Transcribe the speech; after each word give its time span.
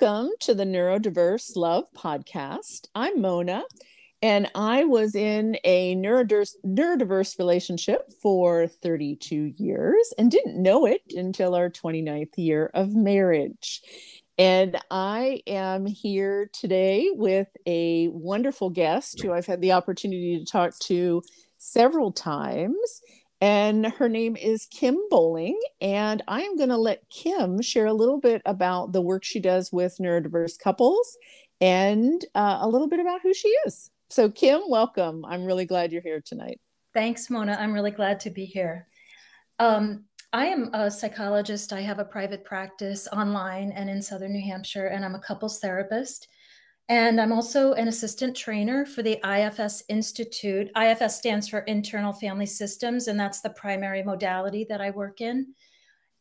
Welcome 0.00 0.32
to 0.40 0.54
the 0.54 0.64
Neurodiverse 0.64 1.56
Love 1.56 1.84
Podcast. 1.92 2.88
I'm 2.94 3.20
Mona, 3.20 3.64
and 4.22 4.48
I 4.54 4.84
was 4.84 5.14
in 5.14 5.56
a 5.64 5.96
neurodiverse, 5.96 6.54
neurodiverse 6.64 7.38
relationship 7.38 8.12
for 8.22 8.68
32 8.68 9.54
years 9.56 10.12
and 10.16 10.30
didn't 10.30 10.62
know 10.62 10.86
it 10.86 11.02
until 11.10 11.54
our 11.54 11.68
29th 11.68 12.34
year 12.36 12.70
of 12.74 12.94
marriage. 12.94 13.82
And 14.36 14.78
I 14.90 15.42
am 15.46 15.86
here 15.86 16.48
today 16.52 17.10
with 17.12 17.48
a 17.66 18.08
wonderful 18.08 18.70
guest 18.70 19.20
who 19.20 19.32
I've 19.32 19.46
had 19.46 19.60
the 19.60 19.72
opportunity 19.72 20.38
to 20.38 20.44
talk 20.44 20.78
to 20.80 21.22
several 21.58 22.12
times. 22.12 23.00
And 23.40 23.86
her 23.86 24.08
name 24.08 24.36
is 24.36 24.66
Kim 24.66 24.98
Bolling. 25.10 25.58
And 25.80 26.22
I 26.26 26.42
am 26.42 26.56
going 26.56 26.70
to 26.70 26.76
let 26.76 27.08
Kim 27.08 27.62
share 27.62 27.86
a 27.86 27.92
little 27.92 28.18
bit 28.18 28.42
about 28.44 28.92
the 28.92 29.00
work 29.00 29.24
she 29.24 29.40
does 29.40 29.72
with 29.72 29.98
neurodiverse 30.00 30.58
couples 30.58 31.16
and 31.60 32.24
uh, 32.34 32.58
a 32.60 32.68
little 32.68 32.88
bit 32.88 33.00
about 33.00 33.22
who 33.22 33.32
she 33.32 33.48
is. 33.66 33.90
So, 34.10 34.30
Kim, 34.30 34.62
welcome. 34.68 35.24
I'm 35.24 35.44
really 35.44 35.66
glad 35.66 35.92
you're 35.92 36.02
here 36.02 36.22
tonight. 36.24 36.60
Thanks, 36.94 37.30
Mona. 37.30 37.56
I'm 37.60 37.72
really 37.72 37.90
glad 37.90 38.20
to 38.20 38.30
be 38.30 38.44
here. 38.44 38.88
Um, 39.58 40.04
I 40.32 40.46
am 40.46 40.70
a 40.74 40.90
psychologist. 40.90 41.72
I 41.72 41.80
have 41.80 41.98
a 41.98 42.04
private 42.04 42.44
practice 42.44 43.08
online 43.12 43.72
and 43.72 43.88
in 43.88 44.02
Southern 44.02 44.32
New 44.32 44.42
Hampshire, 44.42 44.86
and 44.86 45.04
I'm 45.04 45.14
a 45.14 45.20
couples 45.20 45.58
therapist. 45.58 46.28
And 46.88 47.20
I'm 47.20 47.32
also 47.32 47.74
an 47.74 47.88
assistant 47.88 48.34
trainer 48.34 48.86
for 48.86 49.02
the 49.02 49.20
IFS 49.22 49.84
Institute. 49.88 50.70
IFS 50.74 51.18
stands 51.18 51.46
for 51.46 51.60
Internal 51.60 52.14
Family 52.14 52.46
Systems, 52.46 53.08
and 53.08 53.20
that's 53.20 53.42
the 53.42 53.50
primary 53.50 54.02
modality 54.02 54.64
that 54.70 54.80
I 54.80 54.90
work 54.90 55.20
in. 55.20 55.54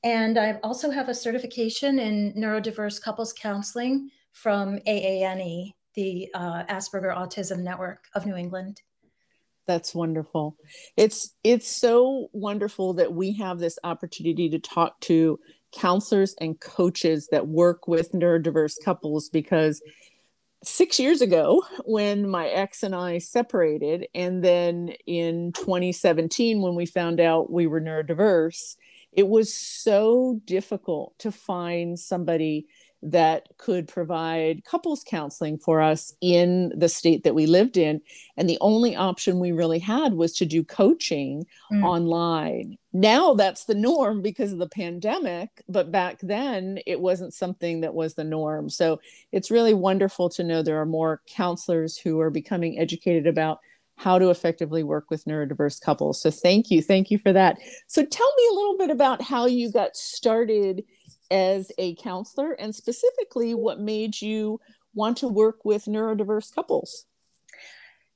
And 0.03 0.37
I 0.37 0.59
also 0.63 0.91
have 0.91 1.07
a 1.07 1.13
certification 1.13 1.99
in 1.99 2.33
neurodiverse 2.33 3.01
couples 3.01 3.33
counseling 3.33 4.09
from 4.33 4.79
AANE, 4.87 5.71
the 5.95 6.29
uh, 6.33 6.63
Asperger 6.65 7.15
Autism 7.15 7.59
Network 7.59 8.05
of 8.13 8.25
New 8.25 8.35
England. 8.35 8.81
That's 9.67 9.93
wonderful. 9.93 10.55
It's 10.95 11.35
it's 11.43 11.67
so 11.67 12.29
wonderful 12.31 12.93
that 12.93 13.11
we 13.11 13.33
have 13.33 13.59
this 13.59 13.77
opportunity 13.83 14.49
to 14.49 14.59
talk 14.59 14.97
to 15.01 15.39
counselors 15.73 16.35
and 16.39 16.59
coaches 16.61 17.27
that 17.31 17.47
work 17.47 17.87
with 17.87 18.13
neurodiverse 18.13 18.75
couples 18.83 19.27
because 19.29 19.81
six 20.63 20.99
years 20.99 21.21
ago 21.21 21.63
when 21.85 22.29
my 22.29 22.47
ex 22.47 22.83
and 22.83 22.95
I 22.95 23.19
separated, 23.19 24.07
and 24.15 24.43
then 24.43 24.93
in 25.05 25.51
2017 25.53 26.61
when 26.61 26.75
we 26.75 26.85
found 26.85 27.19
out 27.19 27.51
we 27.51 27.67
were 27.67 27.81
neurodiverse, 27.81 28.75
it 29.11 29.27
was 29.27 29.53
so 29.53 30.41
difficult 30.45 31.17
to 31.19 31.31
find 31.31 31.99
somebody 31.99 32.67
that 33.01 33.47
could 33.57 33.87
provide 33.87 34.63
couples 34.65 35.03
counseling 35.07 35.57
for 35.57 35.81
us 35.81 36.13
in 36.21 36.73
the 36.75 36.89
state 36.89 37.23
that 37.23 37.35
we 37.35 37.45
lived 37.45 37.77
in. 37.77 38.01
And 38.35 38.49
the 38.49 38.57
only 38.59 38.95
option 38.95 39.39
we 39.39 39.51
really 39.51 39.79
had 39.79 40.13
was 40.13 40.33
to 40.37 40.45
do 40.45 40.63
coaching 40.63 41.45
mm. 41.71 41.83
online. 41.83 42.77
Now 42.93 43.35
that's 43.35 43.65
the 43.65 43.75
norm 43.75 44.21
because 44.21 44.51
of 44.51 44.59
the 44.59 44.69
pandemic, 44.69 45.49
but 45.69 45.91
back 45.91 46.17
then 46.21 46.79
it 46.87 46.99
wasn't 46.99 47.33
something 47.33 47.81
that 47.81 47.93
was 47.93 48.15
the 48.15 48.23
norm. 48.23 48.69
So 48.69 48.99
it's 49.31 49.51
really 49.51 49.73
wonderful 49.73 50.29
to 50.29 50.43
know 50.43 50.61
there 50.61 50.81
are 50.81 50.85
more 50.85 51.21
counselors 51.27 51.97
who 51.97 52.19
are 52.19 52.31
becoming 52.31 52.79
educated 52.79 53.27
about 53.27 53.59
how 53.97 54.19
to 54.19 54.29
effectively 54.29 54.83
work 54.83 55.09
with 55.09 55.25
neurodiverse 55.25 55.81
couples. 55.81 56.21
So 56.21 56.29
thank 56.29 56.69
you. 56.69 56.81
Thank 56.81 57.09
you 57.09 57.17
for 57.17 57.33
that. 57.33 57.57
So 57.87 58.05
tell 58.05 58.33
me 58.37 58.47
a 58.51 58.55
little 58.55 58.77
bit 58.77 58.89
about 58.91 59.21
how 59.23 59.47
you 59.47 59.71
got 59.71 59.95
started 59.95 60.83
as 61.31 61.71
a 61.77 61.95
counselor 61.95 62.53
and 62.53 62.73
specifically 62.73 63.53
what 63.53 63.79
made 63.79 64.21
you 64.21 64.59
want 64.93 65.17
to 65.17 65.27
work 65.27 65.63
with 65.63 65.85
neurodiverse 65.85 66.53
couples? 66.53 67.05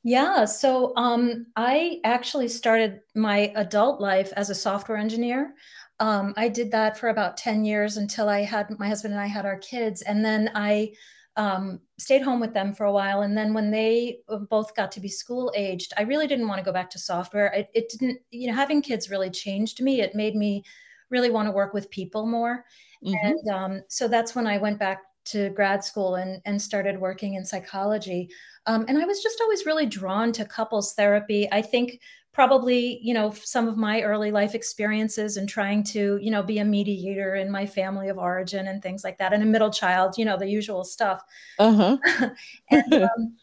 Yeah, 0.04 0.46
so 0.46 0.94
um, 0.96 1.46
I 1.56 2.00
actually 2.04 2.48
started 2.48 3.02
my 3.14 3.52
adult 3.56 4.02
life 4.02 4.34
as 4.36 4.50
a 4.50 4.56
software 4.56 4.98
engineer. 4.98 5.54
Um, 6.00 6.34
I 6.36 6.50
did 6.50 6.72
that 6.72 6.98
for 6.98 7.10
about 7.10 7.38
10 7.38 7.64
years 7.64 7.98
until 7.98 8.28
I 8.28 8.42
had 8.42 8.68
my 8.80 8.88
husband 8.88 9.14
and 9.14 9.22
I 9.22 9.28
had 9.28 9.46
our 9.46 9.60
kids. 9.60 10.02
And 10.02 10.26
then 10.26 10.50
I 10.56 10.94
um, 11.38 11.80
stayed 12.00 12.24
home 12.24 12.40
with 12.40 12.54
them 12.54 12.74
for 12.74 12.86
a 12.86 12.92
while. 12.92 13.22
And 13.22 13.38
then 13.38 13.54
when 13.54 13.70
they 13.70 14.22
both 14.50 14.76
got 14.76 14.92
to 14.94 15.00
be 15.00 15.08
school 15.08 15.54
aged, 15.56 15.94
I 15.96 16.02
really 16.02 16.26
didn't 16.26 16.48
want 16.48 16.58
to 16.58 16.66
go 16.66 16.74
back 16.74 16.90
to 16.92 17.00
software. 17.00 17.54
It, 17.54 17.70
it 17.76 17.90
didn't, 17.90 18.20
you 18.32 18.48
know, 18.48 18.56
having 18.56 18.82
kids 18.82 19.12
really 19.12 19.30
changed 19.30 19.82
me. 19.82 20.02
It 20.02 20.16
made 20.16 20.36
me 20.36 20.64
really 21.12 21.30
want 21.30 21.48
to 21.48 21.52
work 21.52 21.76
with 21.76 21.92
people 21.92 22.26
more. 22.26 22.66
Mm-hmm. 23.06 23.26
And 23.26 23.50
um, 23.50 23.82
so 23.88 24.08
that's 24.08 24.36
when 24.36 24.48
I 24.48 24.58
went 24.58 24.80
back 24.80 25.04
to 25.24 25.50
grad 25.50 25.84
school 25.84 26.16
and, 26.16 26.42
and 26.46 26.62
started 26.62 27.00
working 27.00 27.36
in 27.36 27.46
psychology. 27.46 28.30
Um, 28.66 28.86
and 28.88 28.98
I 28.98 29.06
was 29.06 29.22
just 29.22 29.40
always 29.42 29.66
really 29.66 29.86
drawn 29.86 30.32
to 30.34 30.46
couples 30.46 30.94
therapy. 30.94 31.48
I 31.52 31.62
think 31.62 32.00
probably, 32.34 33.00
you 33.04 33.14
know, 33.14 33.32
some 33.32 33.68
of 33.68 33.78
my 33.78 34.02
early 34.02 34.32
life 34.32 34.56
experiences 34.56 35.38
and 35.38 35.50
trying 35.50 35.84
to, 35.84 36.18
you 36.22 36.32
know, 36.32 36.42
be 36.42 36.60
a 36.60 36.66
mediator 36.66 37.36
in 37.36 37.52
my 37.52 37.66
family 37.66 38.10
of 38.10 38.18
origin 38.18 38.68
and 38.68 38.82
things 38.82 39.04
like 39.04 39.18
that, 39.18 39.34
and 39.34 39.44
a 39.44 39.46
middle 39.46 39.72
child, 39.72 40.18
you 40.18 40.26
know, 40.26 40.38
the 40.38 40.48
usual 40.48 40.84
stuff. 40.84 41.22
Uh 41.60 41.98
huh. 42.08 42.30
and, 42.72 42.94
um, 42.94 43.36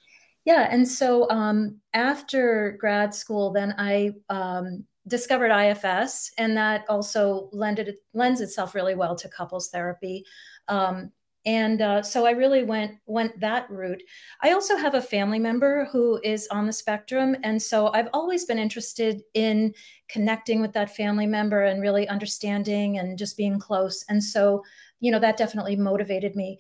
yeah. 0.45 0.69
And 0.71 0.89
so 0.89 1.29
um, 1.29 1.77
after 1.93 2.77
grad 2.81 3.15
school, 3.15 3.53
then 3.53 3.75
I 3.77 4.15
um, 4.31 4.85
discovered 5.09 5.51
IFS, 5.51 6.31
and 6.39 6.57
that 6.57 6.85
also 6.89 7.49
lended, 7.53 7.97
lends 8.15 8.41
itself 8.41 8.75
really 8.75 8.95
well 8.95 9.17
to 9.17 9.29
couples 9.29 9.69
therapy. 9.71 10.25
Um, 10.69 11.13
and 11.47 11.81
uh, 11.81 12.03
so 12.03 12.27
I 12.27 12.33
really 12.33 12.65
went 12.65 12.97
went 13.07 13.41
that 13.41 13.71
route. 13.71 14.03
I 14.43 14.53
also 14.53 14.77
have 14.77 14.95
a 14.95 15.01
family 15.01 15.39
member 15.39 15.89
who 15.91 16.21
is 16.23 16.47
on 16.49 16.67
the 16.67 16.73
spectrum, 16.73 17.37
and 17.43 17.61
so 17.61 17.89
I've 17.93 18.09
always 18.13 18.45
been 18.45 18.59
interested 18.59 19.23
in 19.35 19.73
connecting 20.11 20.61
with 20.61 20.73
that 20.75 20.95
family 20.95 21.27
member 21.27 21.63
and 21.63 21.81
really 21.81 22.07
understanding 22.09 22.99
and 22.99 23.17
just 23.17 23.37
being 23.37 23.59
close. 23.59 24.05
And 24.09 24.23
so, 24.23 24.63
you 25.01 25.11
know, 25.11 25.21
that 25.21 25.37
definitely 25.39 25.77
motivated 25.77 26.37
me. 26.37 26.59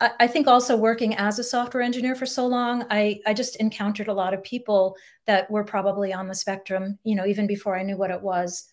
I 0.00 0.28
think 0.28 0.46
also 0.46 0.76
working 0.76 1.16
as 1.16 1.40
a 1.40 1.44
software 1.44 1.82
engineer 1.82 2.14
for 2.14 2.26
so 2.26 2.46
long, 2.46 2.86
I, 2.88 3.18
I 3.26 3.34
just 3.34 3.56
encountered 3.56 4.06
a 4.06 4.12
lot 4.14 4.32
of 4.32 4.44
people 4.44 4.96
that 5.26 5.50
were 5.50 5.64
probably 5.64 6.12
on 6.12 6.28
the 6.28 6.36
spectrum, 6.36 6.98
you 7.02 7.16
know, 7.16 7.26
even 7.26 7.48
before 7.48 7.76
I 7.76 7.82
knew 7.82 7.96
what 7.96 8.12
it 8.12 8.22
was. 8.22 8.68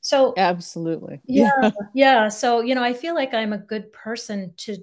So 0.00 0.32
absolutely. 0.36 1.20
Yeah. 1.26 1.70
Yeah. 1.92 2.28
So, 2.28 2.60
you 2.60 2.76
know, 2.76 2.84
I 2.84 2.92
feel 2.92 3.14
like 3.16 3.34
I'm 3.34 3.52
a 3.52 3.58
good 3.58 3.92
person 3.92 4.52
to 4.58 4.76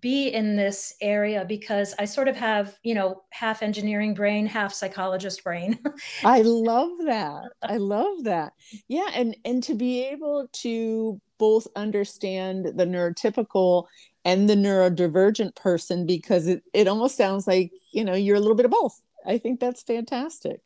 be 0.00 0.28
in 0.28 0.56
this 0.56 0.94
area 1.00 1.44
because 1.46 1.94
I 1.98 2.04
sort 2.04 2.28
of 2.28 2.36
have, 2.36 2.78
you 2.82 2.94
know, 2.94 3.22
half 3.30 3.62
engineering 3.62 4.14
brain, 4.14 4.46
half 4.46 4.72
psychologist 4.72 5.42
brain. 5.44 5.78
I 6.24 6.42
love 6.42 6.90
that. 7.06 7.44
I 7.62 7.76
love 7.76 8.24
that. 8.24 8.52
Yeah, 8.88 9.08
and 9.14 9.36
and 9.44 9.62
to 9.64 9.74
be 9.74 10.04
able 10.06 10.48
to 10.64 11.20
both 11.38 11.66
understand 11.76 12.66
the 12.76 12.84
neurotypical 12.84 13.86
and 14.24 14.48
the 14.48 14.54
neurodivergent 14.54 15.54
person 15.54 16.04
because 16.04 16.46
it, 16.46 16.62
it 16.74 16.88
almost 16.88 17.16
sounds 17.16 17.46
like 17.46 17.72
you 17.92 18.04
know 18.04 18.14
you're 18.14 18.36
a 18.36 18.40
little 18.40 18.56
bit 18.56 18.66
of 18.66 18.72
both 18.72 19.00
i 19.24 19.38
think 19.38 19.60
that's 19.60 19.82
fantastic 19.82 20.60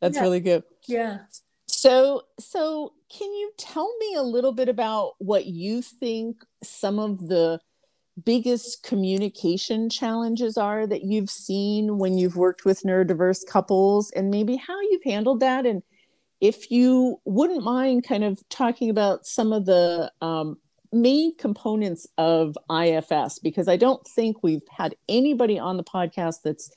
that's 0.00 0.16
yeah. 0.16 0.22
really 0.22 0.40
good 0.40 0.62
yeah 0.86 1.18
so 1.66 2.22
so 2.38 2.92
can 3.08 3.32
you 3.32 3.52
tell 3.56 3.90
me 3.98 4.14
a 4.16 4.22
little 4.22 4.52
bit 4.52 4.68
about 4.68 5.12
what 5.18 5.46
you 5.46 5.80
think 5.80 6.44
some 6.62 6.98
of 6.98 7.28
the 7.28 7.58
biggest 8.24 8.82
communication 8.82 9.90
challenges 9.90 10.56
are 10.56 10.86
that 10.86 11.04
you've 11.04 11.30
seen 11.30 11.98
when 11.98 12.16
you've 12.16 12.36
worked 12.36 12.64
with 12.64 12.82
neurodiverse 12.82 13.46
couples 13.46 14.10
and 14.12 14.30
maybe 14.30 14.56
how 14.56 14.80
you've 14.80 15.04
handled 15.04 15.40
that 15.40 15.66
and 15.66 15.82
if 16.40 16.70
you 16.70 17.20
wouldn't 17.24 17.64
mind 17.64 18.06
kind 18.06 18.24
of 18.24 18.42
talking 18.48 18.90
about 18.90 19.26
some 19.26 19.52
of 19.52 19.64
the 19.66 20.10
um, 20.20 20.56
main 20.92 21.34
components 21.36 22.06
of 22.18 22.56
IFS 22.70 23.38
because 23.38 23.68
I 23.68 23.76
don't 23.76 24.06
think 24.06 24.42
we've 24.42 24.66
had 24.70 24.94
anybody 25.08 25.58
on 25.58 25.76
the 25.76 25.84
podcast 25.84 26.42
that's 26.44 26.70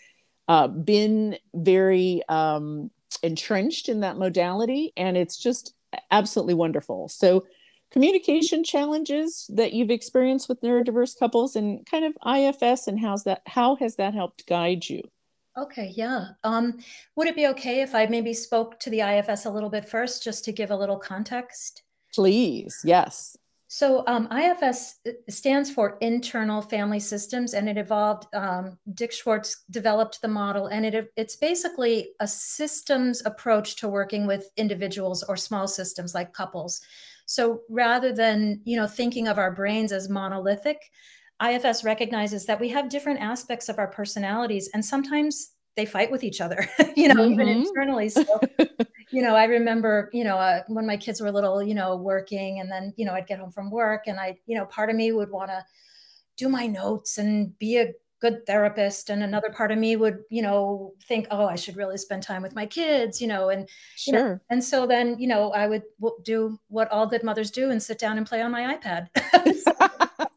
uh, 0.47 0.67
been 0.67 1.37
very 1.53 2.21
um, 2.29 2.89
entrenched 3.21 3.89
in 3.89 3.99
that 4.01 4.17
modality, 4.17 4.93
and 4.97 5.15
it's 5.15 5.37
just 5.37 5.73
absolutely 6.11 6.55
wonderful. 6.55 7.07
So, 7.07 7.45
communication 7.91 8.63
challenges 8.63 9.49
that 9.53 9.73
you've 9.73 9.89
experienced 9.89 10.49
with 10.49 10.61
neurodiverse 10.61 11.17
couples, 11.17 11.55
and 11.55 11.85
kind 11.85 12.05
of 12.05 12.13
IFS, 12.25 12.87
and 12.87 12.99
how's 12.99 13.23
that? 13.23 13.41
How 13.45 13.75
has 13.75 13.95
that 13.95 14.13
helped 14.13 14.47
guide 14.47 14.87
you? 14.87 15.01
Okay, 15.57 15.91
yeah. 15.95 16.29
Um, 16.43 16.79
would 17.15 17.27
it 17.27 17.35
be 17.35 17.47
okay 17.47 17.81
if 17.81 17.93
I 17.93 18.05
maybe 18.05 18.33
spoke 18.33 18.79
to 18.81 18.89
the 18.89 19.01
IFS 19.01 19.45
a 19.45 19.51
little 19.51 19.69
bit 19.69 19.87
first, 19.87 20.23
just 20.23 20.45
to 20.45 20.51
give 20.51 20.71
a 20.71 20.75
little 20.75 20.97
context? 20.97 21.83
Please, 22.13 22.81
yes. 22.83 23.35
So 23.71 24.03
um, 24.07 24.27
IFS 24.31 24.95
uh, 25.07 25.11
stands 25.29 25.69
for 25.69 25.99
Internal 26.01 26.59
Family 26.59 26.99
Systems, 26.99 27.53
and 27.53 27.69
it 27.69 27.77
evolved. 27.77 28.25
Um, 28.33 28.79
Dick 28.95 29.11
Schwartz 29.11 29.63
developed 29.69 30.21
the 30.21 30.27
model, 30.27 30.67
and 30.67 30.85
it 30.85 31.11
it's 31.15 31.35
basically 31.35 32.13
a 32.19 32.27
systems 32.27 33.21
approach 33.25 33.75
to 33.77 33.87
working 33.87 34.25
with 34.25 34.49
individuals 34.57 35.21
or 35.21 35.37
small 35.37 35.67
systems 35.67 36.15
like 36.15 36.33
couples. 36.33 36.81
So 37.29 37.61
rather 37.69 38.11
than 38.11 38.59
you 38.65 38.75
know 38.75 38.87
thinking 38.87 39.27
of 39.27 39.37
our 39.37 39.51
brains 39.51 39.91
as 39.91 40.09
monolithic, 40.09 40.81
IFS 41.45 41.83
recognizes 41.83 42.47
that 42.47 42.59
we 42.59 42.69
have 42.69 42.89
different 42.89 43.19
aspects 43.19 43.69
of 43.69 43.77
our 43.77 43.87
personalities, 43.87 44.67
and 44.73 44.83
sometimes 44.83 45.51
they 45.75 45.85
fight 45.85 46.09
with 46.09 46.23
each 46.23 46.41
other, 46.41 46.67
you 46.95 47.07
know, 47.07 47.21
mm-hmm. 47.21 47.33
even 47.33 47.47
internally. 47.47 48.09
So, 48.09 48.25
you 49.11 49.21
know, 49.21 49.35
I 49.35 49.43
remember, 49.43 50.09
you 50.11 50.23
know, 50.23 50.37
uh, 50.37 50.63
when 50.69 50.87
my 50.87 50.97
kids 50.97 51.21
were 51.21 51.31
little, 51.31 51.61
you 51.61 51.75
know, 51.75 51.95
working, 51.97 52.61
and 52.61 52.71
then, 52.71 52.95
you 52.97 53.05
know, 53.05 53.13
I'd 53.13 53.27
get 53.27 53.37
home 53.37 53.51
from 53.51 53.69
work, 53.69 54.07
and 54.07 54.19
I, 54.19 54.39
you 54.47 54.57
know, 54.57 54.65
part 54.65 54.89
of 54.89 54.95
me 54.95 55.11
would 55.11 55.29
want 55.29 55.51
to 55.51 55.63
do 56.35 56.49
my 56.49 56.65
notes 56.65 57.19
and 57.19 57.57
be 57.59 57.77
a 57.77 57.93
good 58.19 58.45
therapist 58.45 59.09
and 59.09 59.23
another 59.23 59.49
part 59.49 59.71
of 59.71 59.77
me 59.77 59.95
would 59.95 60.19
you 60.29 60.41
know 60.41 60.93
think 61.07 61.25
oh 61.31 61.45
i 61.45 61.55
should 61.55 61.77
really 61.77 61.97
spend 61.97 62.21
time 62.21 62.41
with 62.41 62.53
my 62.53 62.65
kids 62.65 63.21
you 63.21 63.27
know 63.27 63.49
and 63.49 63.69
sure 63.95 64.13
you 64.13 64.19
know, 64.19 64.39
and 64.49 64.63
so 64.63 64.85
then 64.85 65.17
you 65.19 65.27
know 65.27 65.51
i 65.51 65.67
would 65.67 65.83
do 66.23 66.59
what 66.67 66.91
all 66.91 67.07
good 67.07 67.23
mothers 67.23 67.51
do 67.51 67.71
and 67.71 67.81
sit 67.81 67.97
down 67.97 68.17
and 68.17 68.27
play 68.27 68.41
on 68.41 68.51
my 68.51 68.75
ipad. 68.75 69.07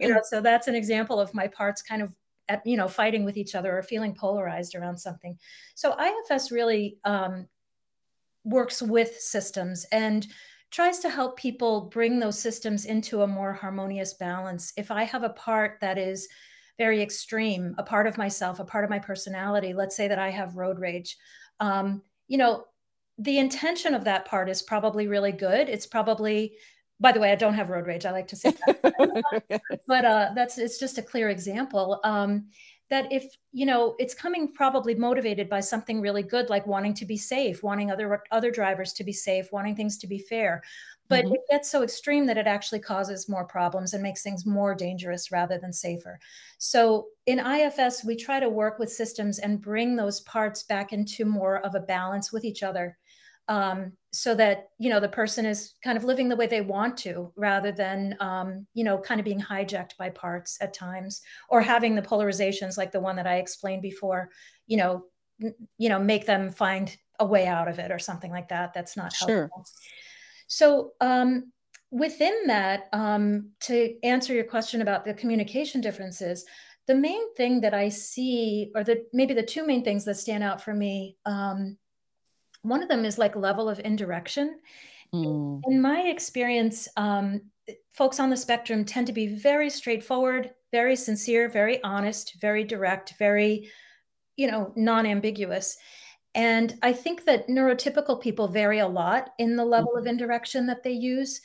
You 0.00 0.08
know 0.10 0.20
so 0.22 0.40
that's 0.40 0.68
an 0.68 0.74
example 0.74 1.18
of 1.18 1.34
my 1.34 1.48
parts 1.48 1.82
kind 1.82 2.02
of 2.02 2.14
at 2.48 2.64
you 2.66 2.76
know 2.76 2.88
fighting 2.88 3.24
with 3.24 3.36
each 3.36 3.54
other 3.54 3.76
or 3.76 3.82
feeling 3.82 4.14
polarized 4.14 4.74
around 4.74 4.98
something. 4.98 5.38
So 5.74 5.96
ifs 6.30 6.50
really 6.50 6.98
um, 7.04 7.46
works 8.44 8.82
with 8.82 9.18
systems 9.18 9.86
and 9.92 10.26
tries 10.70 10.98
to 11.00 11.08
help 11.08 11.38
people 11.38 11.82
bring 11.92 12.18
those 12.18 12.38
systems 12.38 12.84
into 12.84 13.22
a 13.22 13.26
more 13.26 13.52
harmonious 13.52 14.14
balance. 14.14 14.72
If 14.76 14.90
i 14.90 15.04
have 15.04 15.22
a 15.22 15.30
part 15.30 15.78
that 15.80 15.98
is 15.98 16.28
very 16.78 17.02
extreme, 17.02 17.74
a 17.76 17.82
part 17.82 18.06
of 18.06 18.16
myself, 18.16 18.60
a 18.60 18.64
part 18.64 18.84
of 18.84 18.90
my 18.90 18.98
personality. 18.98 19.74
Let's 19.74 19.96
say 19.96 20.08
that 20.08 20.18
I 20.18 20.30
have 20.30 20.56
road 20.56 20.78
rage. 20.78 21.16
Um, 21.60 22.02
you 22.28 22.38
know, 22.38 22.64
the 23.18 23.38
intention 23.38 23.94
of 23.94 24.04
that 24.04 24.24
part 24.24 24.48
is 24.48 24.62
probably 24.62 25.08
really 25.08 25.32
good. 25.32 25.68
It's 25.68 25.86
probably, 25.86 26.54
by 27.00 27.10
the 27.10 27.20
way, 27.20 27.32
I 27.32 27.34
don't 27.34 27.54
have 27.54 27.68
road 27.68 27.86
rage. 27.86 28.06
I 28.06 28.12
like 28.12 28.28
to 28.28 28.36
say 28.36 28.54
that, 28.66 29.60
but 29.88 30.04
uh, 30.04 30.30
that's 30.34 30.56
it's 30.56 30.78
just 30.78 30.98
a 30.98 31.02
clear 31.02 31.28
example. 31.28 32.00
Um, 32.04 32.46
that 32.90 33.12
if 33.12 33.36
you 33.52 33.66
know 33.66 33.94
it's 33.98 34.14
coming 34.14 34.52
probably 34.52 34.94
motivated 34.94 35.48
by 35.48 35.60
something 35.60 36.00
really 36.00 36.22
good 36.22 36.48
like 36.48 36.66
wanting 36.66 36.94
to 36.94 37.04
be 37.04 37.16
safe 37.16 37.62
wanting 37.62 37.90
other 37.90 38.22
other 38.30 38.50
drivers 38.50 38.92
to 38.94 39.04
be 39.04 39.12
safe 39.12 39.52
wanting 39.52 39.76
things 39.76 39.98
to 39.98 40.06
be 40.06 40.18
fair 40.18 40.62
but 41.08 41.24
mm-hmm. 41.24 41.34
it 41.34 41.40
gets 41.48 41.70
so 41.70 41.82
extreme 41.82 42.26
that 42.26 42.38
it 42.38 42.46
actually 42.46 42.80
causes 42.80 43.28
more 43.28 43.44
problems 43.44 43.94
and 43.94 44.02
makes 44.02 44.22
things 44.22 44.44
more 44.44 44.74
dangerous 44.74 45.32
rather 45.32 45.58
than 45.58 45.72
safer. 45.72 46.18
So 46.58 47.06
in 47.26 47.38
IFS, 47.38 48.04
we 48.04 48.16
try 48.16 48.40
to 48.40 48.48
work 48.48 48.78
with 48.78 48.92
systems 48.92 49.38
and 49.38 49.60
bring 49.60 49.96
those 49.96 50.20
parts 50.20 50.62
back 50.62 50.92
into 50.92 51.24
more 51.24 51.58
of 51.64 51.74
a 51.74 51.80
balance 51.80 52.32
with 52.32 52.44
each 52.44 52.62
other. 52.62 52.96
Um, 53.48 53.92
so 54.12 54.34
that 54.34 54.68
you 54.78 54.90
know 54.90 55.00
the 55.00 55.08
person 55.08 55.46
is 55.46 55.74
kind 55.82 55.96
of 55.96 56.04
living 56.04 56.28
the 56.28 56.36
way 56.36 56.46
they 56.46 56.60
want 56.60 56.98
to 56.98 57.32
rather 57.34 57.72
than 57.72 58.14
um, 58.20 58.66
you 58.74 58.84
know 58.84 58.98
kind 58.98 59.20
of 59.20 59.24
being 59.24 59.40
hijacked 59.40 59.96
by 59.98 60.10
parts 60.10 60.58
at 60.60 60.74
times 60.74 61.22
or 61.48 61.62
having 61.62 61.94
the 61.94 62.02
polarizations 62.02 62.76
like 62.76 62.92
the 62.92 63.00
one 63.00 63.16
that 63.16 63.26
i 63.26 63.36
explained 63.36 63.80
before 63.80 64.28
you 64.66 64.76
know 64.76 65.04
you 65.78 65.88
know 65.88 65.98
make 65.98 66.26
them 66.26 66.50
find 66.50 66.96
a 67.20 67.26
way 67.26 67.46
out 67.46 67.68
of 67.68 67.78
it 67.78 67.90
or 67.90 67.98
something 67.98 68.30
like 68.30 68.48
that 68.48 68.72
that's 68.74 68.96
not 68.96 69.12
sure. 69.12 69.50
helpful 69.52 69.64
so 70.48 70.92
um, 71.00 71.52
within 71.90 72.34
that, 72.46 72.88
um, 72.92 73.50
to 73.60 73.94
answer 74.02 74.34
your 74.34 74.44
question 74.44 74.82
about 74.82 75.04
the 75.04 75.14
communication 75.14 75.80
differences, 75.80 76.44
the 76.86 76.94
main 76.94 77.34
thing 77.34 77.60
that 77.60 77.74
I 77.74 77.90
see, 77.90 78.72
or 78.74 78.82
the 78.82 79.04
maybe 79.12 79.34
the 79.34 79.42
two 79.42 79.66
main 79.66 79.84
things 79.84 80.04
that 80.06 80.16
stand 80.16 80.42
out 80.42 80.60
for 80.62 80.74
me, 80.74 81.16
um, 81.26 81.76
one 82.62 82.82
of 82.82 82.88
them 82.88 83.04
is 83.04 83.18
like 83.18 83.36
level 83.36 83.68
of 83.68 83.78
indirection. 83.78 84.58
Mm. 85.14 85.60
In 85.66 85.80
my 85.80 86.00
experience, 86.00 86.88
um, 86.96 87.42
folks 87.92 88.18
on 88.18 88.30
the 88.30 88.36
spectrum 88.36 88.84
tend 88.84 89.06
to 89.06 89.12
be 89.12 89.26
very 89.26 89.70
straightforward, 89.70 90.50
very 90.72 90.96
sincere, 90.96 91.48
very 91.48 91.82
honest, 91.82 92.36
very 92.40 92.64
direct, 92.64 93.14
very, 93.18 93.70
you 94.36 94.50
know, 94.50 94.72
non-ambiguous. 94.76 95.76
And 96.34 96.78
I 96.82 96.92
think 96.92 97.24
that 97.24 97.48
neurotypical 97.48 98.20
people 98.20 98.48
vary 98.48 98.78
a 98.78 98.86
lot 98.86 99.30
in 99.38 99.56
the 99.56 99.64
level 99.64 99.96
of 99.96 100.00
mm-hmm. 100.00 100.10
indirection 100.10 100.66
that 100.66 100.82
they 100.82 100.92
use. 100.92 101.40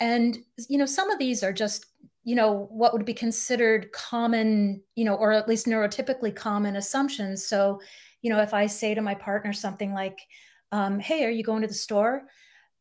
And, 0.00 0.38
you 0.68 0.78
know, 0.78 0.86
some 0.86 1.10
of 1.10 1.18
these 1.18 1.42
are 1.42 1.52
just, 1.52 1.86
you 2.24 2.34
know, 2.34 2.66
what 2.70 2.92
would 2.92 3.06
be 3.06 3.14
considered 3.14 3.92
common, 3.92 4.82
you 4.94 5.04
know, 5.04 5.14
or 5.14 5.32
at 5.32 5.48
least 5.48 5.66
neurotypically 5.66 6.34
common 6.34 6.76
assumptions. 6.76 7.46
So, 7.46 7.80
you 8.20 8.30
know, 8.30 8.40
if 8.42 8.52
I 8.52 8.66
say 8.66 8.94
to 8.94 9.00
my 9.00 9.14
partner 9.14 9.52
something 9.52 9.94
like, 9.94 10.18
um, 10.72 10.98
hey, 10.98 11.24
are 11.24 11.30
you 11.30 11.44
going 11.44 11.62
to 11.62 11.68
the 11.68 11.74
store? 11.74 12.24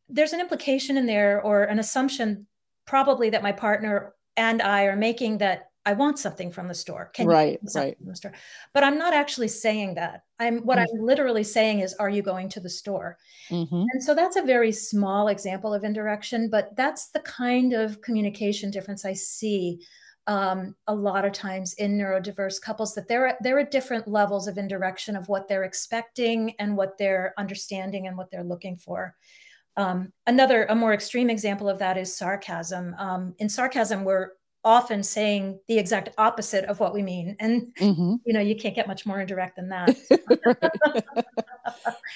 There's 0.10 0.34
an 0.34 0.40
implication 0.40 0.98
in 0.98 1.06
there 1.06 1.42
or 1.42 1.64
an 1.64 1.80
assumption 1.80 2.48
probably 2.86 3.30
that 3.30 3.44
my 3.44 3.52
partner 3.52 4.14
and 4.38 4.62
I 4.62 4.86
are 4.86 4.96
making 4.96 5.38
that 5.40 5.70
I 5.86 5.94
want 5.94 6.18
something 6.18 6.52
from 6.52 6.68
the 6.68 6.74
store. 6.74 7.12
Can 7.14 7.28
right, 7.28 7.60
right. 7.76 7.98
From 7.98 8.08
the 8.08 8.16
store? 8.16 8.34
But 8.74 8.84
I'm 8.84 8.98
not 8.98 9.14
actually 9.14 9.50
saying 9.50 9.96
that. 9.96 10.24
I'm 10.40 10.60
what 10.66 10.78
mm-hmm. 10.78 10.98
I'm 10.98 11.06
literally 11.06 11.44
saying 11.44 11.82
is, 11.82 11.94
are 11.96 12.10
you 12.10 12.22
going 12.22 12.50
to 12.50 12.60
the 12.60 12.70
store? 12.70 13.18
Mm-hmm. 13.50 13.84
And 13.92 14.04
so 14.04 14.16
that's 14.16 14.36
a 14.36 14.42
very 14.42 14.72
small 14.72 15.28
example 15.28 15.74
of 15.74 15.84
indirection, 15.84 16.50
but 16.50 16.76
that's 16.76 17.10
the 17.10 17.20
kind 17.20 17.74
of 17.74 18.02
communication 18.02 18.72
difference 18.72 19.06
I 19.06 19.14
see 19.14 19.80
um, 20.28 20.76
a 20.88 20.96
lot 20.96 21.24
of 21.24 21.34
times 21.34 21.74
in 21.76 21.98
neurodiverse 21.98 22.60
couples 22.60 22.96
that 22.96 23.08
there 23.08 23.28
are 23.28 23.38
there 23.42 23.60
are 23.60 23.64
different 23.64 24.08
levels 24.08 24.48
of 24.48 24.58
indirection 24.58 25.16
of 25.16 25.30
what 25.30 25.48
they're 25.48 25.66
expecting 25.66 26.56
and 26.58 26.76
what 26.76 26.98
they're 26.98 27.34
understanding 27.38 28.08
and 28.08 28.18
what 28.18 28.32
they're 28.32 28.44
looking 28.44 28.76
for. 28.76 29.16
Um, 29.78 30.14
another, 30.26 30.66
a 30.66 30.76
more 30.76 30.94
extreme 30.94 31.30
example 31.30 31.68
of 31.68 31.80
that 31.80 31.98
is 31.98 32.16
sarcasm. 32.16 32.96
Um, 32.98 33.36
in 33.40 33.50
sarcasm, 33.50 34.04
we're 34.04 34.30
often 34.66 35.04
saying 35.04 35.60
the 35.68 35.78
exact 35.78 36.10
opposite 36.18 36.66
of 36.66 36.80
what 36.80 36.94
we 36.94 37.04
mean. 37.04 37.38
And 37.40 37.74
mm-hmm. 37.80 38.16
you 38.26 38.34
know 38.34 38.42
you 38.42 38.56
can't 38.56 38.76
get 38.76 38.88
much 38.88 39.06
more 39.06 39.22
indirect 39.22 39.56
than 39.56 39.70
that. 39.70 39.96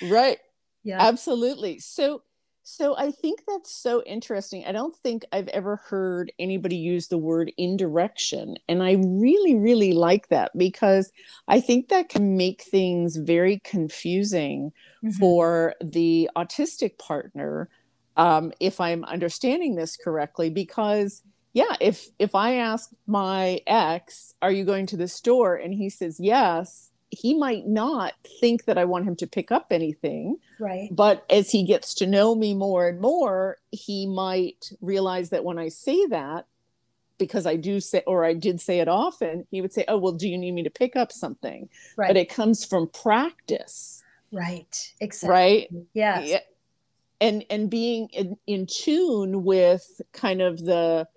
Right. 0.01 0.39
Yeah. 0.83 1.01
Absolutely. 1.01 1.79
So 1.79 2.23
so 2.63 2.95
i 2.97 3.09
think 3.09 3.41
that's 3.47 3.73
so 3.73 4.03
interesting. 4.03 4.63
I 4.65 4.71
don't 4.71 4.95
think 4.95 5.25
i've 5.31 5.47
ever 5.47 5.77
heard 5.77 6.31
anybody 6.37 6.75
use 6.75 7.07
the 7.07 7.17
word 7.17 7.51
indirection 7.57 8.57
and 8.67 8.83
i 8.83 8.91
really 8.99 9.55
really 9.55 9.93
like 9.93 10.27
that 10.27 10.51
because 10.55 11.11
i 11.47 11.59
think 11.59 11.87
that 11.87 12.09
can 12.09 12.37
make 12.37 12.61
things 12.61 13.15
very 13.15 13.59
confusing 13.63 14.71
mm-hmm. 15.03 15.09
for 15.17 15.73
the 15.81 16.29
autistic 16.37 16.99
partner 16.99 17.69
um, 18.17 18.51
if 18.59 18.79
i'm 18.79 19.03
understanding 19.05 19.73
this 19.73 19.97
correctly 19.97 20.51
because 20.51 21.23
yeah 21.53 21.75
if 21.79 22.07
if 22.19 22.35
i 22.35 22.55
ask 22.55 22.89
my 23.07 23.59
ex 23.67 24.33
are 24.41 24.51
you 24.51 24.63
going 24.63 24.85
to 24.85 24.97
the 24.97 25.07
store? 25.07 25.55
and 25.55 25.73
he 25.73 25.89
says 25.89 26.19
yes 26.19 26.91
he 27.11 27.33
might 27.33 27.65
not 27.65 28.13
think 28.39 28.65
that 28.65 28.77
i 28.77 28.85
want 28.85 29.05
him 29.05 29.15
to 29.15 29.25
pick 29.25 29.51
up 29.51 29.67
anything 29.71 30.37
right. 30.59 30.89
but 30.91 31.25
as 31.29 31.49
he 31.51 31.63
gets 31.63 31.93
to 31.95 32.05
know 32.05 32.35
me 32.35 32.53
more 32.53 32.87
and 32.87 33.01
more 33.01 33.57
he 33.71 34.05
might 34.05 34.71
realize 34.81 35.29
that 35.29 35.43
when 35.43 35.57
i 35.57 35.67
say 35.67 36.05
that 36.07 36.45
because 37.17 37.45
i 37.45 37.55
do 37.55 37.79
say 37.79 38.03
or 38.05 38.23
i 38.23 38.33
did 38.33 38.61
say 38.61 38.79
it 38.79 38.87
often 38.87 39.45
he 39.51 39.61
would 39.61 39.73
say 39.73 39.83
oh 39.87 39.97
well 39.97 40.13
do 40.13 40.27
you 40.29 40.37
need 40.37 40.51
me 40.51 40.63
to 40.63 40.69
pick 40.69 40.95
up 40.95 41.11
something? 41.11 41.69
Right. 41.97 42.07
but 42.07 42.17
it 42.17 42.29
comes 42.29 42.65
from 42.65 42.87
practice. 42.87 44.03
Right 44.31 44.93
exactly. 44.99 45.29
Right? 45.29 45.69
Yeah. 45.93 46.39
And 47.21 47.43
and 47.49 47.69
being 47.69 48.07
in, 48.09 48.37
in 48.47 48.67
tune 48.67 49.43
with 49.43 50.01
kind 50.13 50.41
of 50.41 50.63
the 50.63 51.07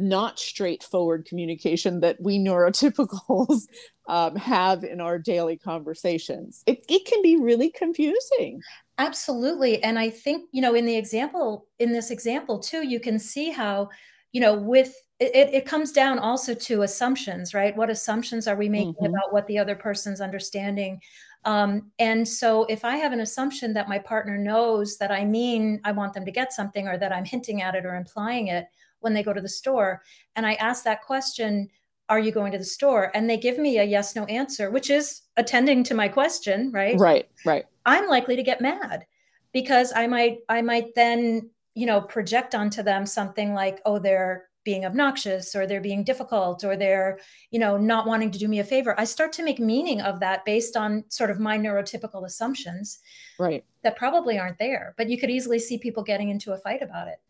not 0.00 0.38
straightforward 0.38 1.26
communication 1.26 2.00
that 2.00 2.20
we 2.20 2.38
neurotypicals 2.38 3.68
um, 4.08 4.34
have 4.36 4.82
in 4.82 5.00
our 5.00 5.18
daily 5.18 5.56
conversations. 5.56 6.62
It, 6.66 6.84
it 6.88 7.06
can 7.06 7.22
be 7.22 7.36
really 7.36 7.70
confusing. 7.70 8.60
Absolutely. 8.98 9.82
And 9.82 9.98
I 9.98 10.10
think, 10.10 10.48
you 10.52 10.60
know, 10.60 10.74
in 10.74 10.84
the 10.84 10.96
example, 10.96 11.66
in 11.78 11.92
this 11.92 12.10
example 12.10 12.58
too, 12.58 12.86
you 12.86 13.00
can 13.00 13.18
see 13.18 13.50
how, 13.50 13.90
you 14.32 14.40
know, 14.40 14.54
with 14.54 14.94
it, 15.20 15.50
it 15.52 15.66
comes 15.66 15.92
down 15.92 16.18
also 16.18 16.54
to 16.54 16.82
assumptions, 16.82 17.52
right? 17.52 17.76
What 17.76 17.90
assumptions 17.90 18.48
are 18.48 18.56
we 18.56 18.70
making 18.70 18.94
mm-hmm. 18.94 19.06
about 19.06 19.32
what 19.32 19.46
the 19.46 19.58
other 19.58 19.76
person's 19.76 20.20
understanding? 20.20 21.00
Um, 21.44 21.90
and 21.98 22.26
so 22.26 22.64
if 22.64 22.84
I 22.84 22.96
have 22.96 23.12
an 23.12 23.20
assumption 23.20 23.72
that 23.74 23.88
my 23.88 23.98
partner 23.98 24.36
knows 24.36 24.98
that 24.98 25.10
I 25.10 25.24
mean 25.24 25.80
I 25.84 25.92
want 25.92 26.14
them 26.14 26.24
to 26.24 26.30
get 26.30 26.52
something 26.52 26.88
or 26.88 26.98
that 26.98 27.12
I'm 27.12 27.24
hinting 27.24 27.62
at 27.62 27.74
it 27.74 27.86
or 27.86 27.94
implying 27.94 28.48
it, 28.48 28.66
when 29.00 29.14
they 29.14 29.22
go 29.22 29.32
to 29.32 29.40
the 29.40 29.48
store. 29.48 30.02
And 30.36 30.46
I 30.46 30.54
ask 30.54 30.84
that 30.84 31.02
question, 31.02 31.68
are 32.08 32.18
you 32.18 32.32
going 32.32 32.52
to 32.52 32.58
the 32.58 32.64
store? 32.64 33.10
And 33.14 33.28
they 33.28 33.36
give 33.36 33.58
me 33.58 33.78
a 33.78 33.84
yes, 33.84 34.16
no 34.16 34.24
answer, 34.24 34.70
which 34.70 34.90
is 34.90 35.22
attending 35.36 35.84
to 35.84 35.94
my 35.94 36.08
question, 36.08 36.70
right? 36.72 36.98
Right, 36.98 37.28
right. 37.46 37.64
I'm 37.86 38.08
likely 38.08 38.36
to 38.36 38.42
get 38.42 38.60
mad 38.60 39.06
because 39.52 39.92
I 39.94 40.06
might, 40.06 40.38
I 40.48 40.62
might 40.62 40.94
then, 40.94 41.50
you 41.74 41.86
know, 41.86 42.00
project 42.00 42.54
onto 42.54 42.82
them 42.82 43.06
something 43.06 43.54
like, 43.54 43.80
oh, 43.86 43.98
they're 43.98 44.50
being 44.64 44.84
obnoxious 44.84 45.54
or 45.54 45.66
they're 45.66 45.80
being 45.80 46.04
difficult 46.04 46.64
or 46.64 46.76
they're 46.76 47.18
you 47.50 47.58
know 47.58 47.76
not 47.76 48.06
wanting 48.06 48.30
to 48.30 48.38
do 48.38 48.46
me 48.46 48.58
a 48.58 48.64
favor 48.64 48.94
i 48.98 49.04
start 49.04 49.32
to 49.32 49.42
make 49.42 49.58
meaning 49.58 50.00
of 50.02 50.20
that 50.20 50.44
based 50.44 50.76
on 50.76 51.02
sort 51.08 51.30
of 51.30 51.40
my 51.40 51.58
neurotypical 51.58 52.24
assumptions 52.26 52.98
right 53.38 53.64
that 53.82 53.96
probably 53.96 54.38
aren't 54.38 54.58
there 54.58 54.94
but 54.98 55.08
you 55.08 55.18
could 55.18 55.30
easily 55.30 55.58
see 55.58 55.78
people 55.78 56.02
getting 56.02 56.28
into 56.28 56.52
a 56.52 56.58
fight 56.58 56.82
about 56.82 57.08
it 57.08 57.20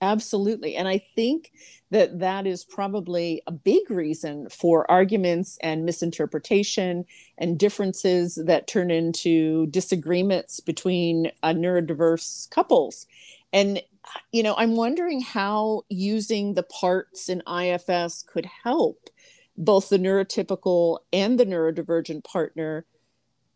Absolutely. 0.00 0.76
And 0.76 0.86
I 0.86 0.98
think 1.16 1.50
that 1.90 2.20
that 2.20 2.46
is 2.46 2.64
probably 2.64 3.42
a 3.48 3.52
big 3.52 3.90
reason 3.90 4.48
for 4.48 4.88
arguments 4.88 5.58
and 5.60 5.84
misinterpretation 5.84 7.04
and 7.36 7.58
differences 7.58 8.36
that 8.46 8.68
turn 8.68 8.92
into 8.92 9.66
disagreements 9.66 10.60
between 10.60 11.32
uh, 11.42 11.48
neurodiverse 11.52 12.48
couples. 12.50 13.06
And, 13.52 13.82
you 14.30 14.44
know, 14.44 14.54
I'm 14.56 14.76
wondering 14.76 15.20
how 15.20 15.82
using 15.88 16.54
the 16.54 16.62
parts 16.62 17.28
in 17.28 17.42
IFS 17.48 18.22
could 18.22 18.46
help 18.62 19.08
both 19.56 19.88
the 19.88 19.98
neurotypical 19.98 20.98
and 21.12 21.40
the 21.40 21.46
neurodivergent 21.46 22.22
partner 22.22 22.86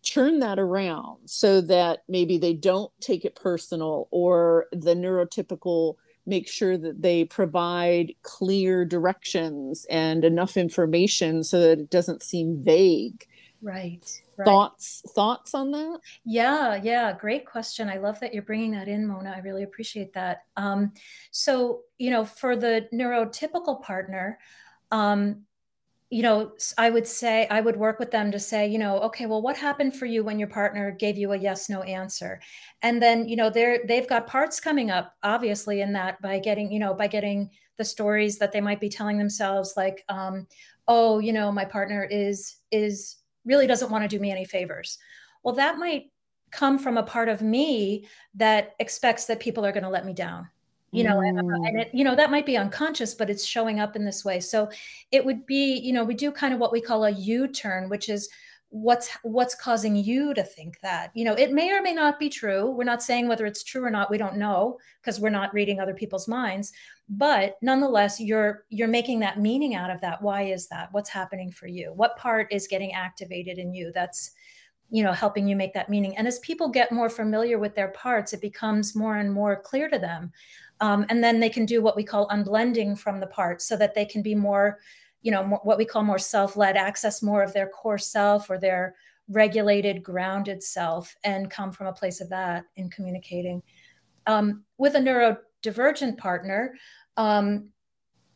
turn 0.03 0.41
that 0.41 0.59
around 0.59 1.19
so 1.27 1.61
that 1.61 2.03
maybe 2.09 2.37
they 2.37 2.53
don't 2.55 2.91
take 3.01 3.25
it 3.25 3.37
personal 3.37 4.09
or 4.11 4.67
the 4.73 4.95
neurotypical 4.95 5.95
make 6.27 6.49
sure 6.49 6.77
that 6.79 7.03
they 7.03 7.25
provide 7.25 8.15
clear 8.23 8.85
directions 8.85 9.87
and 9.91 10.25
enough 10.25 10.57
information 10.57 11.43
so 11.43 11.61
that 11.61 11.79
it 11.79 11.91
doesn't 11.91 12.23
seem 12.23 12.63
vague. 12.63 13.27
Right, 13.61 14.05
right. 14.37 14.45
thoughts 14.45 15.03
thoughts 15.15 15.55
on 15.55 15.71
that? 15.71 16.01
Yeah 16.25 16.81
yeah 16.83 17.13
great 17.17 17.47
question. 17.47 17.89
I 17.89 17.99
love 17.99 18.19
that 18.21 18.35
you're 18.35 18.43
bringing 18.43 18.73
that 18.73 18.89
in 18.89 19.07
mona. 19.07 19.35
I 19.37 19.39
really 19.39 19.63
appreciate 19.63 20.13
that. 20.15 20.45
Um, 20.57 20.93
so 21.31 21.83
you 21.99 22.11
know 22.11 22.25
for 22.25 22.57
the 22.57 22.89
neurotypical 22.93 23.81
partner 23.83 24.39
um, 24.91 25.43
you 26.13 26.23
know, 26.23 26.53
I 26.77 26.91
would 26.91 27.07
say, 27.07 27.47
I 27.49 27.63
would 27.63 27.75
work 27.75 27.99
with 27.99 28.11
them 28.11 28.31
to 28.33 28.39
say, 28.39 28.69
you 28.69 28.79
know, 28.79 28.99
okay, 29.01 29.25
well, 29.25 29.41
what 29.41 29.57
happened 29.57 29.97
for 29.97 30.05
you 30.05 30.23
when 30.23 30.39
your 30.39 30.47
partner 30.47 30.91
gave 30.91 31.17
you 31.17 31.33
a 31.33 31.39
yes, 31.39 31.71
no 31.71 31.81
answer? 31.85 32.39
And 32.83 33.01
then, 33.01 33.27
you 33.27 33.35
know, 33.35 33.49
they're, 33.49 33.79
they've 33.89 34.07
got 34.07 34.27
parts 34.27 34.61
coming 34.61 34.91
up, 34.91 35.15
obviously, 35.23 35.81
in 35.81 35.95
that 35.95 36.21
by 36.21 36.39
getting, 36.39 36.71
you 36.71 36.81
know, 36.81 36.93
by 36.93 37.07
getting 37.07 37.49
the 37.79 37.85
stories 37.87 38.39
that 38.41 38.53
they 38.53 38.61
might 38.61 38.79
be 38.79 38.91
telling 38.91 39.17
themselves, 39.17 39.73
like, 39.75 40.05
um, 40.11 40.47
oh, 40.87 41.19
you 41.19 41.33
know, 41.33 41.51
my 41.51 41.65
partner 41.65 42.05
is, 42.05 42.57
is 42.71 43.17
really 43.47 43.67
doesn't 43.67 43.91
want 43.91 44.05
to 44.05 44.09
do 44.15 44.21
me 44.21 44.31
any 44.31 44.45
favors. 44.45 44.99
Well, 45.43 45.55
that 45.55 45.79
might 45.79 46.13
come 46.51 46.79
from 46.79 46.99
a 46.99 47.03
part 47.03 47.31
of 47.31 47.41
me 47.41 48.07
that 48.35 48.75
expects 48.81 49.25
that 49.25 49.41
people 49.41 49.65
are 49.65 49.73
going 49.73 49.83
to 49.83 49.89
let 49.89 50.05
me 50.05 50.13
down 50.13 50.47
you 50.93 51.03
know 51.03 51.21
and, 51.21 51.39
and 51.39 51.51
mm. 51.51 51.81
it, 51.81 51.91
you 51.93 52.05
know 52.05 52.15
that 52.15 52.31
might 52.31 52.47
be 52.47 52.57
unconscious 52.57 53.15
but 53.15 53.31
it's 53.31 53.45
showing 53.45 53.81
up 53.81 53.97
in 53.97 54.05
this 54.05 54.25
way. 54.25 54.39
So 54.39 54.71
it 55.11 55.25
would 55.25 55.47
be 55.47 55.79
you 55.79 55.93
know 55.93 56.05
we 56.05 56.15
do 56.15 56.31
kind 56.31 56.55
of 56.55 56.61
what 56.61 56.73
we 56.73 56.81
call 56.81 57.05
a 57.05 57.11
u-turn 57.11 57.89
which 57.89 58.09
is 58.09 58.29
what's 58.73 59.11
what's 59.23 59.55
causing 59.55 59.95
you 59.95 60.33
to 60.33 60.43
think 60.43 60.81
that. 60.81 61.11
You 61.15 61.25
know 61.25 61.35
it 61.35 61.53
may 61.53 61.71
or 61.73 61.83
may 61.83 61.93
not 61.93 62.19
be 62.19 62.29
true. 62.29 62.71
We're 62.71 62.85
not 62.85 63.03
saying 63.03 63.29
whether 63.29 63.47
it's 63.47 63.63
true 63.63 63.85
or 63.85 63.91
not. 63.91 64.11
We 64.11 64.19
don't 64.19 64.39
know 64.39 64.79
because 65.01 65.21
we're 65.21 65.29
not 65.31 65.53
reading 65.53 65.79
other 65.79 65.95
people's 65.95 66.27
minds. 66.27 66.73
But 67.09 67.57
nonetheless 67.61 68.19
you're 68.19 68.65
you're 68.71 68.89
making 68.89 69.21
that 69.21 69.39
meaning 69.39 69.75
out 69.75 69.91
of 69.91 70.01
that. 70.01 70.23
Why 70.23 70.43
is 70.43 70.69
that? 70.69 70.89
What's 70.93 71.11
happening 71.11 71.51
for 71.51 71.67
you? 71.67 71.93
What 71.95 72.17
part 72.17 72.51
is 72.51 72.67
getting 72.67 72.93
activated 72.95 73.59
in 73.59 73.75
you 73.75 73.93
that's 73.95 74.33
you 74.91 75.03
know 75.03 75.13
helping 75.13 75.47
you 75.47 75.55
make 75.55 75.75
that 75.75 75.91
meaning? 75.91 76.17
And 76.17 76.27
as 76.27 76.39
people 76.39 76.69
get 76.69 76.93
more 76.93 77.11
familiar 77.11 77.59
with 77.59 77.75
their 77.75 77.89
parts 77.89 78.33
it 78.33 78.41
becomes 78.41 78.97
more 78.97 79.17
and 79.17 79.31
more 79.31 79.61
clear 79.61 79.91
to 79.91 79.99
them 79.99 80.33
um, 80.83 81.07
and 81.09 81.23
then 81.23 81.39
they 81.39 81.49
can 81.49 81.65
do 81.65 81.81
what 81.81 81.95
we 81.95 82.03
call 82.03 82.29
unblending 82.29 82.99
from 82.99 83.21
the 83.21 83.27
parts 83.29 83.65
so 83.65 83.77
that 83.77 83.95
they 83.95 84.05
can 84.05 84.21
be 84.21 84.35
more, 84.35 84.81
you 85.23 85.31
know, 85.31 85.45
more, 85.45 85.61
what 85.63 85.79
we 85.79 85.85
call 85.85 86.03
more 86.03 86.19
self-led, 86.19 86.77
access 86.77 87.23
more 87.23 87.41
of 87.41 87.53
their 87.53 87.69
core 87.69 87.99
self 87.99 88.51
or 88.51 88.59
their 88.59 88.97
regulated, 89.29 90.03
grounded 90.03 90.61
self 90.61 91.15
and 91.23 91.49
come 91.49 91.71
from 91.71 91.87
a 91.87 91.93
place 91.93 92.21
of 92.21 92.29
that 92.31 92.65
in 92.75 92.91
communicating. 92.91 93.63
Um, 94.27 94.65
with 94.77 94.97
a 94.97 94.99
neurodivergent 94.99 96.19
partner, 96.19 96.75
um, 97.17 97.69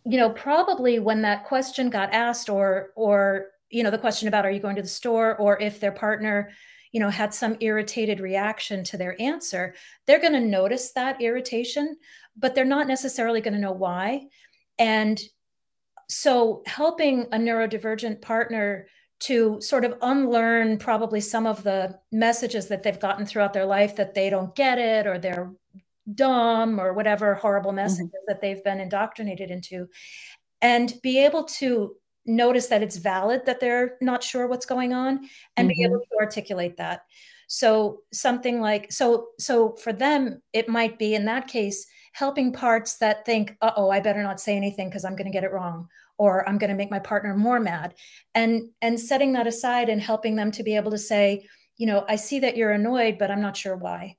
you 0.04 0.16
know, 0.16 0.30
probably 0.30 1.00
when 1.00 1.22
that 1.22 1.46
question 1.46 1.90
got 1.90 2.12
asked 2.12 2.48
or, 2.48 2.90
or, 2.94 3.46
you 3.70 3.82
know, 3.82 3.90
the 3.90 3.98
question 3.98 4.28
about, 4.28 4.46
are 4.46 4.52
you 4.52 4.60
going 4.60 4.76
to 4.76 4.82
the 4.82 4.88
store 4.88 5.36
or 5.38 5.60
if 5.60 5.80
their 5.80 5.90
partner, 5.90 6.52
you 6.92 7.00
know, 7.00 7.10
had 7.10 7.34
some 7.34 7.56
irritated 7.58 8.20
reaction 8.20 8.84
to 8.84 8.96
their 8.96 9.20
answer, 9.20 9.74
they're 10.06 10.20
going 10.20 10.32
to 10.32 10.40
notice 10.40 10.92
that 10.92 11.20
irritation, 11.20 11.96
but 12.36 12.54
they're 12.54 12.64
not 12.64 12.86
necessarily 12.86 13.40
going 13.40 13.54
to 13.54 13.60
know 13.60 13.72
why. 13.72 14.26
And 14.78 15.20
so 16.08 16.62
helping 16.66 17.22
a 17.32 17.36
neurodivergent 17.36 18.20
partner 18.20 18.86
to 19.18 19.60
sort 19.60 19.84
of 19.84 19.94
unlearn 20.02 20.78
probably 20.78 21.20
some 21.20 21.46
of 21.46 21.62
the 21.62 21.98
messages 22.12 22.68
that 22.68 22.82
they've 22.82 23.00
gotten 23.00 23.24
throughout 23.24 23.52
their 23.52 23.64
life 23.64 23.96
that 23.96 24.14
they 24.14 24.28
don't 24.28 24.54
get 24.54 24.78
it 24.78 25.06
or 25.06 25.18
they're 25.18 25.52
dumb 26.14 26.78
or 26.78 26.92
whatever 26.92 27.34
horrible 27.34 27.70
mm-hmm. 27.70 27.76
messages 27.76 28.06
mm-hmm. 28.06 28.24
that 28.28 28.40
they've 28.40 28.62
been 28.62 28.80
indoctrinated 28.80 29.50
into 29.50 29.88
and 30.60 30.94
be 31.02 31.24
able 31.24 31.44
to 31.44 31.96
notice 32.26 32.66
that 32.66 32.82
it's 32.82 32.96
valid 32.96 33.46
that 33.46 33.60
they're 33.60 33.96
not 34.00 34.22
sure 34.22 34.46
what's 34.46 34.66
going 34.66 34.92
on 34.92 35.28
and 35.56 35.68
mm-hmm. 35.68 35.76
be 35.76 35.84
able 35.84 35.98
to 35.98 36.16
articulate 36.20 36.76
that 36.76 37.02
so 37.48 38.00
something 38.12 38.60
like 38.60 38.90
so 38.92 39.28
so 39.38 39.76
for 39.76 39.92
them 39.92 40.42
it 40.52 40.68
might 40.68 40.98
be 40.98 41.14
in 41.14 41.24
that 41.24 41.46
case 41.46 41.86
helping 42.16 42.50
parts 42.50 42.96
that 42.96 43.26
think 43.26 43.54
uh-oh 43.60 43.90
i 43.90 44.00
better 44.00 44.22
not 44.22 44.40
say 44.40 44.56
anything 44.56 44.88
because 44.88 45.04
i'm 45.04 45.14
going 45.14 45.26
to 45.26 45.36
get 45.36 45.44
it 45.44 45.52
wrong 45.52 45.86
or 46.16 46.48
i'm 46.48 46.56
going 46.56 46.70
to 46.70 46.76
make 46.76 46.90
my 46.90 46.98
partner 46.98 47.36
more 47.36 47.60
mad 47.60 47.94
and 48.34 48.70
and 48.80 48.98
setting 48.98 49.34
that 49.34 49.46
aside 49.46 49.90
and 49.90 50.00
helping 50.00 50.34
them 50.34 50.50
to 50.50 50.62
be 50.62 50.76
able 50.76 50.90
to 50.90 50.96
say 50.96 51.46
you 51.76 51.86
know 51.86 52.06
i 52.08 52.16
see 52.16 52.38
that 52.38 52.56
you're 52.56 52.72
annoyed 52.72 53.18
but 53.18 53.30
i'm 53.30 53.42
not 53.42 53.54
sure 53.54 53.76
why 53.76 54.16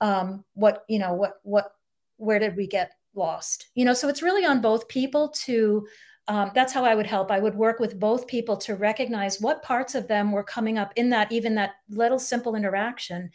um 0.00 0.44
what 0.54 0.84
you 0.88 1.00
know 1.00 1.12
what 1.12 1.40
what 1.42 1.72
where 2.18 2.38
did 2.38 2.54
we 2.54 2.68
get 2.68 2.92
lost 3.14 3.66
you 3.74 3.84
know 3.84 3.94
so 3.94 4.08
it's 4.08 4.22
really 4.22 4.46
on 4.46 4.60
both 4.60 4.86
people 4.86 5.28
to 5.30 5.84
um, 6.28 6.52
that's 6.54 6.72
how 6.72 6.84
I 6.84 6.94
would 6.94 7.06
help. 7.06 7.32
I 7.32 7.40
would 7.40 7.56
work 7.56 7.80
with 7.80 7.98
both 7.98 8.28
people 8.28 8.56
to 8.58 8.76
recognize 8.76 9.40
what 9.40 9.64
parts 9.64 9.96
of 9.96 10.06
them 10.06 10.30
were 10.30 10.44
coming 10.44 10.78
up 10.78 10.92
in 10.94 11.10
that, 11.10 11.32
even 11.32 11.56
that 11.56 11.72
little 11.88 12.20
simple 12.20 12.54
interaction 12.54 13.30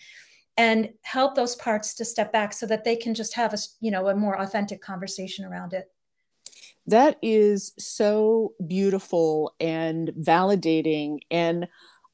and 0.58 0.90
help 1.02 1.36
those 1.36 1.56
parts 1.56 1.94
to 1.96 2.06
step 2.06 2.32
back 2.32 2.54
so 2.54 2.66
that 2.66 2.84
they 2.84 2.96
can 2.96 3.14
just 3.14 3.36
have 3.36 3.54
a, 3.54 3.58
you 3.82 3.92
know, 3.92 4.08
a 4.08 4.16
more 4.16 4.40
authentic 4.40 4.82
conversation 4.82 5.46
around 5.46 5.74
it. 5.74 5.92
That 6.88 7.18
is 7.22 7.74
so 7.78 8.54
beautiful 8.66 9.56
and 9.60 10.10
validating. 10.20 11.20
And 11.32 11.68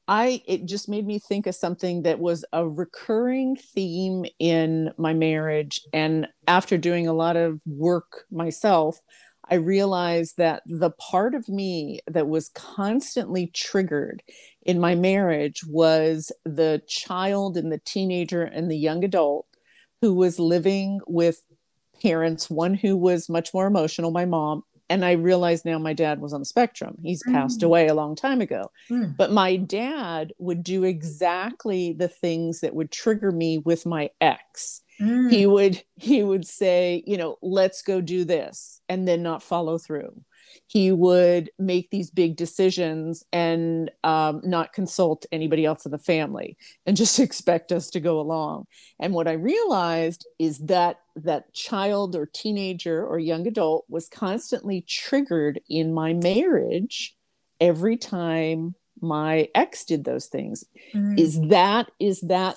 I, 0.08 0.42
it 0.46 0.66
just 0.66 0.88
made 0.88 1.06
me 1.06 1.18
think 1.18 1.46
of 1.46 1.54
something 1.54 2.02
that 2.02 2.18
was 2.18 2.44
a 2.52 2.68
recurring 2.68 3.56
theme 3.56 4.24
in 4.38 4.90
my 4.98 5.14
marriage. 5.14 5.80
And 5.92 6.26
after 6.48 6.76
doing 6.76 7.06
a 7.06 7.12
lot 7.12 7.36
of 7.36 7.60
work 7.66 8.24
myself, 8.30 9.00
I 9.48 9.56
realized 9.56 10.38
that 10.38 10.62
the 10.66 10.90
part 10.90 11.34
of 11.34 11.48
me 11.48 12.00
that 12.06 12.28
was 12.28 12.48
constantly 12.50 13.48
triggered 13.48 14.22
in 14.64 14.80
my 14.80 14.94
marriage 14.94 15.64
was 15.66 16.32
the 16.44 16.82
child 16.86 17.56
and 17.56 17.72
the 17.72 17.80
teenager 17.84 18.42
and 18.42 18.70
the 18.70 18.76
young 18.76 19.04
adult 19.04 19.46
who 20.00 20.14
was 20.14 20.38
living 20.38 21.00
with 21.06 21.42
parents, 22.02 22.50
one 22.50 22.74
who 22.74 22.96
was 22.96 23.28
much 23.28 23.54
more 23.54 23.66
emotional, 23.66 24.10
my 24.10 24.24
mom. 24.24 24.62
And 24.88 25.04
I 25.04 25.12
realized 25.12 25.64
now 25.64 25.78
my 25.78 25.94
dad 25.94 26.20
was 26.20 26.32
on 26.32 26.40
the 26.40 26.46
spectrum. 26.46 26.96
He's 27.02 27.22
mm. 27.24 27.32
passed 27.32 27.62
away 27.62 27.86
a 27.86 27.94
long 27.94 28.14
time 28.14 28.40
ago. 28.40 28.70
Mm. 28.90 29.16
But 29.16 29.32
my 29.32 29.56
dad 29.56 30.32
would 30.38 30.62
do 30.62 30.84
exactly 30.84 31.92
the 31.92 32.08
things 32.08 32.60
that 32.60 32.74
would 32.74 32.90
trigger 32.90 33.32
me 33.32 33.58
with 33.58 33.86
my 33.86 34.10
ex 34.20 34.82
mm. 35.02 35.30
he 35.30 35.46
would 35.46 35.82
he 35.96 36.22
would 36.22 36.46
say 36.46 37.02
you 37.06 37.16
know 37.16 37.36
let's 37.42 37.82
go 37.82 38.00
do 38.00 38.24
this 38.24 38.80
and 38.88 39.06
then 39.06 39.22
not 39.22 39.42
follow 39.42 39.78
through 39.78 40.12
he 40.66 40.92
would 40.92 41.50
make 41.58 41.90
these 41.90 42.10
big 42.10 42.36
decisions 42.36 43.24
and 43.32 43.90
um, 44.04 44.40
not 44.44 44.72
consult 44.72 45.26
anybody 45.32 45.64
else 45.64 45.84
in 45.84 45.92
the 45.92 45.98
family 45.98 46.56
and 46.86 46.96
just 47.02 47.18
expect 47.18 47.72
us 47.72 47.90
to 47.90 48.00
go 48.00 48.20
along. 48.20 48.66
And 49.00 49.12
what 49.14 49.28
i 49.28 49.32
realized 49.32 50.26
is 50.38 50.58
that 50.58 50.98
that 51.16 51.52
child 51.52 52.16
or 52.16 52.26
teenager 52.26 53.04
or 53.04 53.18
young 53.18 53.46
adult 53.46 53.84
was 53.88 54.08
constantly 54.08 54.82
triggered 54.82 55.60
in 55.68 55.92
my 55.92 56.12
marriage 56.12 57.16
every 57.60 57.96
time 57.96 58.74
my 59.00 59.48
ex 59.54 59.84
did 59.84 60.04
those 60.04 60.26
things. 60.26 60.64
Mm. 60.94 61.18
is 61.18 61.40
that 61.48 61.90
is 61.98 62.20
that 62.20 62.56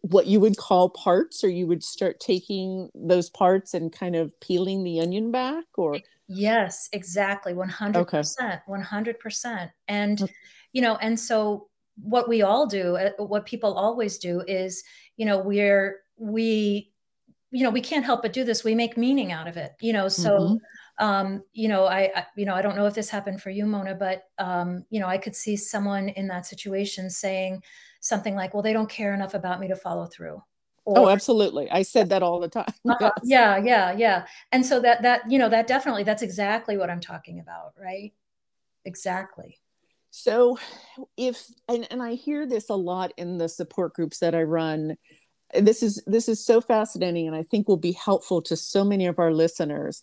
what 0.00 0.26
you 0.26 0.40
would 0.40 0.56
call 0.56 0.90
parts 0.90 1.44
or 1.44 1.48
you 1.48 1.66
would 1.66 1.84
start 1.84 2.18
taking 2.18 2.90
those 2.94 3.30
parts 3.30 3.74
and 3.74 3.92
kind 3.92 4.16
of 4.16 4.38
peeling 4.40 4.82
the 4.82 5.00
onion 5.00 5.30
back 5.30 5.64
or 5.76 6.00
yes 6.28 6.88
exactly 6.92 7.52
100% 7.52 7.96
okay. 7.96 8.22
100% 8.68 9.70
and 9.88 10.30
you 10.72 10.82
know 10.82 10.96
and 10.96 11.18
so 11.18 11.68
what 11.96 12.28
we 12.28 12.42
all 12.42 12.66
do 12.66 12.96
uh, 12.96 13.10
what 13.18 13.46
people 13.46 13.74
always 13.74 14.18
do 14.18 14.42
is 14.46 14.84
you 15.16 15.26
know 15.26 15.38
we're 15.38 16.00
we 16.16 16.92
you 17.50 17.64
know 17.64 17.70
we 17.70 17.80
can't 17.80 18.04
help 18.04 18.22
but 18.22 18.32
do 18.32 18.44
this 18.44 18.62
we 18.62 18.74
make 18.74 18.96
meaning 18.96 19.32
out 19.32 19.48
of 19.48 19.56
it 19.56 19.72
you 19.80 19.92
know 19.92 20.06
so 20.06 20.30
mm-hmm. 20.38 21.04
um 21.04 21.42
you 21.52 21.66
know 21.66 21.86
I, 21.86 22.10
I, 22.14 22.26
you 22.36 22.44
know 22.44 22.54
i 22.54 22.62
don't 22.62 22.76
know 22.76 22.86
if 22.86 22.94
this 22.94 23.08
happened 23.08 23.40
for 23.40 23.50
you 23.50 23.64
mona 23.64 23.94
but 23.94 24.24
um 24.38 24.84
you 24.90 25.00
know 25.00 25.06
i 25.06 25.16
could 25.16 25.34
see 25.34 25.56
someone 25.56 26.10
in 26.10 26.28
that 26.28 26.46
situation 26.46 27.08
saying 27.08 27.62
something 28.00 28.34
like, 28.34 28.54
well, 28.54 28.62
they 28.62 28.72
don't 28.72 28.90
care 28.90 29.14
enough 29.14 29.34
about 29.34 29.60
me 29.60 29.68
to 29.68 29.76
follow 29.76 30.06
through. 30.06 30.42
Or, 30.88 31.00
oh, 31.00 31.08
absolutely. 31.10 31.70
I 31.70 31.82
said 31.82 32.08
that 32.08 32.22
all 32.22 32.40
the 32.40 32.48
time. 32.48 32.72
Uh. 32.88 33.10
Yeah, 33.22 33.58
yeah, 33.58 33.92
yeah. 33.92 34.24
And 34.52 34.64
so 34.64 34.80
that 34.80 35.02
that 35.02 35.30
you 35.30 35.38
know 35.38 35.50
that 35.50 35.66
definitely 35.66 36.02
that's 36.02 36.22
exactly 36.22 36.78
what 36.78 36.88
I'm 36.88 37.00
talking 37.00 37.40
about, 37.40 37.74
right? 37.78 38.14
Exactly. 38.86 39.58
So 40.10 40.58
if 41.18 41.44
and, 41.68 41.86
and 41.90 42.02
I 42.02 42.14
hear 42.14 42.46
this 42.46 42.70
a 42.70 42.74
lot 42.74 43.12
in 43.18 43.36
the 43.36 43.50
support 43.50 43.92
groups 43.92 44.20
that 44.20 44.34
I 44.34 44.42
run. 44.42 44.96
This 45.52 45.82
is 45.82 46.02
this 46.06 46.28
is 46.28 46.44
so 46.44 46.62
fascinating 46.62 47.26
and 47.26 47.36
I 47.36 47.42
think 47.42 47.68
will 47.68 47.76
be 47.76 47.92
helpful 47.92 48.40
to 48.42 48.56
so 48.56 48.82
many 48.82 49.06
of 49.06 49.18
our 49.18 49.32
listeners 49.32 50.02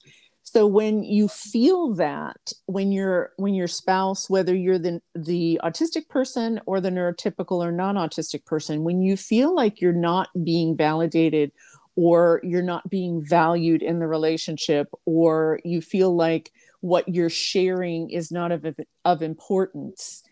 so 0.56 0.66
when 0.66 1.04
you 1.04 1.28
feel 1.28 1.94
that 1.96 2.54
when 2.66 2.94
you're 2.94 3.34
when 3.36 3.54
your 3.54 3.68
spouse 3.68 4.30
whether 4.30 4.56
you're 4.56 4.80
the 4.80 5.02
the 5.14 5.60
autistic 5.62 6.08
person 6.08 6.62
or 6.66 6.80
the 6.80 6.90
neurotypical 6.90 7.58
or 7.58 7.74
non-autistic 7.74 8.46
person 8.46 8.86
when 8.86 9.02
you 9.02 9.18
feel 9.18 9.54
like 9.54 9.82
you're 9.82 9.92
not 9.92 10.30
being 10.46 10.78
validated 10.78 11.52
or 11.98 12.40
you're 12.42 12.62
not 12.62 12.90
being 12.90 13.22
valued 13.22 13.82
in 13.82 14.00
the 14.00 14.08
relationship 14.08 14.88
or 15.04 15.60
you 15.66 15.82
feel 15.82 16.16
like 16.16 16.54
what 16.80 17.10
you're 17.10 17.30
sharing 17.30 18.10
is 18.10 18.32
not 18.32 18.54
of, 18.54 18.66
of 19.04 19.22
importance 19.22 20.24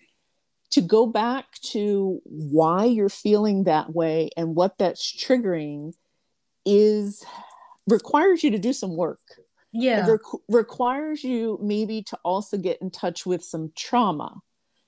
to 0.70 0.80
go 0.80 1.06
back 1.06 1.48
to 1.62 2.22
why 2.24 2.86
you're 2.86 3.10
feeling 3.10 3.66
that 3.66 3.94
way 3.94 4.30
and 4.38 4.56
what 4.56 4.78
that's 4.78 5.14
triggering 5.14 5.92
is 6.66 7.26
requires 7.88 8.42
you 8.42 8.52
to 8.52 8.58
do 8.58 8.72
some 8.72 8.96
work 8.96 9.20
yeah. 9.74 10.08
it 10.08 10.22
requires 10.48 11.24
you 11.24 11.60
maybe 11.62 12.02
to 12.04 12.18
also 12.24 12.58
get 12.58 12.82
in 12.82 12.92
touch 12.92 13.26
with 13.26 13.44
some 13.44 13.72
trauma 13.76 14.40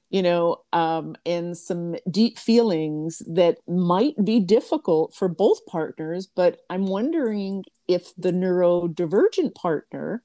you 0.09 0.21
know 0.21 0.57
um, 0.71 1.15
and 1.25 1.57
some 1.57 1.95
deep 2.09 2.37
feelings 2.37 3.21
that 3.27 3.57
might 3.67 4.15
be 4.23 4.39
difficult 4.39 5.13
for 5.13 5.27
both 5.27 5.65
partners 5.65 6.27
but 6.35 6.59
i'm 6.69 6.85
wondering 6.85 7.63
if 7.87 8.13
the 8.17 8.31
neurodivergent 8.31 9.53
partner 9.55 10.23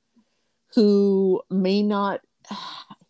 who 0.74 1.42
may 1.50 1.82
not 1.82 2.20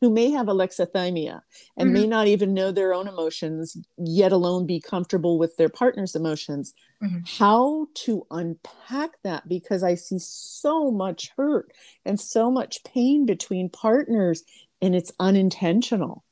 who 0.01 0.11
may 0.11 0.31
have 0.31 0.47
alexithymia 0.47 1.43
and 1.77 1.89
mm-hmm. 1.89 1.93
may 1.93 2.07
not 2.07 2.27
even 2.27 2.55
know 2.55 2.73
their 2.73 2.95
own 2.95 3.07
emotions 3.07 3.77
yet 3.99 4.33
alone 4.33 4.67
be 4.67 4.81
comfortable 4.81 5.39
with 5.39 5.57
their 5.57 5.69
partner's 5.69 6.15
emotions. 6.15 6.75
Mm-hmm. 7.03 7.21
how 7.39 7.87
to 7.95 8.27
unpack 8.31 9.13
that? 9.25 9.49
Because 9.49 9.83
i 9.83 9.95
see 9.95 10.19
so 10.19 10.91
much 10.91 11.31
hurt 11.35 11.73
and 12.05 12.21
so 12.21 12.51
much 12.51 12.85
pain 12.85 13.25
between 13.25 13.71
partners 13.71 14.43
and 14.83 14.95
it's 14.95 15.13
unintentional. 15.19 16.25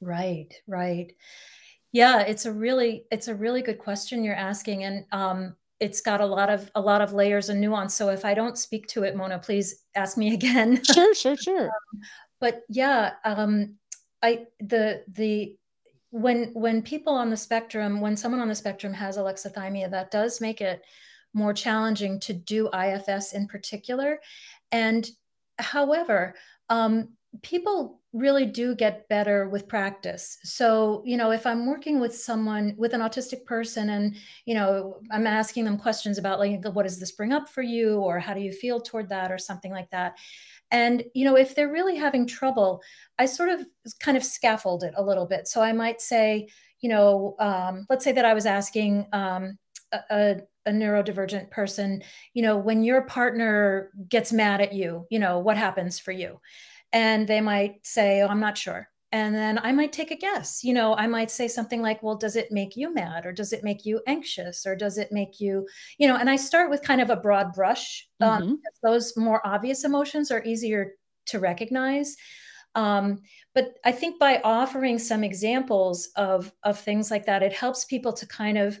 Right 0.00 0.54
right. 0.68 1.12
Yeah 1.92 2.20
it's 2.20 2.46
a 2.46 2.52
really 2.52 3.04
it's 3.10 3.28
a 3.28 3.34
really 3.34 3.62
good 3.62 3.78
question 3.78 4.22
you're 4.22 4.34
asking 4.34 4.84
and 4.84 5.04
um 5.10 5.56
it's 5.78 6.00
got 6.00 6.20
a 6.20 6.26
lot 6.26 6.48
of 6.48 6.70
a 6.74 6.80
lot 6.80 7.02
of 7.02 7.12
layers 7.12 7.48
and 7.48 7.60
nuance. 7.60 7.94
So 7.94 8.10
if 8.10 8.24
i 8.24 8.32
don't 8.32 8.56
speak 8.56 8.86
to 8.88 9.02
it 9.02 9.16
mona 9.16 9.40
please 9.40 9.82
ask 9.96 10.16
me 10.16 10.34
again. 10.38 10.82
Sure 10.84 11.14
sure 11.14 11.36
sure. 11.36 11.66
Um, 11.66 12.00
but 12.40 12.62
yeah 12.68 13.12
um 13.24 13.74
i 14.22 14.46
the 14.60 15.02
the 15.08 15.56
when 16.10 16.50
when 16.54 16.82
people 16.82 17.12
on 17.12 17.30
the 17.30 17.36
spectrum 17.36 18.00
when 18.00 18.16
someone 18.16 18.40
on 18.40 18.48
the 18.48 18.54
spectrum 18.54 18.92
has 18.92 19.18
alexithymia 19.18 19.90
that 19.90 20.10
does 20.10 20.40
make 20.40 20.60
it 20.60 20.82
more 21.36 21.52
challenging 21.52 22.18
to 22.18 22.32
do 22.32 22.68
ifs 22.72 23.32
in 23.34 23.46
particular. 23.46 24.18
And 24.72 25.08
however 25.58 26.34
um, 26.68 27.10
people 27.42 28.00
really 28.12 28.46
do 28.46 28.74
get 28.74 29.06
better 29.08 29.46
with 29.50 29.68
practice. 29.68 30.38
So 30.42 31.02
you 31.04 31.18
know 31.18 31.30
if 31.32 31.46
i'm 31.46 31.66
working 31.66 32.00
with 32.00 32.16
someone 32.16 32.74
with 32.78 32.94
an 32.94 33.02
autistic 33.02 33.44
person 33.44 33.90
and 33.90 34.16
you 34.46 34.54
know 34.54 35.00
i'm 35.10 35.26
asking 35.26 35.66
them 35.66 35.76
questions 35.76 36.16
about 36.16 36.38
like 36.38 36.64
what 36.72 36.84
does 36.84 36.98
this 36.98 37.12
bring 37.12 37.32
up 37.34 37.48
for 37.50 37.62
you? 37.62 37.98
or 37.98 38.18
how 38.18 38.32
do 38.32 38.40
you 38.40 38.52
feel 38.52 38.80
toward 38.80 39.10
that? 39.10 39.30
or 39.30 39.38
something 39.38 39.70
like 39.70 39.90
that 39.90 40.16
and 40.70 41.04
you 41.14 41.24
know 41.24 41.36
if 41.36 41.54
they're 41.54 41.72
really 41.72 41.96
having 41.96 42.26
trouble 42.26 42.82
i 43.18 43.26
sort 43.26 43.48
of 43.48 43.66
kind 44.00 44.16
of 44.16 44.24
scaffold 44.24 44.82
it 44.82 44.94
a 44.96 45.02
little 45.02 45.26
bit. 45.26 45.46
So 45.48 45.62
i 45.62 45.72
might 45.72 46.00
say 46.00 46.48
you 46.80 46.88
know 46.88 47.36
um, 47.38 47.86
let's 47.88 48.04
say 48.04 48.12
that 48.12 48.24
i 48.24 48.34
was 48.34 48.46
asking 48.46 49.06
um, 49.12 49.58
a, 50.10 50.40
a 50.66 50.70
neurodivergent 50.70 51.50
person 51.50 52.02
you 52.34 52.42
know 52.42 52.56
when 52.56 52.82
your 52.82 53.02
partner 53.02 53.90
gets 54.08 54.32
mad 54.32 54.60
at 54.60 54.72
you 54.72 55.06
you 55.10 55.18
know 55.18 55.38
what 55.38 55.56
happens 55.56 55.98
for 55.98 56.12
you? 56.12 56.40
And 56.92 57.26
they 57.28 57.40
might 57.40 57.86
say 57.86 58.22
oh 58.22 58.28
i'm 58.28 58.40
not 58.40 58.58
sure 58.58 58.88
and 59.16 59.34
then 59.34 59.58
i 59.62 59.72
might 59.72 59.92
take 59.92 60.10
a 60.10 60.16
guess. 60.16 60.62
You 60.62 60.74
know 60.74 60.94
i 60.94 61.06
might 61.06 61.30
say 61.30 61.48
something 61.48 61.80
like 61.80 62.02
well 62.02 62.16
does 62.16 62.36
it 62.36 62.52
make 62.52 62.76
you 62.76 62.92
mad 62.92 63.24
or 63.24 63.32
does 63.32 63.52
it 63.52 63.64
make 63.64 63.86
you 63.86 64.00
anxious 64.06 64.66
or 64.66 64.76
does 64.76 64.98
it 64.98 65.10
make 65.10 65.40
you 65.40 65.66
you 65.98 66.06
know 66.06 66.16
and 66.16 66.28
i 66.28 66.36
start 66.36 66.70
with 66.70 66.82
kind 66.82 67.00
of 67.00 67.10
a 67.10 67.16
broad 67.16 67.52
brush 67.52 68.06
um, 68.20 68.42
mm-hmm. 68.42 68.54
those 68.82 69.16
more 69.16 69.46
obvious 69.46 69.84
emotions 69.84 70.30
are 70.30 70.44
easier 70.44 70.92
to 71.26 71.38
recognize. 71.38 72.16
Um, 72.74 73.22
but 73.54 73.74
i 73.84 73.92
think 73.92 74.20
by 74.20 74.40
offering 74.44 74.98
some 74.98 75.24
examples 75.24 76.10
of 76.16 76.52
of 76.62 76.78
things 76.78 77.10
like 77.10 77.24
that 77.26 77.42
it 77.42 77.54
helps 77.54 77.86
people 77.86 78.12
to 78.12 78.26
kind 78.26 78.58
of 78.58 78.78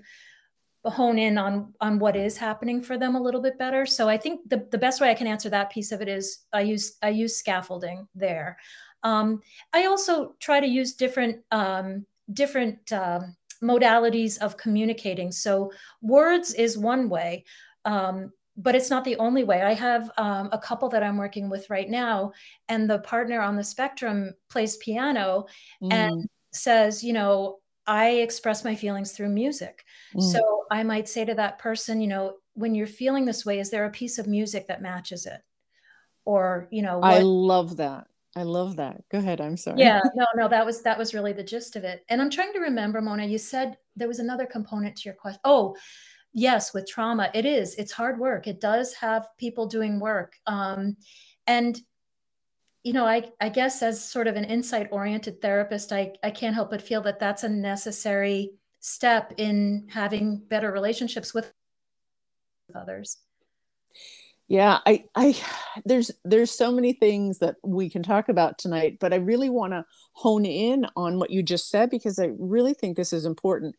hone 0.84 1.18
in 1.18 1.38
on 1.38 1.72
on 1.80 1.98
what 1.98 2.14
is 2.14 2.36
happening 2.36 2.80
for 2.82 2.98
them 2.98 3.16
a 3.16 3.20
little 3.20 3.40
bit 3.40 3.58
better. 3.58 3.86
So 3.86 4.08
i 4.08 4.18
think 4.18 4.48
the, 4.50 4.68
the 4.70 4.78
best 4.78 5.00
way 5.00 5.10
i 5.10 5.14
can 5.14 5.26
answer 5.26 5.48
that 5.48 5.70
piece 5.70 5.92
of 5.92 6.02
it 6.02 6.08
is 6.08 6.44
i 6.52 6.60
use 6.60 6.96
i 7.02 7.08
use 7.08 7.36
scaffolding 7.36 8.06
there 8.14 8.58
um, 9.06 9.40
i 9.72 9.86
also 9.86 10.34
try 10.40 10.60
to 10.60 10.66
use 10.66 10.94
different 10.94 11.38
um, 11.50 12.04
different 12.32 12.92
um, 12.92 13.36
modalities 13.62 14.38
of 14.38 14.56
communicating 14.56 15.30
so 15.32 15.70
words 16.02 16.54
is 16.54 16.76
one 16.76 17.08
way 17.08 17.44
um, 17.84 18.32
but 18.58 18.74
it's 18.74 18.90
not 18.90 19.04
the 19.04 19.16
only 19.16 19.44
way 19.44 19.62
i 19.62 19.72
have 19.72 20.10
um, 20.18 20.48
a 20.52 20.58
couple 20.58 20.88
that 20.88 21.02
i'm 21.02 21.16
working 21.16 21.48
with 21.48 21.70
right 21.70 21.88
now 21.88 22.32
and 22.68 22.88
the 22.90 22.98
partner 23.00 23.40
on 23.40 23.56
the 23.56 23.64
spectrum 23.64 24.32
plays 24.50 24.76
piano 24.78 25.46
mm. 25.82 25.92
and 25.92 26.28
says 26.52 27.02
you 27.02 27.12
know 27.12 27.58
I 27.86 28.08
express 28.08 28.64
my 28.64 28.74
feelings 28.74 29.12
through 29.12 29.28
music. 29.28 29.84
Mm. 30.14 30.22
So 30.22 30.64
I 30.70 30.82
might 30.82 31.08
say 31.08 31.24
to 31.24 31.34
that 31.34 31.58
person, 31.58 32.00
you 32.00 32.08
know, 32.08 32.34
when 32.54 32.74
you're 32.74 32.86
feeling 32.86 33.24
this 33.24 33.46
way, 33.46 33.60
is 33.60 33.70
there 33.70 33.84
a 33.84 33.90
piece 33.90 34.18
of 34.18 34.26
music 34.26 34.66
that 34.68 34.82
matches 34.82 35.26
it? 35.26 35.40
Or, 36.24 36.66
you 36.72 36.82
know, 36.82 36.98
what... 36.98 37.14
I 37.14 37.20
love 37.20 37.76
that. 37.76 38.08
I 38.36 38.42
love 38.42 38.76
that. 38.76 39.02
Go 39.10 39.18
ahead. 39.18 39.40
I'm 39.40 39.56
sorry. 39.56 39.80
Yeah, 39.80 40.00
no, 40.14 40.26
no, 40.36 40.46
that 40.46 40.64
was 40.64 40.82
that 40.82 40.98
was 40.98 41.14
really 41.14 41.32
the 41.32 41.42
gist 41.42 41.74
of 41.74 41.84
it. 41.84 42.04
And 42.10 42.20
I'm 42.20 42.30
trying 42.30 42.52
to 42.52 42.60
remember, 42.60 43.00
Mona, 43.00 43.24
you 43.24 43.38
said 43.38 43.78
there 43.96 44.08
was 44.08 44.18
another 44.18 44.44
component 44.44 44.94
to 44.96 45.02
your 45.06 45.14
question. 45.14 45.40
Oh, 45.44 45.74
yes, 46.34 46.74
with 46.74 46.86
trauma, 46.86 47.30
it 47.32 47.46
is. 47.46 47.74
It's 47.76 47.92
hard 47.92 48.18
work. 48.18 48.46
It 48.46 48.60
does 48.60 48.92
have 48.92 49.26
people 49.38 49.66
doing 49.66 49.98
work. 49.98 50.34
Um, 50.46 50.96
and 51.46 51.80
you 52.86 52.92
know, 52.92 53.04
I, 53.04 53.32
I 53.40 53.48
guess 53.48 53.82
as 53.82 54.04
sort 54.04 54.28
of 54.28 54.36
an 54.36 54.44
insight 54.44 54.88
oriented 54.92 55.42
therapist, 55.42 55.92
I, 55.92 56.12
I 56.22 56.30
can't 56.30 56.54
help 56.54 56.70
but 56.70 56.80
feel 56.80 57.00
that 57.02 57.18
that's 57.18 57.42
a 57.42 57.48
necessary 57.48 58.52
step 58.78 59.32
in 59.38 59.88
having 59.90 60.38
better 60.46 60.70
relationships 60.70 61.34
with 61.34 61.52
others. 62.76 63.18
Yeah, 64.48 64.78
I, 64.86 65.04
I, 65.14 65.36
there's, 65.84 66.10
there's 66.24 66.50
so 66.50 66.70
many 66.70 66.92
things 66.92 67.38
that 67.38 67.56
we 67.64 67.90
can 67.90 68.02
talk 68.02 68.28
about 68.28 68.58
tonight, 68.58 68.98
but 69.00 69.12
I 69.12 69.16
really 69.16 69.50
want 69.50 69.72
to 69.72 69.84
hone 70.12 70.46
in 70.46 70.86
on 70.96 71.18
what 71.18 71.30
you 71.30 71.42
just 71.42 71.70
said 71.70 71.90
because 71.90 72.18
I 72.18 72.30
really 72.38 72.74
think 72.74 72.96
this 72.96 73.12
is 73.12 73.24
important. 73.24 73.74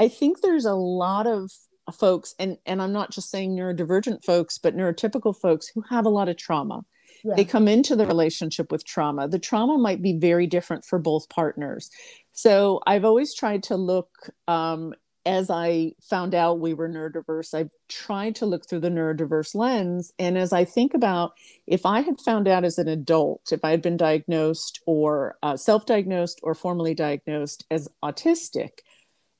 I 0.00 0.08
think 0.08 0.40
there's 0.40 0.66
a 0.66 0.74
lot 0.74 1.26
of 1.26 1.50
folks, 1.92 2.34
and 2.38 2.58
and 2.66 2.80
I'm 2.80 2.92
not 2.92 3.10
just 3.10 3.30
saying 3.30 3.56
neurodivergent 3.56 4.24
folks, 4.24 4.58
but 4.58 4.76
neurotypical 4.76 5.34
folks 5.36 5.68
who 5.68 5.82
have 5.88 6.06
a 6.06 6.10
lot 6.10 6.28
of 6.28 6.36
trauma 6.36 6.84
yeah. 7.24 7.34
they 7.36 7.44
come 7.44 7.68
into 7.68 7.96
the 7.96 8.06
relationship 8.06 8.70
with 8.70 8.84
trauma 8.84 9.28
the 9.28 9.38
trauma 9.38 9.78
might 9.78 10.02
be 10.02 10.16
very 10.16 10.46
different 10.46 10.84
for 10.84 10.98
both 10.98 11.28
partners 11.28 11.90
so 12.32 12.80
i've 12.86 13.04
always 13.04 13.34
tried 13.34 13.62
to 13.62 13.76
look 13.76 14.30
um, 14.46 14.94
as 15.28 15.50
i 15.50 15.92
found 16.00 16.34
out 16.34 16.58
we 16.58 16.72
were 16.72 16.88
neurodiverse 16.88 17.52
i've 17.52 17.70
tried 17.88 18.34
to 18.34 18.46
look 18.46 18.66
through 18.66 18.80
the 18.80 18.88
neurodiverse 18.88 19.54
lens 19.54 20.10
and 20.18 20.38
as 20.38 20.54
i 20.54 20.64
think 20.64 20.94
about 20.94 21.32
if 21.66 21.84
i 21.84 22.00
had 22.00 22.18
found 22.18 22.48
out 22.48 22.64
as 22.64 22.78
an 22.78 22.88
adult 22.88 23.52
if 23.52 23.62
i 23.62 23.70
had 23.70 23.82
been 23.82 23.96
diagnosed 23.96 24.80
or 24.86 25.36
uh, 25.42 25.56
self-diagnosed 25.56 26.40
or 26.42 26.54
formally 26.54 26.94
diagnosed 26.94 27.66
as 27.70 27.88
autistic 28.02 28.78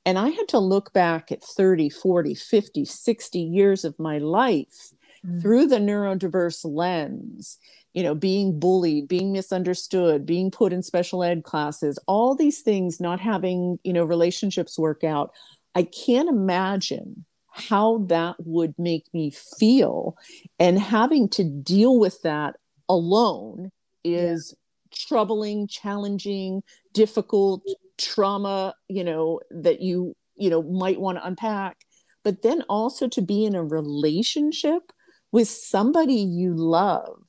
and 0.05 0.17
I 0.17 0.29
had 0.29 0.47
to 0.47 0.59
look 0.59 0.91
back 0.93 1.31
at 1.31 1.43
30, 1.43 1.89
40, 1.89 2.33
50, 2.33 2.85
60 2.85 3.39
years 3.39 3.83
of 3.83 3.99
my 3.99 4.17
life 4.17 4.93
mm. 5.23 5.41
through 5.41 5.67
the 5.67 5.77
neurodiverse 5.77 6.61
lens 6.63 7.59
you 7.93 8.03
know 8.03 8.15
being 8.15 8.59
bullied 8.59 9.07
being 9.07 9.31
misunderstood 9.31 10.25
being 10.25 10.51
put 10.51 10.71
in 10.71 10.83
special 10.83 11.23
ed 11.23 11.43
classes 11.43 11.99
all 12.07 12.35
these 12.35 12.61
things 12.61 12.99
not 12.99 13.19
having 13.19 13.79
you 13.83 13.93
know 13.93 14.03
relationships 14.03 14.77
work 14.77 15.03
out 15.03 15.31
i 15.75 15.83
can't 15.83 16.29
imagine 16.29 17.25
how 17.51 17.97
that 18.07 18.35
would 18.39 18.73
make 18.77 19.05
me 19.13 19.31
feel 19.31 20.15
and 20.59 20.79
having 20.79 21.27
to 21.27 21.43
deal 21.43 21.99
with 21.99 22.21
that 22.21 22.55
alone 22.87 23.71
is 24.03 24.55
yeah. 24.55 24.97
troubling 25.07 25.67
challenging 25.67 26.61
difficult 26.93 27.61
trauma 27.97 28.73
you 28.87 29.03
know 29.03 29.39
that 29.51 29.81
you 29.81 30.15
you 30.37 30.49
know 30.49 30.61
might 30.63 30.99
want 30.99 31.17
to 31.17 31.25
unpack 31.25 31.85
but 32.23 32.41
then 32.41 32.61
also 32.69 33.07
to 33.07 33.21
be 33.21 33.45
in 33.45 33.55
a 33.55 33.63
relationship 33.63 34.91
with 35.31 35.47
somebody 35.47 36.15
you 36.15 36.53
love 36.53 37.23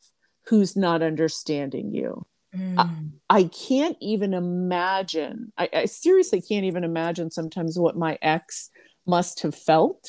who's 0.47 0.77
not 0.77 1.03
understanding 1.03 1.93
you. 1.93 2.27
Mm. 2.57 3.13
I, 3.29 3.39
I, 3.39 3.45
can't 3.45 3.97
even 4.01 4.35
imagine. 4.35 5.53
I, 5.57 5.69
I, 5.73 5.85
seriously 5.85 6.41
can't 6.41 6.65
even 6.65 6.83
imagine 6.83 7.31
sometimes 7.31 7.79
what 7.79 7.97
my 7.97 8.19
ex 8.23 8.71
must 9.07 9.43
have 9.43 9.55
felt 9.55 10.09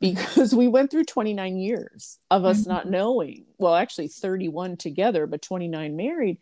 because 0.00 0.54
we 0.54 0.68
went 0.68 0.90
through 0.90 1.04
29 1.04 1.56
years 1.56 2.18
of 2.30 2.44
us 2.44 2.60
mm-hmm. 2.60 2.70
not 2.70 2.90
knowing. 2.90 3.46
Well, 3.58 3.74
actually 3.74 4.08
31 4.08 4.76
together, 4.76 5.26
but 5.26 5.42
29 5.42 5.96
married. 5.96 6.38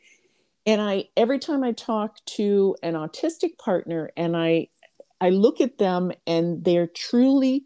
And 0.67 0.81
I 0.81 1.05
every 1.17 1.39
time 1.39 1.63
I 1.63 1.73
talk 1.73 2.17
to 2.37 2.77
an 2.83 2.95
autistic 2.95 3.57
partner 3.57 4.11
and 4.17 4.37
I 4.37 4.69
I 5.21 5.31
look 5.31 5.61
at 5.61 5.79
them 5.79 6.13
and 6.27 6.65
they're 6.65 6.89
truly 6.89 7.65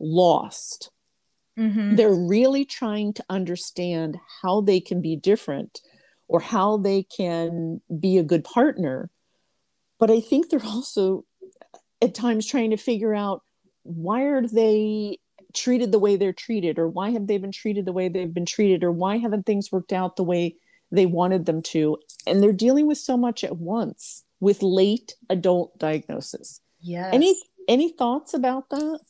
lost. 0.00 0.90
Mm-hmm. 1.58 1.94
They're 1.96 2.12
really 2.12 2.64
trying 2.64 3.12
to 3.14 3.24
understand 3.30 4.18
how 4.42 4.62
they 4.62 4.80
can 4.80 5.00
be 5.00 5.16
different 5.16 5.80
or 6.30 6.38
how 6.38 6.76
they 6.76 7.02
can 7.02 7.80
be 7.98 8.16
a 8.16 8.22
good 8.22 8.44
partner. 8.44 9.10
But 9.98 10.12
I 10.12 10.20
think 10.20 10.48
they're 10.48 10.64
also 10.64 11.24
at 12.00 12.14
times 12.14 12.46
trying 12.46 12.70
to 12.70 12.76
figure 12.76 13.12
out 13.12 13.42
why 13.82 14.22
are 14.22 14.46
they 14.46 15.18
treated 15.54 15.90
the 15.90 15.98
way 15.98 16.14
they're 16.14 16.32
treated 16.32 16.78
or 16.78 16.86
why 16.86 17.10
have 17.10 17.26
they 17.26 17.36
been 17.36 17.50
treated 17.50 17.84
the 17.84 17.92
way 17.92 18.08
they've 18.08 18.32
been 18.32 18.46
treated 18.46 18.84
or 18.84 18.92
why 18.92 19.16
haven't 19.16 19.44
things 19.44 19.72
worked 19.72 19.92
out 19.92 20.14
the 20.14 20.22
way 20.22 20.54
they 20.92 21.04
wanted 21.04 21.46
them 21.46 21.62
to? 21.62 21.98
And 22.28 22.40
they're 22.40 22.52
dealing 22.52 22.86
with 22.86 22.98
so 22.98 23.16
much 23.16 23.42
at 23.42 23.56
once 23.56 24.22
with 24.38 24.62
late 24.62 25.16
adult 25.28 25.76
diagnosis. 25.78 26.60
Yeah 26.80 27.10
any 27.12 27.36
any 27.66 27.90
thoughts 27.90 28.34
about 28.34 28.70
that 28.70 29.00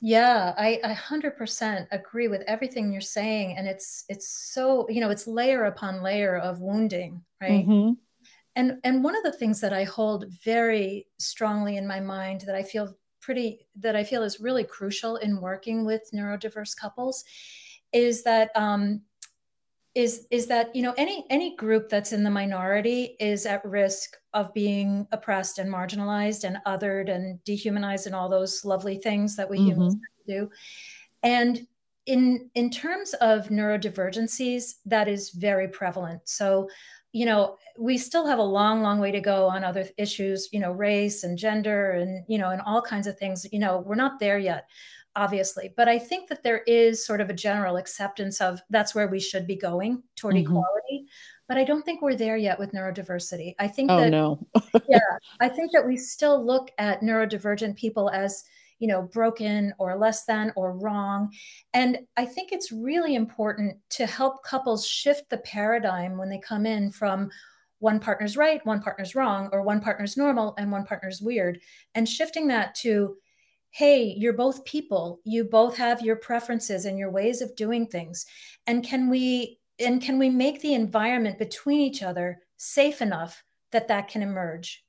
yeah 0.00 0.54
I, 0.56 0.80
I 0.84 0.94
100% 0.94 1.86
agree 1.90 2.28
with 2.28 2.42
everything 2.46 2.92
you're 2.92 3.00
saying 3.00 3.56
and 3.56 3.66
it's 3.66 4.04
it's 4.08 4.28
so 4.52 4.86
you 4.88 5.00
know 5.00 5.10
it's 5.10 5.26
layer 5.26 5.64
upon 5.64 6.02
layer 6.02 6.36
of 6.36 6.60
wounding 6.60 7.22
right 7.40 7.66
mm-hmm. 7.66 7.92
and 8.56 8.78
and 8.84 9.04
one 9.04 9.16
of 9.16 9.22
the 9.22 9.32
things 9.32 9.60
that 9.60 9.72
i 9.72 9.84
hold 9.84 10.26
very 10.44 11.06
strongly 11.18 11.76
in 11.76 11.86
my 11.86 12.00
mind 12.00 12.42
that 12.42 12.54
i 12.54 12.62
feel 12.62 12.96
pretty 13.24 13.66
that 13.76 13.96
I 13.96 14.04
feel 14.04 14.22
is 14.22 14.38
really 14.38 14.64
crucial 14.64 15.16
in 15.16 15.40
working 15.40 15.86
with 15.86 16.02
neurodiverse 16.14 16.76
couples 16.76 17.24
is 17.92 18.22
that 18.24 18.50
um, 18.54 19.00
is 19.94 20.26
is 20.30 20.46
that 20.48 20.74
you 20.74 20.82
know 20.82 20.94
any 20.96 21.24
any 21.30 21.54
group 21.56 21.88
that's 21.88 22.12
in 22.12 22.24
the 22.24 22.30
minority 22.30 23.16
is 23.20 23.46
at 23.46 23.64
risk 23.64 24.16
of 24.32 24.52
being 24.52 25.06
oppressed 25.12 25.58
and 25.58 25.72
marginalized 25.72 26.44
and 26.44 26.58
othered 26.66 27.08
and 27.08 27.42
dehumanized 27.44 28.06
and 28.06 28.14
all 28.14 28.28
those 28.28 28.64
lovely 28.64 28.98
things 28.98 29.36
that 29.36 29.48
we 29.48 29.58
mm-hmm. 29.58 29.68
humans 29.68 29.96
do. 30.26 30.50
And 31.22 31.66
in 32.06 32.50
in 32.54 32.70
terms 32.70 33.14
of 33.14 33.48
neurodivergencies 33.48 34.74
that 34.84 35.08
is 35.08 35.30
very 35.30 35.68
prevalent. 35.68 36.22
So 36.24 36.68
you 37.12 37.26
know 37.26 37.56
we 37.78 37.96
still 37.96 38.26
have 38.26 38.40
a 38.40 38.42
long 38.42 38.82
long 38.82 38.98
way 38.98 39.12
to 39.12 39.20
go 39.20 39.46
on 39.46 39.62
other 39.62 39.86
issues 39.96 40.48
you 40.52 40.58
know 40.58 40.72
race 40.72 41.22
and 41.22 41.38
gender 41.38 41.92
and 41.92 42.24
you 42.28 42.38
know 42.38 42.50
and 42.50 42.60
all 42.62 42.82
kinds 42.82 43.06
of 43.06 43.16
things. 43.16 43.46
You 43.52 43.60
know 43.60 43.78
we're 43.86 43.94
not 43.94 44.18
there 44.18 44.38
yet 44.38 44.66
obviously 45.16 45.72
but 45.76 45.88
i 45.88 45.98
think 45.98 46.28
that 46.28 46.42
there 46.42 46.62
is 46.66 47.04
sort 47.04 47.20
of 47.20 47.30
a 47.30 47.34
general 47.34 47.76
acceptance 47.76 48.40
of 48.40 48.60
that's 48.70 48.94
where 48.94 49.08
we 49.08 49.20
should 49.20 49.46
be 49.46 49.56
going 49.56 50.02
toward 50.16 50.34
mm-hmm. 50.34 50.46
equality 50.46 51.06
but 51.48 51.56
i 51.56 51.64
don't 51.64 51.82
think 51.82 52.02
we're 52.02 52.14
there 52.14 52.36
yet 52.36 52.58
with 52.58 52.72
neurodiversity 52.72 53.54
i 53.58 53.68
think 53.68 53.90
oh, 53.90 54.00
that 54.00 54.10
no 54.10 54.38
yeah 54.88 54.98
i 55.40 55.48
think 55.48 55.70
that 55.72 55.86
we 55.86 55.96
still 55.96 56.44
look 56.44 56.70
at 56.78 57.00
neurodivergent 57.00 57.76
people 57.76 58.10
as 58.10 58.44
you 58.78 58.88
know 58.88 59.02
broken 59.02 59.72
or 59.78 59.96
less 59.96 60.24
than 60.24 60.52
or 60.56 60.76
wrong 60.76 61.30
and 61.72 61.98
i 62.16 62.24
think 62.24 62.52
it's 62.52 62.72
really 62.72 63.14
important 63.14 63.76
to 63.88 64.06
help 64.06 64.42
couples 64.42 64.86
shift 64.86 65.28
the 65.30 65.38
paradigm 65.38 66.18
when 66.18 66.28
they 66.28 66.40
come 66.40 66.66
in 66.66 66.90
from 66.90 67.30
one 67.78 68.00
partner's 68.00 68.36
right 68.36 68.64
one 68.66 68.80
partner's 68.80 69.14
wrong 69.14 69.48
or 69.52 69.62
one 69.62 69.80
partner's 69.80 70.16
normal 70.16 70.54
and 70.58 70.72
one 70.72 70.84
partner's 70.84 71.20
weird 71.20 71.60
and 71.94 72.08
shifting 72.08 72.48
that 72.48 72.74
to 72.74 73.16
hey 73.74 74.14
you're 74.16 74.32
both 74.32 74.64
people. 74.64 75.20
You 75.24 75.42
both 75.42 75.76
have 75.76 76.00
your 76.00 76.14
preferences 76.14 76.84
and 76.84 76.96
your 76.96 77.10
ways 77.10 77.42
of 77.42 77.56
doing 77.56 77.88
things. 77.88 78.24
And 78.68 78.84
can 78.84 79.10
we 79.10 79.58
and 79.80 80.00
can 80.00 80.16
we 80.16 80.30
make 80.30 80.60
the 80.60 80.74
environment 80.74 81.40
between 81.40 81.80
each 81.80 82.00
other 82.00 82.38
safe 82.56 83.02
enough 83.02 83.42
that 83.72 83.88
that 83.88 84.06
can 84.06 84.22
emerge? 84.22 84.84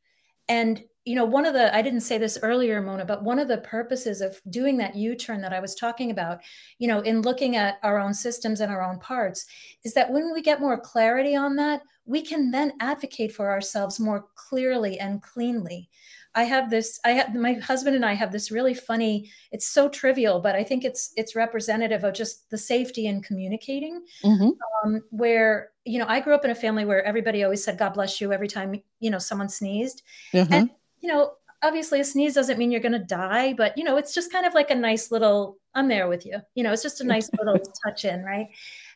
And 0.47 0.83
you 1.03 1.15
know, 1.15 1.25
one 1.25 1.45
of 1.45 1.53
the, 1.53 1.73
I 1.75 1.83
didn't 1.83 2.01
say 2.01 2.17
this 2.17 2.39
earlier, 2.41 2.81
Mona, 2.81 3.05
but 3.05 3.23
one 3.23 3.37
of 3.37 3.47
the 3.47 3.59
purposes 3.59 4.21
of 4.21 4.41
doing 4.49 4.77
that 4.77 4.95
U 4.95 5.15
turn 5.15 5.39
that 5.41 5.53
I 5.53 5.59
was 5.59 5.75
talking 5.75 6.09
about, 6.09 6.39
you 6.79 6.87
know, 6.87 7.01
in 7.01 7.21
looking 7.21 7.55
at 7.55 7.77
our 7.83 7.99
own 7.99 8.11
systems 8.11 8.59
and 8.59 8.71
our 8.71 8.81
own 8.81 8.99
parts, 8.99 9.45
is 9.83 9.93
that 9.93 10.11
when 10.11 10.33
we 10.33 10.41
get 10.41 10.59
more 10.59 10.79
clarity 10.79 11.35
on 11.35 11.55
that, 11.57 11.83
we 12.05 12.23
can 12.23 12.49
then 12.49 12.73
advocate 12.79 13.33
for 13.33 13.51
ourselves 13.51 13.99
more 13.99 14.25
clearly 14.33 14.99
and 14.99 15.21
cleanly. 15.21 15.89
I 16.35 16.43
have 16.43 16.69
this, 16.69 16.99
I 17.05 17.11
have 17.11 17.33
my 17.33 17.53
husband 17.53 17.95
and 17.95 18.05
I 18.05 18.13
have 18.13 18.31
this 18.31 18.51
really 18.51 18.73
funny, 18.73 19.31
it's 19.51 19.67
so 19.67 19.87
trivial, 19.87 20.39
but 20.41 20.55
I 20.55 20.63
think 20.63 20.83
it's 20.83 21.13
it's 21.15 21.35
representative 21.35 22.03
of 22.03 22.13
just 22.13 22.49
the 22.49 22.57
safety 22.57 23.07
in 23.07 23.21
communicating. 23.21 24.03
Mm-hmm. 24.23 24.49
Um, 24.83 25.01
where, 25.11 25.71
you 25.85 25.97
know, 25.97 26.05
I 26.07 26.19
grew 26.19 26.35
up 26.35 26.45
in 26.45 26.51
a 26.51 26.55
family 26.55 26.85
where 26.85 27.03
everybody 27.03 27.43
always 27.43 27.63
said, 27.63 27.77
God 27.77 27.93
bless 27.93 28.19
you 28.19 28.33
every 28.33 28.49
time, 28.49 28.81
you 28.99 29.09
know, 29.09 29.17
someone 29.17 29.49
sneezed. 29.49 30.03
Mm-hmm. 30.33 30.53
And 30.53 30.69
you 31.01 31.09
know, 31.09 31.33
obviously 31.63 31.99
a 31.99 32.03
sneeze 32.03 32.35
doesn't 32.35 32.57
mean 32.57 32.71
you're 32.71 32.81
going 32.81 32.91
to 32.91 32.99
die, 32.99 33.53
but 33.53 33.77
you 33.77 33.83
know, 33.83 33.97
it's 33.97 34.13
just 34.13 34.31
kind 34.31 34.45
of 34.45 34.53
like 34.53 34.71
a 34.71 34.75
nice 34.75 35.11
little, 35.11 35.57
I'm 35.73 35.87
there 35.87 36.07
with 36.07 36.25
you. 36.25 36.39
You 36.53 36.63
know, 36.63 36.71
it's 36.71 36.83
just 36.83 37.01
a 37.01 37.05
nice 37.05 37.29
little 37.39 37.59
touch 37.83 38.05
in, 38.05 38.23
right? 38.23 38.47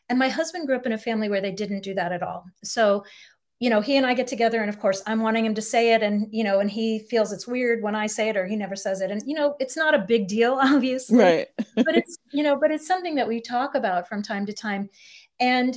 And 0.08 0.18
my 0.18 0.28
husband 0.28 0.66
grew 0.66 0.76
up 0.76 0.86
in 0.86 0.92
a 0.92 0.98
family 0.98 1.28
where 1.28 1.40
they 1.40 1.52
didn't 1.52 1.82
do 1.82 1.94
that 1.94 2.12
at 2.12 2.22
all. 2.22 2.44
So, 2.64 3.04
you 3.60 3.68
know, 3.70 3.80
he 3.82 3.96
and 3.96 4.06
I 4.06 4.14
get 4.14 4.26
together, 4.26 4.60
and 4.60 4.68
of 4.70 4.80
course, 4.80 5.02
I'm 5.06 5.20
wanting 5.20 5.44
him 5.44 5.54
to 5.54 5.62
say 5.62 5.92
it, 5.92 6.02
and 6.02 6.26
you 6.32 6.42
know, 6.42 6.60
and 6.60 6.70
he 6.70 7.00
feels 7.10 7.30
it's 7.30 7.46
weird 7.46 7.82
when 7.82 7.94
I 7.94 8.06
say 8.06 8.30
it, 8.30 8.36
or 8.36 8.46
he 8.46 8.56
never 8.56 8.74
says 8.74 9.00
it, 9.00 9.10
and 9.10 9.22
you 9.26 9.34
know, 9.34 9.54
it's 9.60 9.76
not 9.76 9.94
a 9.94 9.98
big 9.98 10.26
deal, 10.26 10.54
obviously, 10.62 11.18
right? 11.18 11.48
but 11.76 11.96
it's 11.96 12.16
you 12.32 12.42
know, 12.42 12.56
but 12.56 12.70
it's 12.70 12.86
something 12.86 13.14
that 13.14 13.28
we 13.28 13.40
talk 13.40 13.74
about 13.74 14.08
from 14.08 14.22
time 14.22 14.46
to 14.46 14.52
time, 14.52 14.88
and 15.38 15.76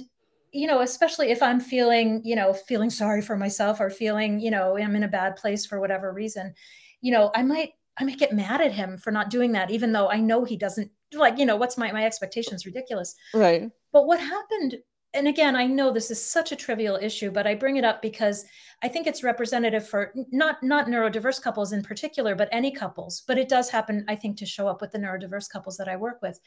you 0.54 0.68
know, 0.68 0.82
especially 0.82 1.32
if 1.32 1.42
I'm 1.42 1.60
feeling, 1.60 2.22
you 2.24 2.36
know, 2.36 2.54
feeling 2.54 2.92
sorry 2.92 3.22
for 3.22 3.36
myself 3.36 3.82
or 3.82 3.90
feeling, 3.90 4.40
you 4.40 4.52
know, 4.52 4.78
I'm 4.78 4.96
in 4.96 5.04
a 5.04 5.08
bad 5.08 5.36
place 5.36 5.66
for 5.66 5.80
whatever 5.80 6.14
reason, 6.14 6.54
you 7.02 7.12
know, 7.12 7.32
I 7.36 7.42
might, 7.42 7.72
I 8.00 8.04
might 8.04 8.20
get 8.20 8.34
mad 8.34 8.62
at 8.62 8.72
him 8.72 8.98
for 8.98 9.10
not 9.10 9.32
doing 9.32 9.52
that, 9.54 9.72
even 9.72 9.92
though 9.92 10.10
I 10.10 10.20
know 10.20 10.46
he 10.46 10.56
doesn't 10.56 10.92
like, 11.12 11.40
you 11.40 11.46
know, 11.48 11.56
what's 11.56 11.78
my, 11.78 11.92
my 11.92 12.06
expectations 12.06 12.68
ridiculous. 12.68 13.16
Right. 13.34 13.70
But 13.92 14.06
what 14.06 14.20
happened, 14.20 14.78
and 15.14 15.28
again, 15.28 15.56
I 15.56 15.66
know 15.66 15.92
this 15.92 16.10
is 16.12 16.24
such 16.24 16.52
a 16.52 16.56
trivial 16.56 16.98
issue, 17.02 17.32
but 17.32 17.46
I 17.46 17.56
bring 17.56 17.78
it 17.78 17.86
up 17.86 18.02
because 18.02 18.46
I 18.82 18.88
think 18.88 19.06
it's 19.06 19.24
representative 19.24 19.88
for 19.88 20.14
not, 20.32 20.64
not 20.64 20.88
neurodiverse 20.88 21.42
couples 21.42 21.72
in 21.72 21.84
particular, 21.84 22.36
but 22.36 22.50
any 22.52 22.72
couples, 22.72 23.24
but 23.28 23.38
it 23.38 23.48
does 23.48 23.70
happen, 23.70 24.06
I 24.08 24.16
think, 24.16 24.38
to 24.38 24.46
show 24.46 24.68
up 24.68 24.82
with 24.82 24.92
the 24.92 25.00
neurodiverse 25.00 25.50
couples 25.50 25.78
that 25.78 25.88
I 25.88 25.96
work 25.96 26.22
with, 26.22 26.40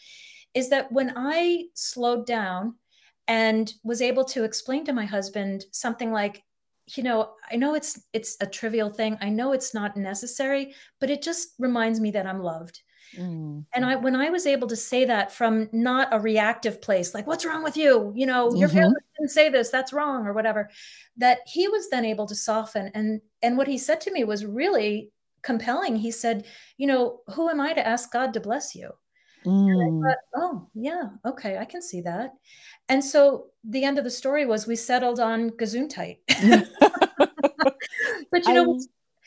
is 0.55 0.69
that 0.71 0.91
when 0.91 1.13
I 1.17 1.65
slowed 1.75 2.27
down 2.27 2.75
and 3.29 3.73
was 3.83 4.03
able 4.03 4.25
to 4.25 4.45
explain 4.45 4.85
to 4.85 4.93
my 4.93 5.05
husband 5.05 5.65
something 5.73 6.13
like 6.13 6.43
you 6.95 7.03
know 7.03 7.33
i 7.51 7.57
know 7.57 7.75
it's 7.75 8.01
it's 8.13 8.37
a 8.41 8.47
trivial 8.47 8.91
thing. 8.91 9.19
I 9.21 9.29
know 9.29 9.53
it's 9.53 9.75
not 9.75 9.97
necessary 9.97 10.75
but 11.01 11.11
it 11.11 11.23
just 11.23 11.55
reminds 11.59 12.01
me 12.01 12.13
that 12.13 12.27
i'm 12.27 12.41
loved 12.41 12.81
mm. 13.15 13.65
and 13.75 13.85
i 13.85 13.95
when 13.97 14.17
i 14.17 14.31
was 14.31 14.47
able 14.47 14.67
to 14.69 14.77
say 14.77 15.05
that 15.05 15.33
from 15.33 15.69
not 15.73 16.09
a 16.13 16.21
reactive 16.21 16.81
place 16.81 17.15
like 17.15 17.27
what's 17.27 17.45
wrong 17.45 17.63
with 17.63 17.77
you 17.77 18.13
you 18.15 18.27
know 18.27 18.49
mm-hmm. 18.49 18.57
your 18.57 18.69
family 18.69 19.01
didn't 19.19 19.31
say 19.31 19.49
this 19.49 19.71
that's 19.71 19.93
wrong 19.93 20.27
or 20.27 20.33
whatever 20.33 20.69
that 21.17 21.39
he 21.47 21.69
was 21.69 21.89
then 21.91 22.05
able 22.05 22.27
to 22.27 22.35
soften 22.35 22.91
and 22.95 23.21
and 23.43 23.57
what 23.57 23.69
he 23.69 23.79
said 23.79 24.01
to 24.01 24.13
me 24.13 24.25
was 24.25 24.45
really 24.45 25.11
compelling 25.43 25.97
he 25.97 26.11
said 26.11 26.45
you 26.77 26.87
know 26.87 27.21
who 27.35 27.49
am 27.49 27.61
i 27.61 27.73
to 27.73 27.87
ask 27.87 28.13
god 28.13 28.33
to 28.33 28.41
bless 28.41 28.75
you 28.75 28.91
Mm. 29.47 30.03
Thought, 30.03 30.19
oh, 30.35 30.69
yeah, 30.75 31.05
okay, 31.25 31.57
I 31.57 31.65
can 31.65 31.81
see 31.81 32.01
that. 32.01 32.33
And 32.89 33.05
so 33.05 33.47
the 33.63 33.85
end 33.85 33.97
of 33.97 34.05
the 34.05 34.11
story 34.11 34.45
was 34.45 34.67
we 34.67 34.75
settled 34.77 35.21
on 35.21 35.51
Gesundheit. 35.51 36.19
but 38.31 38.45
you 38.45 38.55
know, 38.55 38.75
I, 38.75 38.79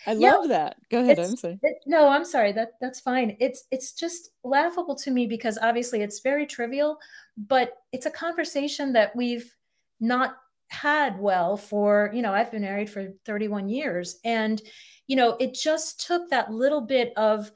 I 0.08 0.14
love 0.14 0.50
that. 0.50 0.78
Go 0.90 1.02
ahead. 1.02 1.20
I'm 1.20 1.36
sorry. 1.36 1.60
It, 1.62 1.78
no, 1.86 2.10
I'm 2.10 2.26
sorry. 2.26 2.52
That 2.52 2.74
that's 2.82 3.00
fine. 3.00 3.36
It's 3.40 3.66
it's 3.72 3.94
just 3.94 4.32
laughable 4.44 4.96
to 4.96 5.12
me 5.12 5.28
because 5.28 5.58
obviously 5.62 6.02
it's 6.02 6.20
very 6.20 6.46
trivial, 6.46 6.98
but 7.38 7.78
it's 7.92 8.06
a 8.06 8.12
conversation 8.12 8.94
that 8.94 9.16
we've 9.16 9.54
not 10.00 10.38
had 10.70 11.20
well 11.20 11.58
for 11.58 12.12
you 12.14 12.22
know 12.22 12.34
I've 12.34 12.52
been 12.52 12.62
married 12.62 12.90
for 12.90 13.14
31 13.26 13.70
years, 13.70 14.20
and 14.24 14.62
you 15.08 15.16
know 15.16 15.36
it 15.40 15.54
just 15.54 16.06
took 16.06 16.30
that 16.30 16.52
little 16.52 16.82
bit 16.82 17.14
of 17.18 17.52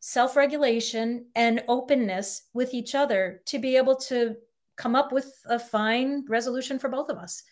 self 0.00 0.36
regulation, 0.36 1.26
and 1.34 1.64
openness 1.68 2.42
with 2.52 2.74
each 2.74 2.94
other 2.94 3.42
to 3.46 3.58
be 3.58 3.76
able 3.76 3.96
to 3.96 4.36
come 4.76 4.94
up 4.94 5.12
with 5.12 5.32
a 5.46 5.58
fine 5.58 6.24
resolution 6.28 6.78
for 6.78 6.88
both 6.88 7.08
of 7.08 7.18
us. 7.18 7.42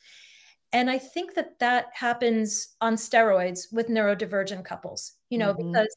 And 0.72 0.90
I 0.90 0.98
think 0.98 1.35
that 1.35 1.59
that 1.61 1.87
happens 1.92 2.76
on 2.81 2.96
steroids 2.96 3.72
with 3.72 3.88
neurodivergent 3.88 4.64
couples, 4.64 5.12
you 5.31 5.38
know, 5.38 5.55
mm-hmm. 5.55 5.72
because 5.72 5.96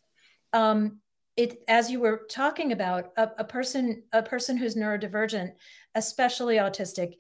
um, 0.53 0.99
it 1.39 1.63
as 1.69 1.89
you 1.89 2.01
were 2.01 2.25
talking 2.29 2.73
about 2.73 3.11
a, 3.15 3.29
a 3.37 3.43
person 3.45 4.03
a 4.11 4.21
person 4.21 4.57
who's 4.57 4.75
neurodivergent 4.75 5.53
especially 5.95 6.57
autistic 6.57 7.13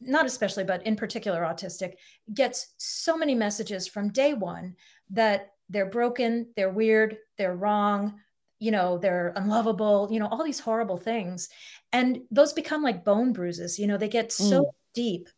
not 0.00 0.24
especially 0.24 0.64
but 0.64 0.84
in 0.86 0.96
particular 0.96 1.42
autistic 1.42 1.94
gets 2.32 2.74
so 2.78 3.16
many 3.16 3.34
messages 3.34 3.86
from 3.86 4.10
day 4.10 4.32
one 4.32 4.74
that 5.10 5.52
they're 5.68 5.90
broken 5.90 6.48
they're 6.56 6.70
weird 6.70 7.18
they're 7.36 7.56
wrong 7.56 8.18
you 8.58 8.70
know 8.70 8.96
they're 8.96 9.34
unlovable 9.36 10.08
you 10.10 10.18
know 10.18 10.28
all 10.28 10.44
these 10.44 10.60
horrible 10.60 10.96
things 10.96 11.50
and 11.92 12.20
those 12.30 12.54
become 12.54 12.82
like 12.82 13.04
bone 13.04 13.34
bruises 13.34 13.78
you 13.78 13.86
know 13.86 13.98
they 13.98 14.08
get 14.08 14.32
so 14.32 14.62
mm. 14.62 14.70
deep 14.94 15.28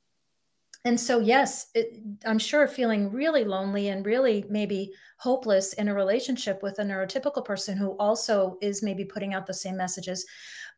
and 0.85 0.99
so 0.99 1.21
yes 1.21 1.69
it, 1.75 1.99
i'm 2.27 2.39
sure 2.39 2.67
feeling 2.67 3.11
really 3.13 3.45
lonely 3.45 3.89
and 3.89 4.07
really 4.07 4.45
maybe 4.49 4.93
hopeless 5.21 5.75
in 5.75 5.87
a 5.89 5.95
relationship 5.95 6.63
with 6.63 6.79
a 6.79 6.83
neurotypical 6.83 7.45
person 7.45 7.77
who 7.77 7.91
also 7.99 8.57
is 8.63 8.83
maybe 8.83 9.05
putting 9.05 9.35
out 9.35 9.47
the 9.47 9.53
same 9.53 9.77
messages. 9.77 10.25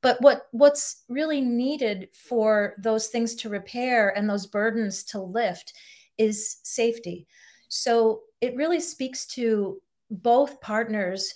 But 0.03 0.21
what 0.21 0.49
what's 0.51 1.05
really 1.09 1.41
needed 1.41 2.09
for 2.13 2.75
those 2.79 3.07
things 3.07 3.37
to 3.37 3.49
repair 3.49 4.09
and 4.17 4.29
those 4.29 4.49
burdens 4.49 5.05
to 5.05 5.21
lift 5.21 5.75
is 6.19 6.59
safety. 6.65 7.29
So 7.69 8.23
it 8.41 8.57
really 8.57 8.81
speaks 8.81 9.27
to 9.27 9.81
both 10.11 10.61
partners 10.61 11.33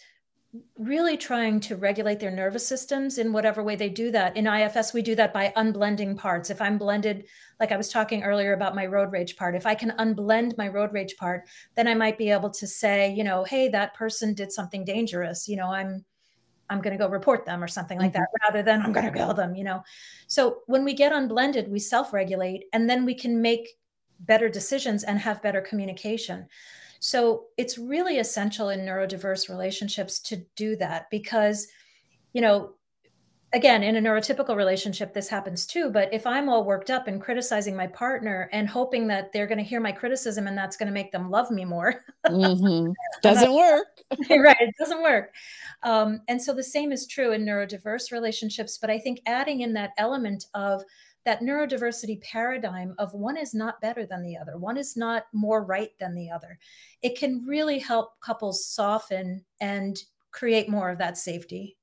really 0.79 1.17
trying 1.17 1.61
to 1.61 1.77
regulate 1.77 2.21
their 2.21 2.31
nervous 2.31 2.67
systems 2.67 3.19
in 3.19 3.33
whatever 3.33 3.63
way 3.63 3.77
they 3.77 3.89
do 3.89 4.11
that. 4.11 4.37
In 4.37 4.47
IFS, 4.47 4.93
we 4.93 5.03
do 5.03 5.15
that 5.15 5.33
by 5.33 5.53
unblending 5.57 6.17
parts. 6.17 6.51
If 6.51 6.61
I'm 6.61 6.79
blended, 6.79 7.27
like 7.61 7.73
I 7.73 7.77
was 7.77 7.89
talking 7.89 8.23
earlier 8.23 8.53
about 8.53 8.75
my 8.75 8.87
road 8.87 9.13
rage 9.13 9.37
part, 9.37 9.55
if 9.55 9.67
I 9.67 9.75
can 9.75 9.93
unblend 9.99 10.57
my 10.59 10.69
road 10.69 10.93
rage 10.93 11.17
part, 11.17 11.49
then 11.75 11.89
I 11.89 11.95
might 11.95 12.19
be 12.19 12.31
able 12.31 12.51
to 12.51 12.67
say, 12.67 13.13
you 13.13 13.25
know, 13.25 13.45
hey, 13.45 13.69
that 13.69 13.95
person 13.95 14.35
did 14.35 14.53
something 14.53 14.85
dangerous. 14.85 15.49
You 15.49 15.57
know, 15.57 15.73
I'm 15.73 16.05
I'm 16.69 16.81
going 16.81 16.97
to 16.97 17.03
go 17.03 17.09
report 17.09 17.47
them 17.47 17.63
or 17.63 17.69
something 17.69 17.99
like 17.99 18.13
mm-hmm. 18.13 18.23
that 18.23 18.45
rather 18.45 18.63
than 18.63 18.83
I'm 18.83 18.93
going 18.93 19.07
to 19.07 19.17
kill 19.17 19.35
them, 19.35 19.55
you 19.55 19.65
know. 19.65 19.83
So 20.27 20.63
when 20.67 20.85
we 20.85 20.95
get 20.95 21.13
unblended, 21.13 21.71
we 21.71 21.79
self-regulate 21.79 22.65
and 22.73 22.91
then 22.91 23.05
we 23.05 23.15
can 23.15 23.41
make 23.41 23.69
better 24.21 24.49
decisions 24.49 25.05
and 25.05 25.19
have 25.19 25.43
better 25.43 25.61
communication. 25.61 26.47
So 27.01 27.47
it's 27.57 27.79
really 27.79 28.19
essential 28.19 28.71
in 28.71 28.81
neurodiverse 28.81 29.49
relationships 29.49 30.21
to 30.21 30.45
do 30.57 30.77
that 30.77 31.09
because, 31.11 31.69
you 32.33 32.41
know, 32.41 32.75
again, 33.53 33.83
in 33.83 33.97
a 33.97 34.01
neurotypical 34.01 34.57
relationship, 34.57 35.15
this 35.15 35.29
happens 35.29 35.67
too. 35.67 35.91
But 35.91 36.13
if 36.13 36.27
I'm 36.27 36.49
all 36.49 36.65
worked 36.65 36.91
up 36.91 37.09
and 37.09 37.21
criticizing 37.21 37.77
my 37.77 37.87
partner 37.87 38.51
and 38.53 38.69
hoping 38.69 39.07
that 39.09 39.33
they're 39.33 39.47
going 39.47 39.59
to 39.59 39.65
hear 39.65 39.81
my 39.81 39.93
criticism 39.93 40.47
and 40.47 40.57
that's 40.57 40.77
going 40.77 40.89
to 40.89 40.93
make 40.93 41.13
them 41.13 41.31
love 41.31 41.51
me 41.51 41.65
more, 41.65 42.05
mm-hmm. 42.27 42.93
doesn't 43.23 43.53
work. 43.55 43.87
right. 44.29 44.57
It 44.61 44.75
doesn't 44.79 45.03
work. 45.03 45.35
Um, 45.83 46.21
and 46.29 46.41
so 46.41 46.53
the 46.53 46.63
same 46.63 46.93
is 46.93 47.07
true 47.07 47.33
in 47.33 47.45
neurodiverse 47.45 48.13
relationships. 48.13 48.79
But 48.79 48.91
I 48.91 48.99
think 48.99 49.21
adding 49.27 49.61
in 49.61 49.73
that 49.75 49.93
element 49.97 50.47
of 50.55 50.83
that 51.27 51.43
neurodiversity 51.43 52.23
paradigm 52.23 52.95
of 52.99 53.13
one 53.13 53.37
is 53.37 53.53
not 53.53 53.81
better 53.83 54.07
than 54.07 54.23
the 54.23 54.39
other, 54.39 54.57
one 54.57 54.79
is 54.79 54.97
not 54.97 55.25
more 55.35 55.65
right 55.65 55.91
than 56.01 56.15
the 56.15 56.31
other. 56.31 56.59
It 57.03 57.19
can 57.19 57.45
really 57.47 57.79
help 57.79 58.19
couples 58.21 58.65
soften 58.65 59.45
and 59.61 59.99
create 60.31 60.71
more 60.71 60.89
of 60.89 60.99
that 60.99 61.19
safety. 61.19 61.77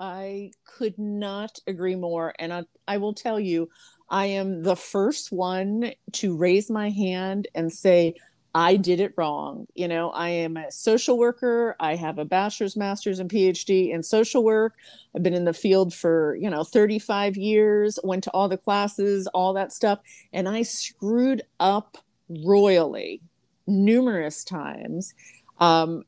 I 0.00 0.52
could 0.64 0.98
not 0.98 1.58
agree 1.66 1.96
more. 1.96 2.34
And 2.38 2.52
I, 2.52 2.64
I 2.86 2.98
will 2.98 3.14
tell 3.14 3.40
you, 3.40 3.68
I 4.08 4.26
am 4.26 4.62
the 4.62 4.76
first 4.76 5.32
one 5.32 5.92
to 6.14 6.36
raise 6.36 6.70
my 6.70 6.90
hand 6.90 7.48
and 7.54 7.72
say, 7.72 8.14
I 8.54 8.76
did 8.76 9.00
it 9.00 9.14
wrong. 9.16 9.66
You 9.74 9.88
know, 9.88 10.10
I 10.10 10.30
am 10.30 10.56
a 10.56 10.72
social 10.72 11.18
worker. 11.18 11.76
I 11.78 11.96
have 11.96 12.18
a 12.18 12.24
bachelor's, 12.24 12.76
master's, 12.76 13.18
and 13.18 13.30
PhD 13.30 13.90
in 13.90 14.02
social 14.02 14.42
work. 14.42 14.74
I've 15.14 15.22
been 15.22 15.34
in 15.34 15.44
the 15.44 15.52
field 15.52 15.92
for, 15.94 16.36
you 16.36 16.48
know, 16.48 16.64
35 16.64 17.36
years, 17.36 17.98
went 18.02 18.24
to 18.24 18.30
all 18.30 18.48
the 18.48 18.56
classes, 18.56 19.26
all 19.28 19.52
that 19.54 19.72
stuff. 19.72 20.00
And 20.32 20.48
I 20.48 20.62
screwed 20.62 21.42
up 21.60 21.98
royally 22.28 23.20
numerous 23.66 24.44
times 24.44 25.14
um, 25.60 26.04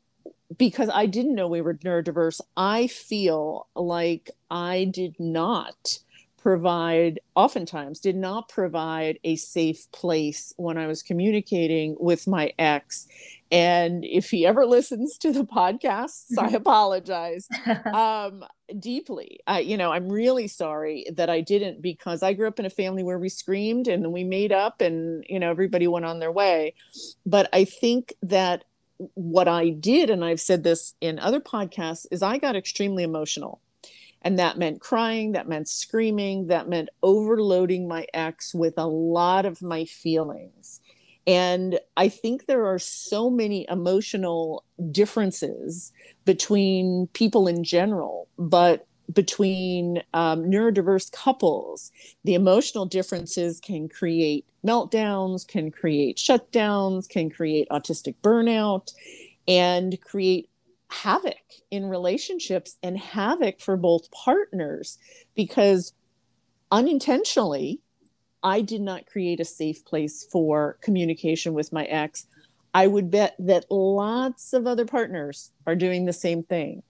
because 0.57 0.91
I 0.93 1.07
didn't 1.07 1.35
know 1.35 1.47
we 1.47 1.61
were 1.61 1.75
neurodiverse. 1.75 2.41
I 2.57 2.87
feel 2.87 3.69
like 3.75 4.31
I 4.51 4.85
did 4.85 5.15
not 5.21 5.99
provide 6.41 7.21
oftentimes 7.35 8.01
did 8.01 8.17
not 8.17 8.49
provide 8.49 9.19
a 9.25 9.37
safe 9.37 9.91
place 9.93 10.53
when 10.57 10.79
i 10.79 10.87
was 10.87 11.03
communicating 11.03 11.97
with 11.99 12.27
my 12.27 12.53
ex. 12.59 13.07
And 13.53 14.05
if 14.05 14.31
he 14.31 14.47
ever 14.47 14.65
listens 14.65 15.19
to 15.19 15.33
the 15.33 15.45
podcasts 15.45 16.37
i 16.39 16.49
apologize 16.55 17.49
um 17.93 18.45
deeply. 18.79 19.41
I 19.47 19.61
you 19.61 19.77
know 19.77 19.93
i'm 19.93 20.09
really 20.09 20.49
sorry 20.49 21.07
that 21.15 21.29
i 21.29 21.41
didn't 21.41 21.83
because 21.83 22.23
i 22.23 22.33
grew 22.33 22.49
up 22.49 22.59
in 22.59 22.67
a 22.67 22.71
family 22.71 23.03
where 23.03 23.19
we 23.19 23.29
screamed 23.29 23.89
and 23.89 24.05
then 24.05 24.13
we 24.13 24.25
made 24.25 24.53
up 24.53 24.81
and 24.81 25.25
you 25.29 25.39
know 25.39 25.51
everybody 25.51 25.87
went 25.87 26.07
on 26.07 26.21
their 26.21 26.33
way. 26.33 26.75
But 27.27 27.49
i 27.53 27.65
think 27.65 28.15
that 28.23 28.65
what 29.15 29.49
i 29.49 29.71
did 29.71 30.11
and 30.11 30.23
i've 30.25 30.41
said 30.41 30.63
this 30.63 30.95
in 31.01 31.19
other 31.19 31.41
podcasts 31.41 32.05
is 32.11 32.23
i 32.23 32.37
got 32.37 32.55
extremely 32.55 33.03
emotional 33.03 33.61
and 34.23 34.39
that 34.39 34.59
meant 34.59 34.81
crying, 34.81 35.33
that 35.33 35.49
meant 35.49 35.69
screaming, 35.69 36.47
that 36.49 36.69
meant 36.69 36.91
overloading 37.03 37.89
my 37.89 38.07
ex 38.15 38.55
with 38.55 38.75
a 38.77 38.87
lot 38.87 39.47
of 39.47 39.63
my 39.63 39.85
feelings. 39.85 40.81
And 41.27 41.79
I 41.97 42.09
think 42.09 42.47
there 42.47 42.67
are 42.67 42.79
so 42.79 43.31
many 43.31 43.67
emotional 43.69 44.65
differences 44.91 45.93
between 46.25 47.09
people 47.13 47.47
in 47.47 47.63
general, 47.63 48.29
but 48.39 48.87
between 49.13 50.03
um, 50.15 50.45
neurodiverse 50.45 51.11
couples, 51.13 51.91
the 52.25 52.35
emotional 52.35 52.87
differences 52.87 53.61
can 53.61 53.89
create 53.89 54.47
meltdowns, 54.65 55.47
can 55.47 55.71
create 55.71 56.17
shutdowns, 56.17 57.09
can 57.09 57.31
create 57.31 57.69
autistic 57.71 58.15
burnout, 58.23 58.93
and 59.49 60.01
create 60.03 60.49
havoc 60.91 61.37
in 61.71 61.87
relationships 61.87 62.77
and 62.83 62.99
havoc 62.99 63.61
for 63.61 63.77
both 63.77 64.11
partners 64.11 64.99
because 65.35 65.93
unintentionally 66.71 67.81
I 68.43 68.61
did 68.63 68.81
not 68.81 69.07
create 69.07 69.41
a 69.41 69.45
safe 69.45 69.85
place 69.85 70.27
for 70.31 70.79
communication 70.81 71.53
with 71.53 71.73
my 71.73 71.85
ex. 71.85 72.27
I 72.73 72.87
would 72.87 73.11
bet 73.11 73.35
that 73.39 73.67
lots 73.71 74.53
of 74.53 74.67
other 74.67 74.85
partners 74.85 75.51
are 75.67 75.77
doing 75.77 76.07
the 76.07 76.13
same 76.13 76.43
thing. 76.43 76.83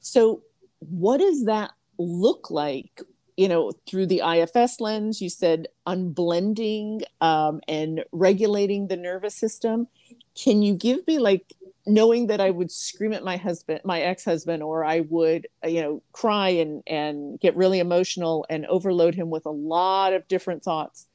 So, 0.00 0.42
what 0.80 1.18
does 1.18 1.44
that 1.44 1.72
look 1.98 2.50
like? 2.50 3.02
You 3.36 3.48
know, 3.48 3.72
through 3.88 4.06
the 4.06 4.22
IFS 4.24 4.80
lens, 4.80 5.22
you 5.22 5.30
said 5.30 5.68
unblending 5.86 7.02
um, 7.20 7.60
and 7.68 8.04
regulating 8.12 8.88
the 8.88 8.96
nervous 8.96 9.34
system. 9.34 9.88
Can 10.34 10.62
you 10.62 10.74
give 10.74 11.06
me 11.06 11.18
like 11.18 11.54
knowing 11.92 12.28
that 12.28 12.40
I 12.40 12.50
would 12.50 12.70
scream 12.70 13.12
at 13.12 13.24
my 13.24 13.36
husband, 13.36 13.80
my 13.84 14.00
ex-husband, 14.00 14.62
or 14.62 14.84
I 14.84 15.00
would, 15.00 15.48
uh, 15.64 15.68
you 15.68 15.82
know, 15.82 16.02
cry 16.12 16.50
and 16.50 16.82
and 16.86 17.40
get 17.40 17.56
really 17.56 17.80
emotional 17.80 18.46
and 18.48 18.66
overload 18.66 19.14
him 19.14 19.30
with 19.30 19.46
a 19.46 19.50
lot 19.50 20.12
of 20.12 20.26
different 20.28 20.62
thoughts. 20.62 21.06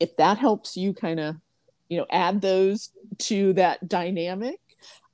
If 0.00 0.16
that 0.16 0.38
helps 0.38 0.76
you 0.76 0.94
kind 0.94 1.20
of, 1.20 1.36
you 1.88 1.98
know, 1.98 2.06
add 2.10 2.40
those 2.40 2.90
to 3.18 3.52
that 3.54 3.88
dynamic 3.88 4.60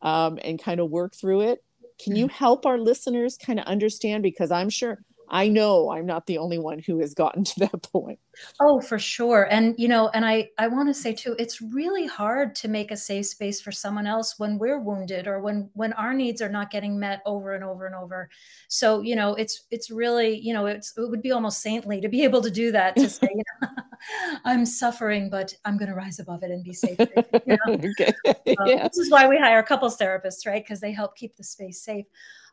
um, 0.02 0.38
and 0.42 0.62
kind 0.62 0.80
of 0.80 0.90
work 0.90 1.14
through 1.14 1.42
it, 1.42 1.64
can 2.02 2.16
you 2.16 2.26
mm-hmm. 2.26 2.36
help 2.36 2.66
our 2.66 2.78
listeners 2.78 3.36
kind 3.36 3.58
of 3.58 3.66
understand? 3.66 4.22
Because 4.22 4.50
I'm 4.50 4.70
sure 4.70 4.98
I 5.28 5.48
know 5.48 5.90
I'm 5.90 6.06
not 6.06 6.26
the 6.26 6.38
only 6.38 6.58
one 6.58 6.78
who 6.78 7.00
has 7.00 7.14
gotten 7.14 7.44
to 7.44 7.60
that 7.60 7.82
point. 7.92 8.18
Oh, 8.60 8.80
for 8.80 8.98
sure. 8.98 9.46
And 9.50 9.74
you 9.78 9.88
know, 9.88 10.08
and 10.08 10.24
I 10.24 10.48
I 10.58 10.68
want 10.68 10.88
to 10.88 10.94
say 10.94 11.14
too, 11.14 11.36
it's 11.38 11.60
really 11.60 12.06
hard 12.06 12.54
to 12.56 12.68
make 12.68 12.90
a 12.90 12.96
safe 12.96 13.26
space 13.26 13.60
for 13.60 13.72
someone 13.72 14.06
else 14.06 14.34
when 14.38 14.58
we're 14.58 14.80
wounded 14.80 15.26
or 15.26 15.40
when 15.40 15.70
when 15.74 15.92
our 15.94 16.14
needs 16.14 16.42
are 16.42 16.48
not 16.48 16.70
getting 16.70 16.98
met 16.98 17.20
over 17.26 17.54
and 17.54 17.64
over 17.64 17.86
and 17.86 17.94
over. 17.94 18.28
So, 18.68 19.00
you 19.02 19.16
know, 19.16 19.34
it's 19.34 19.66
it's 19.70 19.90
really, 19.90 20.38
you 20.38 20.52
know, 20.52 20.66
it's 20.66 20.96
it 20.96 21.08
would 21.08 21.22
be 21.22 21.32
almost 21.32 21.62
saintly 21.62 22.00
to 22.00 22.08
be 22.08 22.24
able 22.24 22.42
to 22.42 22.50
do 22.50 22.72
that 22.72 22.96
to 22.96 23.08
say, 23.08 23.28
you 23.34 23.42
know, 23.62 23.68
I'm 24.44 24.66
suffering, 24.66 25.30
but 25.30 25.54
I'm 25.64 25.76
going 25.76 25.88
to 25.88 25.94
rise 25.94 26.18
above 26.18 26.42
it 26.42 26.50
and 26.50 26.64
be 26.64 26.72
safe. 26.72 26.98
You 26.98 27.56
know? 27.66 27.74
okay. 27.74 28.12
Um, 28.26 28.66
yeah. 28.66 28.88
This 28.88 28.98
is 28.98 29.10
why 29.10 29.26
we 29.28 29.38
hire 29.38 29.62
couples 29.62 29.96
therapists, 29.96 30.46
right? 30.46 30.62
Because 30.62 30.80
they 30.80 30.92
help 30.92 31.16
keep 31.16 31.36
the 31.36 31.44
space 31.44 31.82
safe. 31.82 32.06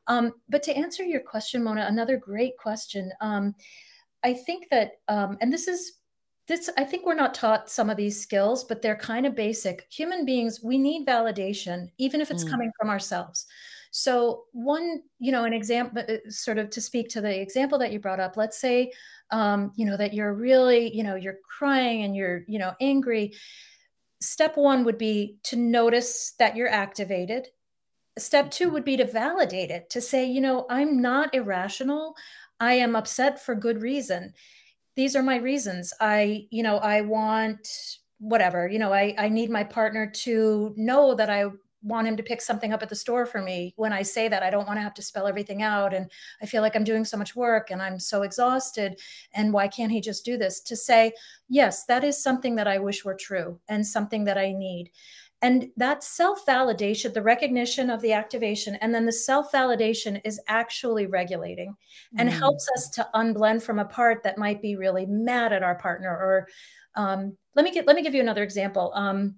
Um, 0.07 0.33
but 0.49 0.63
to 0.63 0.75
answer 0.75 1.03
your 1.03 1.21
question, 1.21 1.63
Mona, 1.63 1.85
another 1.85 2.17
great 2.17 2.57
question. 2.57 3.11
Um, 3.21 3.55
I 4.23 4.33
think 4.33 4.67
that, 4.71 4.93
um, 5.07 5.37
and 5.41 5.51
this 5.51 5.67
is 5.67 5.93
this, 6.47 6.69
I 6.77 6.83
think 6.83 7.05
we're 7.05 7.13
not 7.13 7.33
taught 7.33 7.69
some 7.69 7.89
of 7.89 7.97
these 7.97 8.21
skills, 8.21 8.63
but 8.63 8.81
they're 8.81 8.95
kind 8.95 9.25
of 9.25 9.35
basic. 9.35 9.87
Human 9.89 10.25
beings, 10.25 10.61
we 10.63 10.77
need 10.77 11.07
validation, 11.07 11.89
even 11.97 12.19
if 12.19 12.29
it's 12.29 12.43
mm. 12.43 12.49
coming 12.49 12.71
from 12.77 12.89
ourselves. 12.89 13.45
So, 13.91 14.45
one, 14.51 15.01
you 15.19 15.31
know, 15.31 15.43
an 15.43 15.53
example, 15.53 16.03
uh, 16.07 16.29
sort 16.29 16.57
of 16.57 16.69
to 16.71 16.81
speak 16.81 17.09
to 17.09 17.21
the 17.21 17.39
example 17.39 17.77
that 17.79 17.91
you 17.91 17.99
brought 17.99 18.19
up, 18.19 18.37
let's 18.37 18.59
say, 18.59 18.91
um, 19.31 19.71
you 19.75 19.85
know, 19.85 19.97
that 19.97 20.13
you're 20.13 20.33
really, 20.33 20.95
you 20.95 21.03
know, 21.03 21.15
you're 21.15 21.37
crying 21.57 22.03
and 22.03 22.15
you're, 22.15 22.43
you 22.47 22.57
know, 22.57 22.73
angry. 22.81 23.33
Step 24.21 24.57
one 24.57 24.83
would 24.85 24.97
be 24.97 25.37
to 25.43 25.55
notice 25.55 26.33
that 26.39 26.55
you're 26.55 26.69
activated 26.69 27.47
step 28.17 28.51
two 28.51 28.65
mm-hmm. 28.65 28.73
would 28.73 28.85
be 28.85 28.97
to 28.97 29.05
validate 29.05 29.71
it, 29.71 29.89
to 29.91 30.01
say, 30.01 30.25
you 30.25 30.41
know, 30.41 30.65
I'm 30.69 31.01
not 31.01 31.33
irrational. 31.33 32.15
I 32.59 32.73
am 32.73 32.95
upset 32.95 33.43
for 33.43 33.55
good 33.55 33.81
reason. 33.81 34.33
These 34.95 35.15
are 35.15 35.23
my 35.23 35.37
reasons. 35.37 35.93
I, 35.99 36.47
you 36.51 36.63
know, 36.63 36.77
I 36.77 37.01
want 37.01 37.67
whatever, 38.19 38.67
you 38.67 38.77
know, 38.77 38.93
I, 38.93 39.15
I 39.17 39.29
need 39.29 39.49
my 39.49 39.63
partner 39.63 40.05
to 40.05 40.73
know 40.77 41.15
that 41.15 41.29
I 41.29 41.45
want 41.83 42.07
him 42.07 42.15
to 42.15 42.23
pick 42.23 42.41
something 42.41 42.71
up 42.71 42.83
at 42.83 42.89
the 42.89 42.95
store 42.95 43.25
for 43.25 43.41
me. 43.41 43.73
When 43.75 43.91
I 43.91 44.03
say 44.03 44.27
that, 44.27 44.43
I 44.43 44.51
don't 44.51 44.67
want 44.67 44.77
to 44.77 44.83
have 44.83 44.93
to 44.95 45.01
spell 45.01 45.25
everything 45.25 45.63
out. 45.63 45.93
And 45.93 46.11
I 46.41 46.45
feel 46.45 46.61
like 46.61 46.75
I'm 46.75 46.83
doing 46.83 47.03
so 47.03 47.17
much 47.17 47.35
work 47.35 47.71
and 47.71 47.81
I'm 47.81 47.99
so 47.99 48.21
exhausted. 48.21 48.99
And 49.33 49.51
why 49.51 49.67
can't 49.67 49.91
he 49.91 49.99
just 49.99 50.23
do 50.23 50.37
this? 50.37 50.61
To 50.61 50.75
say, 50.75 51.13
yes, 51.49 51.85
that 51.85 52.03
is 52.03 52.21
something 52.21 52.55
that 52.55 52.67
I 52.67 52.77
wish 52.77 53.03
were 53.03 53.15
true 53.15 53.59
and 53.67 53.85
something 53.85 54.25
that 54.25 54.37
I 54.37 54.51
need. 54.51 54.91
And 55.41 55.69
that 55.77 56.03
self 56.03 56.45
validation, 56.45 57.13
the 57.13 57.21
recognition 57.21 57.89
of 57.89 58.01
the 58.01 58.13
activation, 58.13 58.75
and 58.75 58.93
then 58.93 59.05
the 59.05 59.11
self 59.11 59.51
validation 59.51 60.21
is 60.23 60.39
actually 60.47 61.07
regulating 61.07 61.75
and 62.17 62.29
mm. 62.29 62.33
helps 62.33 62.69
us 62.75 62.89
to 62.91 63.07
unblend 63.15 63.63
from 63.63 63.79
a 63.79 63.85
part 63.85 64.23
that 64.23 64.37
might 64.37 64.61
be 64.61 64.75
really 64.75 65.05
mad 65.07 65.51
at 65.51 65.63
our 65.63 65.75
partner. 65.75 66.09
Or 66.09 66.47
um, 66.95 67.37
let 67.55 67.63
me 67.63 67.71
get, 67.71 67.87
let 67.87 67.95
me 67.95 68.03
give 68.03 68.13
you 68.13 68.21
another 68.21 68.43
example. 68.43 68.91
Um, 68.93 69.35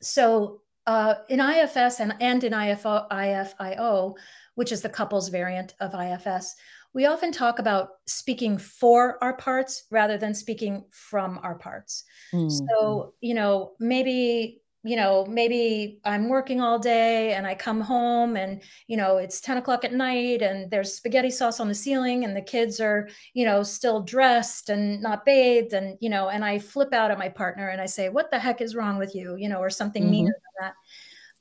so 0.00 0.62
uh, 0.86 1.16
in 1.28 1.40
IFS 1.40 2.00
and, 2.00 2.14
and 2.20 2.42
in 2.42 2.52
IFO, 2.52 3.08
IFIO, 3.10 4.14
which 4.54 4.72
is 4.72 4.80
the 4.80 4.88
couples 4.88 5.28
variant 5.28 5.74
of 5.80 5.94
IFS, 5.94 6.56
we 6.92 7.06
often 7.06 7.30
talk 7.30 7.58
about 7.58 7.90
speaking 8.06 8.58
for 8.58 9.22
our 9.22 9.36
parts 9.36 9.84
rather 9.90 10.18
than 10.18 10.34
speaking 10.34 10.84
from 10.90 11.38
our 11.42 11.54
parts. 11.54 12.04
Mm. 12.32 12.50
So, 12.50 13.14
you 13.20 13.34
know, 13.34 13.72
maybe 13.78 14.62
you 14.82 14.96
know, 14.96 15.26
maybe 15.26 16.00
I'm 16.04 16.30
working 16.30 16.62
all 16.62 16.78
day 16.78 17.34
and 17.34 17.46
I 17.46 17.54
come 17.54 17.82
home 17.82 18.36
and, 18.36 18.62
you 18.86 18.96
know, 18.96 19.18
it's 19.18 19.40
10 19.42 19.58
o'clock 19.58 19.84
at 19.84 19.92
night 19.92 20.40
and 20.40 20.70
there's 20.70 20.94
spaghetti 20.94 21.30
sauce 21.30 21.60
on 21.60 21.68
the 21.68 21.74
ceiling 21.74 22.24
and 22.24 22.34
the 22.34 22.40
kids 22.40 22.80
are, 22.80 23.08
you 23.34 23.44
know, 23.44 23.62
still 23.62 24.00
dressed 24.00 24.70
and 24.70 25.02
not 25.02 25.26
bathed. 25.26 25.74
And, 25.74 25.98
you 26.00 26.08
know, 26.08 26.30
and 26.30 26.42
I 26.42 26.58
flip 26.58 26.94
out 26.94 27.10
at 27.10 27.18
my 27.18 27.28
partner 27.28 27.68
and 27.68 27.80
I 27.80 27.86
say, 27.86 28.08
what 28.08 28.30
the 28.30 28.38
heck 28.38 28.62
is 28.62 28.74
wrong 28.74 28.98
with 28.98 29.14
you? 29.14 29.36
You 29.36 29.50
know, 29.50 29.58
or 29.58 29.68
something 29.68 30.04
mm-hmm. 30.04 30.10
meaner 30.12 30.32
than 30.32 30.66
that. 30.66 30.74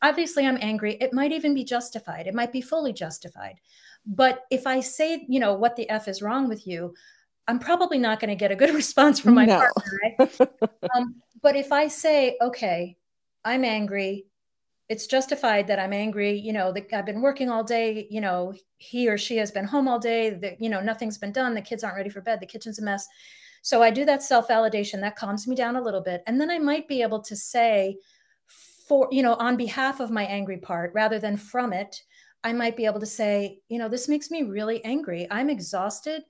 Obviously, 0.02 0.46
I'm 0.46 0.60
angry. 0.62 0.96
It 0.96 1.14
might 1.14 1.32
even 1.32 1.54
be 1.54 1.64
justified. 1.64 2.28
It 2.28 2.34
might 2.34 2.52
be 2.52 2.62
fully 2.62 2.92
justified. 2.92 3.56
But 4.06 4.44
if 4.52 4.68
I 4.68 4.82
say, 4.82 5.26
you 5.30 5.40
know, 5.40 5.54
what 5.54 5.78
the 5.78 5.90
F 5.90 6.10
is 6.10 6.22
wrong 6.22 6.50
with 6.50 6.68
you, 6.68 6.94
I'm 7.48 7.60
probably 7.60 8.00
not 8.00 8.20
going 8.20 8.30
to 8.30 8.36
get 8.36 8.52
a 8.52 8.56
good 8.56 8.74
response 8.76 9.20
from 9.20 9.34
my 9.34 9.46
no. 9.46 9.60
partner. 9.60 10.00
Right? 10.04 10.50
um, 10.94 11.16
but 11.42 11.56
if 11.56 11.72
I 11.72 11.88
say, 11.88 12.38
okay, 12.42 12.98
I'm 13.44 13.64
angry. 13.64 14.26
It's 14.88 15.08
justified 15.08 15.68
that 15.68 15.80
I'm 15.80 15.94
angry. 15.94 16.40
You 16.40 16.54
know, 16.54 16.72
that 16.74 16.92
I've 16.94 17.06
been 17.06 17.22
working 17.22 17.50
all 17.50 17.64
day. 17.64 18.08
You 18.10 18.22
know, 18.22 18.54
he 18.78 19.08
or 19.08 19.18
she 19.18 19.38
has 19.38 19.52
been 19.52 19.66
home 19.66 19.88
all 19.88 20.00
day. 20.00 20.32
That 20.32 20.62
you 20.62 20.70
know, 20.70 20.82
nothing's 20.82 21.18
been 21.18 21.32
done. 21.32 21.54
The 21.54 21.62
kids 21.62 21.84
aren't 21.84 21.98
ready 21.98 22.10
for 22.10 22.22
bed. 22.22 22.40
The 22.40 22.48
kitchen's 22.48 22.80
a 22.80 22.84
mess. 22.84 23.08
So 23.62 23.84
I 23.84 23.92
do 23.92 24.06
that 24.06 24.24
self 24.24 24.48
validation. 24.48 25.02
That 25.02 25.16
calms 25.16 25.48
me 25.48 25.56
down 25.56 25.76
a 25.76 25.82
little 25.82 26.02
bit, 26.02 26.24
and 26.28 26.40
then 26.40 26.50
I 26.50 26.60
might 26.60 26.88
be 26.88 27.02
able 27.02 27.22
to 27.24 27.36
say, 27.36 27.98
for 28.88 29.08
you 29.12 29.22
know, 29.22 29.36
on 29.36 29.58
behalf 29.58 30.00
of 30.00 30.12
my 30.12 30.24
angry 30.24 30.58
part, 30.58 30.92
rather 30.94 31.20
than 31.20 31.38
from 31.38 31.74
it, 31.74 32.02
I 32.44 32.54
might 32.54 32.78
be 32.78 32.86
able 32.86 33.00
to 33.02 33.06
say, 33.06 33.60
you 33.68 33.78
know, 33.78 33.90
this 33.90 34.08
makes 34.08 34.32
me 34.32 34.44
really 34.44 34.84
angry. 34.86 35.28
I'm 35.30 35.50
exhausted 35.50 36.24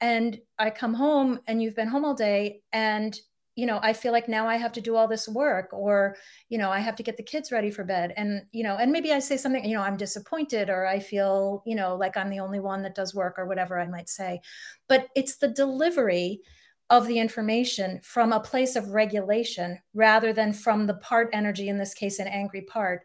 and 0.00 0.38
I 0.58 0.70
come 0.70 0.94
home 0.94 1.40
and 1.46 1.62
you've 1.62 1.74
been 1.74 1.88
home 1.88 2.04
all 2.04 2.14
day 2.14 2.62
and 2.72 3.18
you 3.56 3.66
know 3.66 3.80
i 3.82 3.92
feel 3.92 4.12
like 4.12 4.28
now 4.28 4.46
i 4.46 4.56
have 4.56 4.70
to 4.72 4.80
do 4.80 4.94
all 4.94 5.08
this 5.08 5.28
work 5.28 5.72
or 5.72 6.16
you 6.48 6.58
know 6.58 6.70
i 6.70 6.78
have 6.78 6.94
to 6.94 7.02
get 7.02 7.16
the 7.16 7.22
kids 7.22 7.50
ready 7.50 7.70
for 7.70 7.82
bed. 7.82 8.12
And 8.16 8.42
you 8.52 8.62
know 8.62 8.76
and 8.76 8.92
maybe 8.92 9.12
i 9.12 9.18
say 9.18 9.36
something 9.36 9.64
you 9.64 9.74
know 9.74 9.82
i'm 9.82 9.96
disappointed 9.96 10.70
or 10.70 10.86
i 10.86 11.00
feel 11.00 11.62
you 11.66 11.74
know 11.74 11.96
like 11.96 12.16
i'm 12.16 12.30
the 12.30 12.40
only 12.40 12.60
one 12.60 12.82
that 12.82 12.94
does 12.94 13.14
work 13.14 13.34
or 13.38 13.46
whatever 13.46 13.80
i 13.80 13.86
might 13.88 14.08
say. 14.08 14.40
But 14.88 15.08
it's 15.16 15.38
the 15.38 15.48
delivery 15.48 16.40
of 16.88 17.08
the 17.08 17.18
information 17.18 17.98
from 18.04 18.32
a 18.32 18.38
place 18.38 18.76
of 18.76 18.90
regulation 18.90 19.78
rather 19.92 20.32
than 20.32 20.52
from 20.52 20.86
the 20.86 20.94
part 20.94 21.28
energy 21.32 21.68
in 21.68 21.78
this 21.78 21.94
case 21.94 22.20
an 22.20 22.28
angry 22.28 22.62
part 22.62 23.04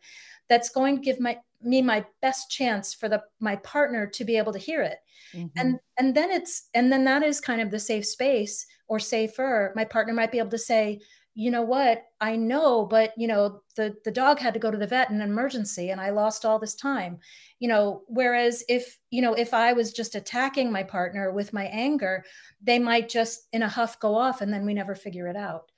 that's 0.50 0.70
going 0.70 0.98
to 0.98 1.02
give 1.02 1.20
my 1.20 1.38
me 1.64 1.82
my 1.82 2.06
best 2.22 2.50
chance 2.50 2.94
for 2.94 3.08
the 3.08 3.22
my 3.40 3.56
partner 3.58 4.08
to 4.08 4.26
be 4.26 4.38
able 4.38 4.54
to 4.54 4.60
hear 4.60 4.82
it. 4.82 4.98
Mm-hmm. 5.34 5.48
and 5.58 5.80
and 5.98 6.16
then 6.16 6.30
it's 6.30 6.68
and 6.74 6.92
then 6.92 7.06
that 7.06 7.24
is 7.24 7.40
kind 7.40 7.62
of 7.62 7.72
the 7.72 7.80
safe 7.80 8.06
space 8.06 8.66
or 8.92 9.00
safer 9.00 9.72
my 9.74 9.86
partner 9.86 10.14
might 10.14 10.34
be 10.34 10.38
able 10.38 10.50
to 10.50 10.58
say 10.58 11.00
you 11.34 11.50
know 11.50 11.62
what? 11.62 12.04
I 12.20 12.36
know 12.36 12.86
but 12.86 13.14
you 13.18 13.26
know 13.26 13.62
the 13.78 13.96
the 14.04 14.12
dog 14.12 14.38
had 14.38 14.54
to 14.54 14.60
go 14.60 14.70
to 14.70 14.78
the 14.78 14.86
vet 14.86 15.10
in 15.10 15.22
an 15.22 15.30
emergency 15.30 15.90
and 15.90 16.02
i 16.02 16.10
lost 16.10 16.44
all 16.44 16.60
this 16.60 16.76
time. 16.76 17.20
You 17.60 17.70
know 17.70 18.02
whereas 18.08 18.66
if 18.68 19.00
you 19.12 19.22
know 19.22 19.34
if 19.34 19.54
i 19.54 19.72
was 19.72 19.94
just 19.94 20.16
attacking 20.16 20.72
my 20.72 20.84
partner 20.84 21.32
with 21.32 21.54
my 21.54 21.66
anger 21.66 22.26
they 22.62 22.80
might 22.80 23.08
just 23.08 23.48
in 23.54 23.64
a 23.64 23.70
huff 23.70 23.98
go 24.00 24.14
off 24.14 24.42
and 24.42 24.54
then 24.54 24.66
we 24.66 24.74
never 24.74 24.94
figure 24.94 25.28
it 25.28 25.38
out. 25.38 25.72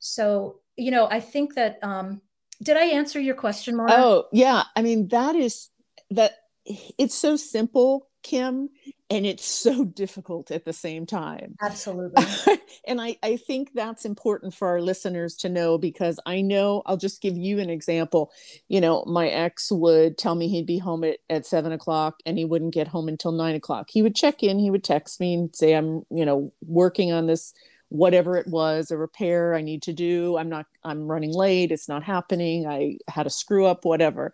So 0.00 0.58
you 0.76 0.90
know 0.90 1.06
i 1.08 1.20
think 1.20 1.54
that 1.54 1.78
um 1.82 2.20
did 2.60 2.76
i 2.76 2.86
answer 2.86 3.20
your 3.20 3.36
question 3.36 3.76
Maura? 3.76 3.92
oh 3.92 4.24
yeah. 4.32 4.64
I 4.74 4.82
mean 4.82 5.06
that 5.08 5.36
is 5.36 5.68
that 6.10 6.32
it's 6.98 7.14
so 7.14 7.36
simple 7.36 8.07
kim 8.22 8.68
and 9.10 9.24
it's 9.24 9.44
so 9.44 9.84
difficult 10.02 10.50
at 10.50 10.64
the 10.64 10.72
same 10.72 11.06
time. 11.06 11.56
Absolutely. 11.62 12.24
And 12.86 13.00
I, 13.02 13.16
I 13.22 13.36
think 13.36 13.72
that's 13.74 14.06
important 14.06 14.54
for 14.54 14.68
our 14.68 14.80
listeners 14.80 15.34
to 15.36 15.50
know 15.50 15.76
because 15.76 16.18
i 16.24 16.40
know 16.40 16.82
i'll 16.86 16.96
just 16.96 17.20
give 17.20 17.36
you 17.36 17.58
an 17.58 17.68
example. 17.68 18.30
You 18.68 18.80
know 18.80 19.04
my 19.06 19.28
ex 19.28 19.70
would 19.70 20.16
tell 20.16 20.34
me 20.34 20.48
he'd 20.48 20.66
be 20.66 20.78
home 20.78 21.04
at, 21.04 21.18
at 21.28 21.44
seven 21.44 21.72
o'clock 21.72 22.20
and 22.24 22.38
he 22.38 22.44
wouldn't 22.44 22.72
get 22.72 22.88
home 22.88 23.08
until 23.08 23.32
nine 23.32 23.54
o'clock. 23.54 23.88
He 23.90 24.00
would 24.00 24.14
check 24.14 24.42
in 24.42 24.58
he 24.58 24.70
would 24.70 24.84
text 24.84 25.20
me 25.20 25.34
and 25.34 25.54
say 25.54 25.74
i'm 25.74 26.02
you 26.10 26.24
know 26.24 26.50
working 26.66 27.12
on 27.12 27.26
this 27.26 27.52
whatever 27.90 28.36
it 28.36 28.46
was 28.46 28.90
a 28.90 28.96
repair 28.96 29.54
i 29.54 29.60
need 29.60 29.82
to 29.82 29.92
do. 29.92 30.38
I'm 30.38 30.48
not 30.48 30.66
i'm 30.84 31.10
running 31.10 31.34
late. 31.34 31.72
It's 31.72 31.88
not 31.88 32.02
happening. 32.02 32.66
I 32.66 32.98
had 33.08 33.26
a 33.26 33.30
screw 33.30 33.66
up 33.66 33.84
whatever. 33.84 34.32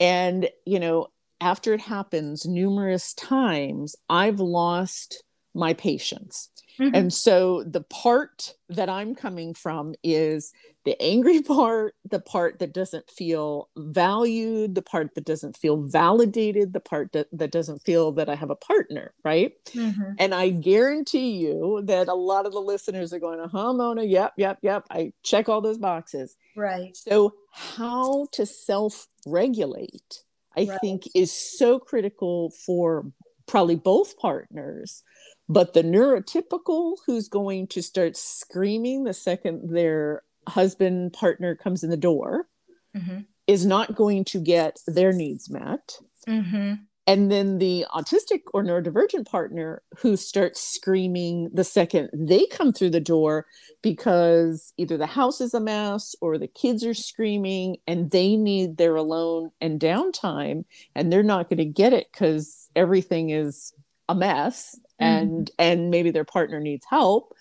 And 0.00 0.48
you 0.64 0.80
know 0.80 1.08
after 1.40 1.74
it 1.74 1.80
happens 1.80 2.46
numerous 2.46 3.14
times, 3.14 3.96
I've 4.08 4.40
lost 4.40 5.22
my 5.54 5.72
patience. 5.72 6.50
Mm-hmm. 6.80 6.94
And 6.94 7.12
so 7.12 7.62
the 7.62 7.82
part 7.82 8.54
that 8.68 8.88
I'm 8.88 9.14
coming 9.14 9.54
from 9.54 9.94
is 10.02 10.52
the 10.84 11.00
angry 11.00 11.40
part, 11.42 11.94
the 12.10 12.20
part 12.20 12.58
that 12.58 12.74
doesn't 12.74 13.08
feel 13.08 13.68
valued, 13.76 14.74
the 14.74 14.82
part 14.82 15.14
that 15.14 15.24
doesn't 15.24 15.56
feel 15.56 15.76
validated, 15.76 16.72
the 16.72 16.80
part 16.80 17.12
that, 17.12 17.28
that 17.32 17.52
doesn't 17.52 17.82
feel 17.84 18.12
that 18.12 18.28
I 18.28 18.34
have 18.34 18.50
a 18.50 18.56
partner, 18.56 19.14
right? 19.24 19.52
Mm-hmm. 19.66 20.12
And 20.18 20.34
I 20.34 20.50
guarantee 20.50 21.38
you 21.38 21.82
that 21.84 22.08
a 22.08 22.14
lot 22.14 22.46
of 22.46 22.52
the 22.52 22.60
listeners 22.60 23.12
are 23.12 23.20
going, 23.20 23.46
huh, 23.48 23.72
Mona, 23.72 24.02
yep, 24.02 24.32
yep, 24.36 24.58
yep. 24.62 24.84
I 24.90 25.12
check 25.22 25.48
all 25.48 25.60
those 25.60 25.78
boxes. 25.78 26.36
Right. 26.56 26.96
So, 26.96 27.34
how 27.52 28.26
to 28.32 28.46
self 28.46 29.06
regulate 29.26 30.24
I 30.56 30.64
right. 30.64 30.80
think 30.80 31.04
is 31.14 31.32
so 31.32 31.78
critical 31.78 32.52
for 32.66 33.06
probably 33.46 33.76
both 33.76 34.16
partners. 34.18 35.02
But 35.48 35.74
the 35.74 35.82
neurotypical 35.82 36.96
who's 37.06 37.28
going 37.28 37.66
to 37.68 37.82
start 37.82 38.16
screaming 38.16 39.04
the 39.04 39.12
second 39.12 39.70
their 39.70 40.22
husband 40.48 41.12
partner 41.12 41.54
comes 41.54 41.84
in 41.84 41.90
the 41.90 41.96
door 41.96 42.48
mm-hmm. 42.96 43.20
is 43.46 43.66
not 43.66 43.94
going 43.94 44.24
to 44.26 44.40
get 44.40 44.78
their 44.86 45.12
needs 45.12 45.50
met. 45.50 45.98
Mm-hmm 46.26 46.74
and 47.06 47.30
then 47.30 47.58
the 47.58 47.84
autistic 47.94 48.40
or 48.52 48.62
neurodivergent 48.62 49.26
partner 49.26 49.82
who 49.98 50.16
starts 50.16 50.62
screaming 50.62 51.50
the 51.52 51.64
second 51.64 52.08
they 52.12 52.46
come 52.46 52.72
through 52.72 52.90
the 52.90 53.00
door 53.00 53.46
because 53.82 54.72
either 54.76 54.96
the 54.96 55.06
house 55.06 55.40
is 55.40 55.54
a 55.54 55.60
mess 55.60 56.14
or 56.20 56.38
the 56.38 56.48
kids 56.48 56.84
are 56.84 56.94
screaming 56.94 57.76
and 57.86 58.10
they 58.10 58.36
need 58.36 58.76
their 58.76 58.96
alone 58.96 59.50
and 59.60 59.80
downtime 59.80 60.64
and 60.94 61.12
they're 61.12 61.22
not 61.22 61.48
going 61.48 61.58
to 61.58 61.64
get 61.64 61.92
it 61.92 62.08
because 62.12 62.68
everything 62.74 63.30
is 63.30 63.72
a 64.08 64.14
mess 64.14 64.78
mm-hmm. 65.00 65.04
and 65.04 65.50
and 65.58 65.90
maybe 65.90 66.10
their 66.10 66.24
partner 66.24 66.60
needs 66.60 66.86
help 66.88 67.34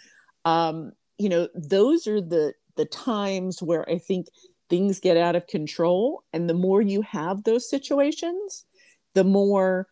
um 0.45 0.91
you 1.17 1.29
know 1.29 1.47
those 1.55 2.07
are 2.07 2.21
the 2.21 2.53
the 2.75 2.85
times 2.85 3.61
where 3.61 3.89
i 3.89 3.97
think 3.97 4.27
things 4.69 4.99
get 4.99 5.17
out 5.17 5.35
of 5.35 5.45
control 5.47 6.23
and 6.33 6.49
the 6.49 6.53
more 6.53 6.81
you 6.81 7.01
have 7.01 7.43
those 7.43 7.69
situations 7.69 8.65
the 9.13 9.23
more 9.23 9.87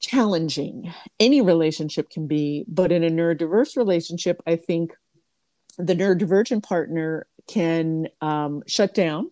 challenging 0.00 0.92
any 1.18 1.40
relationship 1.40 2.10
can 2.10 2.26
be. 2.26 2.64
But 2.68 2.92
in 2.92 3.02
a 3.04 3.10
neurodiverse 3.10 3.76
relationship, 3.76 4.42
I 4.46 4.56
think 4.56 4.92
the 5.78 5.94
neurodivergent 5.94 6.62
partner 6.62 7.26
can 7.48 8.08
um, 8.20 8.62
shut 8.66 8.94
down. 8.94 9.30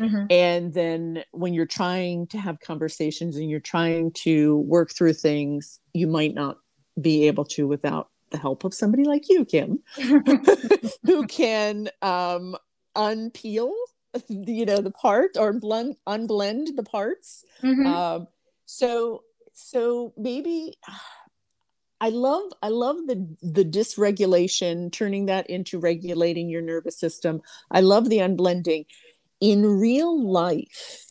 Mm-hmm. 0.00 0.26
And 0.30 0.72
then 0.72 1.24
when 1.32 1.52
you're 1.54 1.66
trying 1.66 2.26
to 2.28 2.38
have 2.38 2.60
conversations 2.60 3.36
and 3.36 3.50
you're 3.50 3.60
trying 3.60 4.12
to 4.12 4.58
work 4.58 4.92
through 4.92 5.14
things, 5.14 5.80
you 5.92 6.06
might 6.06 6.34
not 6.34 6.58
be 7.00 7.26
able 7.26 7.44
to 7.44 7.66
without 7.66 8.08
the 8.30 8.38
help 8.38 8.64
of 8.64 8.74
somebody 8.74 9.04
like 9.04 9.28
you, 9.28 9.44
Kim, 9.44 9.80
who 11.04 11.26
can 11.26 11.88
um, 12.02 12.56
unpeel 12.96 13.72
you 14.28 14.64
know 14.64 14.78
the 14.78 14.90
part 14.90 15.36
or 15.36 15.52
blend 15.52 15.96
unblend 16.06 16.76
the 16.76 16.82
parts 16.82 17.44
mm-hmm. 17.62 17.86
um, 17.86 18.26
so 18.74 19.22
so 19.52 20.12
maybe 20.16 20.74
i 22.00 22.08
love 22.08 22.42
i 22.62 22.68
love 22.68 22.96
the 23.06 23.36
the 23.42 23.64
dysregulation 23.64 24.90
turning 24.90 25.26
that 25.26 25.48
into 25.48 25.78
regulating 25.78 26.48
your 26.48 26.62
nervous 26.62 26.98
system. 26.98 27.40
I 27.70 27.80
love 27.80 28.08
the 28.08 28.18
unblending. 28.18 28.86
In 29.40 29.64
real 29.66 30.14
life 30.30 31.06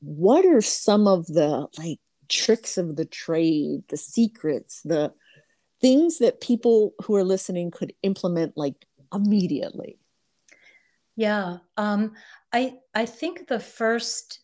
what 0.00 0.46
are 0.46 0.60
some 0.60 1.08
of 1.08 1.26
the 1.26 1.66
like 1.76 1.98
tricks 2.28 2.76
of 2.76 2.96
the 2.96 3.04
trade 3.04 3.80
the 3.88 3.96
secrets 3.96 4.82
the 4.84 5.12
things 5.80 6.18
that 6.18 6.40
people 6.40 6.92
who 7.04 7.14
are 7.14 7.24
listening 7.24 7.70
could 7.70 7.92
implement 8.02 8.56
like 8.56 8.84
immediately? 9.14 9.98
Yeah 11.16 11.58
um, 11.76 12.12
i 12.52 12.74
i 12.94 13.06
think 13.06 13.46
the 13.46 13.60
first 13.60 14.40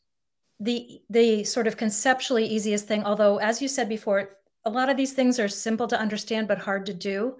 the 0.65 1.01
the 1.11 1.45
sort 1.45 1.67
of 1.67 1.77
conceptually 1.77 2.47
easiest 2.47 2.87
thing 2.87 3.05
although 3.05 3.39
as 3.39 3.61
you 3.63 3.69
said 3.69 3.89
before 3.89 4.37
a 4.65 4.71
lot 4.71 4.89
of 4.89 4.97
these 4.97 5.13
things 5.13 5.39
are 5.39 5.49
simple 5.49 5.87
to 5.89 5.99
understand 5.99 6.49
but 6.49 6.59
hard 6.59 6.87
to 6.87 6.95
do. 6.95 7.37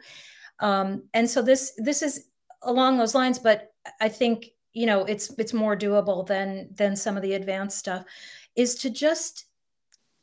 Um, 0.61 1.05
and 1.15 1.29
so 1.29 1.43
this 1.43 1.73
this 1.79 2.03
is 2.03 2.27
along 2.63 2.97
those 2.97 3.15
lines 3.15 3.39
but 3.39 3.73
i 4.01 4.09
think 4.09 4.47
you 4.73 4.87
know 4.87 5.05
it's 5.05 5.31
it's 5.39 5.53
more 5.53 5.77
doable 5.77 6.27
than 6.27 6.69
than 6.75 6.97
some 6.97 7.17
of 7.17 7.23
the 7.23 7.35
advanced 7.35 7.79
stuff 7.79 8.05
is 8.57 8.77
to 8.77 8.89
just 8.91 9.47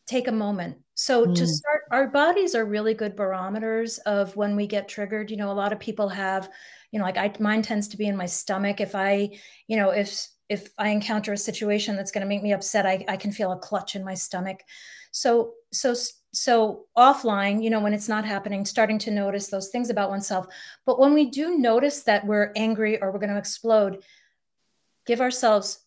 take 0.07 0.27
a 0.27 0.31
moment. 0.31 0.77
So 0.95 1.25
mm. 1.25 1.35
to 1.35 1.47
start 1.47 1.81
our 1.91 2.07
bodies 2.07 2.55
are 2.55 2.65
really 2.65 2.93
good 2.93 3.15
barometers 3.15 3.97
of 3.99 4.35
when 4.35 4.55
we 4.55 4.67
get 4.67 4.89
triggered. 4.89 5.29
You 5.31 5.37
know 5.37 5.51
a 5.51 5.53
lot 5.53 5.73
of 5.73 5.79
people 5.79 6.09
have 6.09 6.49
you 6.91 6.99
know 6.99 7.05
like 7.05 7.17
i 7.17 7.31
mine 7.39 7.61
tends 7.61 7.87
to 7.89 7.97
be 7.97 8.07
in 8.07 8.17
my 8.17 8.25
stomach. 8.25 8.81
If 8.81 8.95
i 8.95 9.29
you 9.67 9.77
know 9.77 9.89
if 9.89 10.27
if 10.51 10.69
i 10.77 10.89
encounter 10.89 11.33
a 11.33 11.37
situation 11.37 11.95
that's 11.95 12.11
going 12.11 12.21
to 12.21 12.27
make 12.27 12.43
me 12.43 12.53
upset 12.53 12.85
I, 12.85 13.05
I 13.07 13.17
can 13.17 13.31
feel 13.31 13.51
a 13.51 13.57
clutch 13.57 13.95
in 13.95 14.03
my 14.03 14.13
stomach 14.13 14.59
so 15.11 15.53
so 15.71 15.95
so 16.33 16.85
offline 16.97 17.63
you 17.63 17.69
know 17.69 17.79
when 17.79 17.93
it's 17.93 18.09
not 18.09 18.25
happening 18.25 18.65
starting 18.65 18.99
to 18.99 19.11
notice 19.11 19.47
those 19.47 19.69
things 19.69 19.89
about 19.89 20.09
oneself 20.09 20.45
but 20.85 20.99
when 20.99 21.13
we 21.13 21.29
do 21.29 21.57
notice 21.57 22.03
that 22.03 22.25
we're 22.25 22.51
angry 22.55 23.01
or 23.01 23.11
we're 23.11 23.19
going 23.19 23.29
to 23.29 23.37
explode 23.37 24.03
give 25.05 25.21
ourselves 25.21 25.79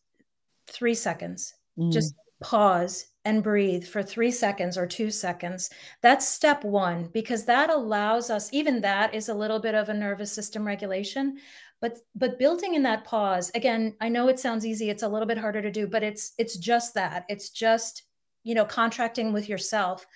three 0.66 0.94
seconds 0.94 1.54
mm. 1.78 1.92
just 1.92 2.14
pause 2.40 3.06
and 3.24 3.42
breathe 3.42 3.84
for 3.84 4.02
three 4.02 4.30
seconds 4.30 4.76
or 4.76 4.86
two 4.86 5.10
seconds. 5.10 5.70
That's 6.02 6.28
step 6.28 6.62
one, 6.62 7.08
because 7.12 7.46
that 7.46 7.70
allows 7.70 8.28
us, 8.28 8.52
even 8.52 8.82
that 8.82 9.14
is 9.14 9.28
a 9.28 9.34
little 9.34 9.58
bit 9.58 9.74
of 9.74 9.88
a 9.88 9.94
nervous 9.94 10.30
system 10.30 10.66
regulation. 10.66 11.38
But 11.84 11.98
but 12.14 12.38
building 12.38 12.76
in 12.76 12.82
that 12.84 13.04
pause, 13.04 13.50
again, 13.54 13.94
I 14.00 14.08
know 14.08 14.28
it 14.28 14.40
sounds 14.40 14.64
easy, 14.64 14.88
it's 14.88 15.02
a 15.02 15.08
little 15.08 15.28
bit 15.28 15.36
harder 15.36 15.60
to 15.60 15.70
do, 15.70 15.86
but 15.86 16.02
it's 16.02 16.32
it's 16.38 16.56
just 16.56 16.94
that. 16.94 17.26
It's 17.28 17.50
just, 17.50 18.04
you 18.42 18.54
know, 18.54 18.64
contracting 18.64 19.34
with 19.34 19.50
yourself 19.50 20.06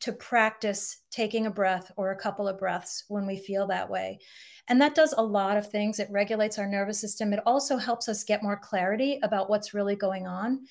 to 0.00 0.12
practice 0.12 1.02
taking 1.10 1.44
a 1.44 1.50
breath 1.50 1.92
or 1.98 2.12
a 2.12 2.16
couple 2.16 2.48
of 2.48 2.58
breaths 2.58 3.04
when 3.08 3.26
we 3.26 3.36
feel 3.36 3.66
that 3.66 3.90
way. 3.90 4.20
And 4.68 4.80
that 4.80 4.94
does 4.94 5.12
a 5.18 5.22
lot 5.22 5.58
of 5.58 5.70
things. 5.70 5.98
It 5.98 6.08
regulates 6.10 6.58
our 6.58 6.66
nervous 6.66 6.98
system. 6.98 7.34
It 7.34 7.40
also 7.44 7.76
helps 7.76 8.08
us 8.08 8.24
get 8.24 8.42
more 8.42 8.56
clarity 8.56 9.20
about 9.22 9.50
what's 9.50 9.74
really 9.74 9.96
going 9.96 10.26
on. 10.26 10.64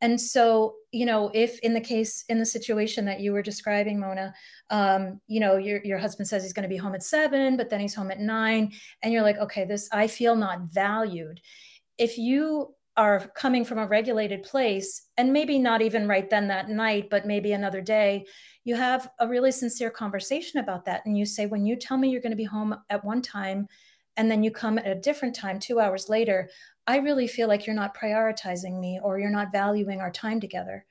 And 0.00 0.20
so, 0.20 0.76
you 0.92 1.04
know, 1.04 1.30
if 1.34 1.58
in 1.60 1.74
the 1.74 1.80
case, 1.80 2.24
in 2.28 2.38
the 2.38 2.46
situation 2.46 3.04
that 3.04 3.20
you 3.20 3.32
were 3.32 3.42
describing, 3.42 4.00
Mona, 4.00 4.32
um, 4.70 5.20
you 5.26 5.40
know, 5.40 5.56
your, 5.56 5.80
your 5.84 5.98
husband 5.98 6.28
says 6.28 6.42
he's 6.42 6.54
going 6.54 6.62
to 6.62 6.68
be 6.68 6.76
home 6.76 6.94
at 6.94 7.02
seven, 7.02 7.56
but 7.56 7.68
then 7.68 7.80
he's 7.80 7.94
home 7.94 8.10
at 8.10 8.20
nine, 8.20 8.72
and 9.02 9.12
you're 9.12 9.22
like, 9.22 9.38
okay, 9.38 9.64
this, 9.64 9.88
I 9.92 10.06
feel 10.06 10.36
not 10.36 10.62
valued. 10.62 11.40
If 11.98 12.16
you 12.16 12.74
are 12.96 13.28
coming 13.34 13.64
from 13.64 13.78
a 13.78 13.86
regulated 13.86 14.42
place, 14.42 15.02
and 15.16 15.32
maybe 15.32 15.58
not 15.58 15.82
even 15.82 16.08
right 16.08 16.28
then 16.28 16.48
that 16.48 16.68
night, 16.68 17.08
but 17.10 17.26
maybe 17.26 17.52
another 17.52 17.80
day, 17.80 18.26
you 18.64 18.74
have 18.76 19.10
a 19.20 19.28
really 19.28 19.52
sincere 19.52 19.90
conversation 19.90 20.60
about 20.60 20.84
that. 20.86 21.02
And 21.06 21.16
you 21.16 21.24
say, 21.24 21.46
when 21.46 21.64
you 21.64 21.76
tell 21.76 21.96
me 21.96 22.10
you're 22.10 22.20
going 22.20 22.32
to 22.32 22.36
be 22.36 22.44
home 22.44 22.74
at 22.88 23.04
one 23.04 23.22
time, 23.22 23.68
and 24.16 24.30
then 24.30 24.42
you 24.42 24.50
come 24.50 24.76
at 24.76 24.86
a 24.86 24.94
different 24.94 25.34
time 25.34 25.58
two 25.58 25.80
hours 25.80 26.08
later 26.08 26.50
I 26.90 26.96
really 26.96 27.28
feel 27.28 27.46
like 27.46 27.66
you're 27.66 27.76
not 27.76 27.96
prioritizing 27.96 28.80
me 28.80 28.98
or 29.02 29.18
you're 29.18 29.30
not 29.30 29.52
valuing 29.52 30.00
our 30.00 30.10
time 30.10 30.40
together. 30.40 30.84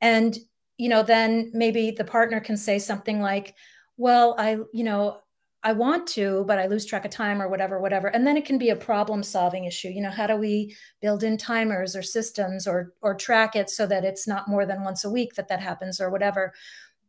And, 0.00 0.38
you 0.78 0.88
know, 0.88 1.02
then 1.02 1.50
maybe 1.52 1.90
the 1.90 2.04
partner 2.04 2.40
can 2.40 2.56
say 2.56 2.78
something 2.78 3.20
like, 3.20 3.54
well, 3.98 4.34
I, 4.38 4.58
you 4.72 4.84
know, 4.84 5.20
I 5.62 5.72
want 5.72 6.06
to, 6.08 6.44
but 6.46 6.58
I 6.58 6.66
lose 6.66 6.86
track 6.86 7.04
of 7.04 7.10
time 7.10 7.40
or 7.40 7.48
whatever, 7.48 7.78
whatever. 7.78 8.08
And 8.08 8.26
then 8.26 8.36
it 8.36 8.44
can 8.44 8.58
be 8.58 8.70
a 8.70 8.76
problem 8.76 9.22
solving 9.22 9.64
issue. 9.64 9.88
You 9.88 10.02
know, 10.02 10.10
how 10.10 10.26
do 10.26 10.36
we 10.36 10.74
build 11.00 11.22
in 11.22 11.36
timers 11.36 11.94
or 11.94 12.02
systems 12.02 12.66
or 12.66 12.92
or 13.02 13.14
track 13.14 13.54
it 13.54 13.70
so 13.70 13.86
that 13.86 14.04
it's 14.04 14.26
not 14.26 14.48
more 14.48 14.66
than 14.66 14.82
once 14.82 15.04
a 15.04 15.10
week 15.10 15.34
that 15.34 15.48
that 15.48 15.60
happens 15.60 16.00
or 16.00 16.10
whatever. 16.10 16.52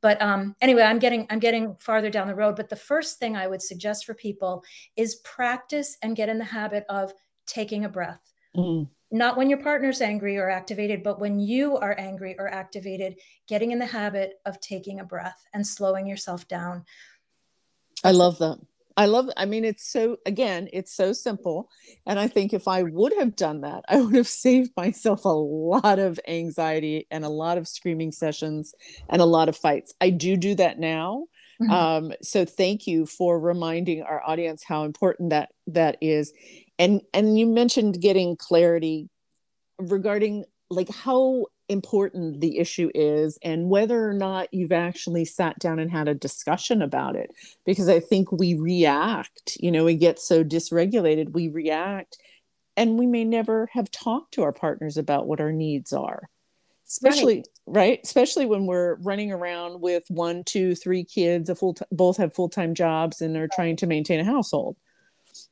But 0.01 0.21
um, 0.21 0.55
anyway, 0.61 0.83
I'm 0.83 0.99
getting 0.99 1.27
I'm 1.29 1.39
getting 1.39 1.75
farther 1.79 2.09
down 2.09 2.27
the 2.27 2.35
road. 2.35 2.55
But 2.55 2.69
the 2.69 2.75
first 2.75 3.19
thing 3.19 3.35
I 3.35 3.47
would 3.47 3.61
suggest 3.61 4.05
for 4.05 4.13
people 4.13 4.63
is 4.95 5.15
practice 5.15 5.97
and 6.01 6.15
get 6.15 6.29
in 6.29 6.37
the 6.37 6.45
habit 6.45 6.85
of 6.89 7.11
taking 7.45 7.85
a 7.85 7.89
breath. 7.89 8.21
Mm. 8.55 8.89
Not 9.11 9.37
when 9.37 9.49
your 9.49 9.59
partner's 9.59 10.01
angry 10.01 10.37
or 10.37 10.49
activated, 10.49 11.03
but 11.03 11.19
when 11.19 11.39
you 11.39 11.77
are 11.77 11.97
angry 11.97 12.35
or 12.37 12.47
activated, 12.47 13.15
getting 13.47 13.71
in 13.71 13.79
the 13.79 13.85
habit 13.85 14.33
of 14.45 14.59
taking 14.59 14.99
a 14.99 15.05
breath 15.05 15.41
and 15.53 15.65
slowing 15.65 16.07
yourself 16.07 16.47
down. 16.47 16.85
I 18.03 18.11
love 18.11 18.39
that. 18.39 18.57
I 18.97 19.07
love 19.07 19.29
I 19.35 19.45
mean 19.45 19.65
it's 19.65 19.91
so 19.91 20.17
again 20.25 20.69
it's 20.71 20.93
so 20.93 21.11
simple 21.11 21.69
and 22.05 22.17
I 22.17 22.27
think 22.27 22.53
if 22.53 22.67
I 22.67 22.83
would 22.83 23.13
have 23.19 23.35
done 23.35 23.61
that 23.61 23.83
I 23.89 23.99
would 24.01 24.15
have 24.15 24.27
saved 24.27 24.71
myself 24.77 25.25
a 25.25 25.29
lot 25.29 25.99
of 25.99 26.19
anxiety 26.27 27.07
and 27.11 27.25
a 27.25 27.29
lot 27.29 27.57
of 27.57 27.67
screaming 27.67 28.11
sessions 28.11 28.73
and 29.09 29.21
a 29.21 29.25
lot 29.25 29.49
of 29.49 29.57
fights. 29.57 29.93
I 29.99 30.11
do 30.11 30.37
do 30.37 30.55
that 30.55 30.79
now. 30.79 31.25
Mm-hmm. 31.61 31.71
Um, 31.71 32.13
so 32.21 32.45
thank 32.45 32.87
you 32.87 33.05
for 33.05 33.39
reminding 33.39 34.03
our 34.03 34.21
audience 34.25 34.63
how 34.63 34.83
important 34.83 35.29
that 35.29 35.49
that 35.67 35.97
is 36.01 36.33
and 36.79 37.01
and 37.13 37.37
you 37.37 37.45
mentioned 37.45 38.01
getting 38.01 38.35
clarity 38.35 39.09
regarding 39.79 40.45
like 40.69 40.89
how 40.89 41.45
important 41.67 42.41
the 42.41 42.59
issue 42.59 42.91
is 42.93 43.39
and 43.43 43.69
whether 43.69 44.07
or 44.07 44.13
not 44.13 44.47
you've 44.53 44.71
actually 44.71 45.25
sat 45.25 45.57
down 45.59 45.79
and 45.79 45.89
had 45.89 46.07
a 46.07 46.13
discussion 46.13 46.81
about 46.81 47.15
it. 47.15 47.31
Because 47.65 47.89
i 47.89 47.99
think 47.99 48.31
we 48.31 48.53
react 48.55 49.57
you 49.59 49.71
know 49.71 49.83
we 49.85 49.95
get 49.95 50.19
so 50.19 50.43
dysregulated 50.43 51.33
we 51.33 51.49
react 51.49 52.17
and 52.77 52.97
we 52.99 53.05
may 53.07 53.23
never 53.23 53.69
have 53.71 53.89
talked 53.91 54.33
to 54.33 54.43
our 54.43 54.51
partners 54.51 54.97
about 54.97 55.27
what 55.27 55.39
our 55.39 55.51
needs 55.51 55.93
are. 55.93 56.29
Especially 56.87 57.43
right, 57.65 57.79
right? 57.79 57.99
especially 58.03 58.45
when 58.45 58.67
we're 58.67 58.95
running 58.95 59.31
around 59.31 59.81
with 59.81 60.03
one 60.09 60.43
two 60.43 60.75
three 60.75 61.03
kids 61.03 61.49
a 61.49 61.55
full 61.55 61.75
both 61.91 62.17
have 62.17 62.35
full-time 62.35 62.75
jobs 62.75 63.21
and 63.21 63.35
are 63.35 63.49
trying 63.51 63.75
to 63.77 63.87
maintain 63.87 64.19
a 64.19 64.23
household 64.23 64.77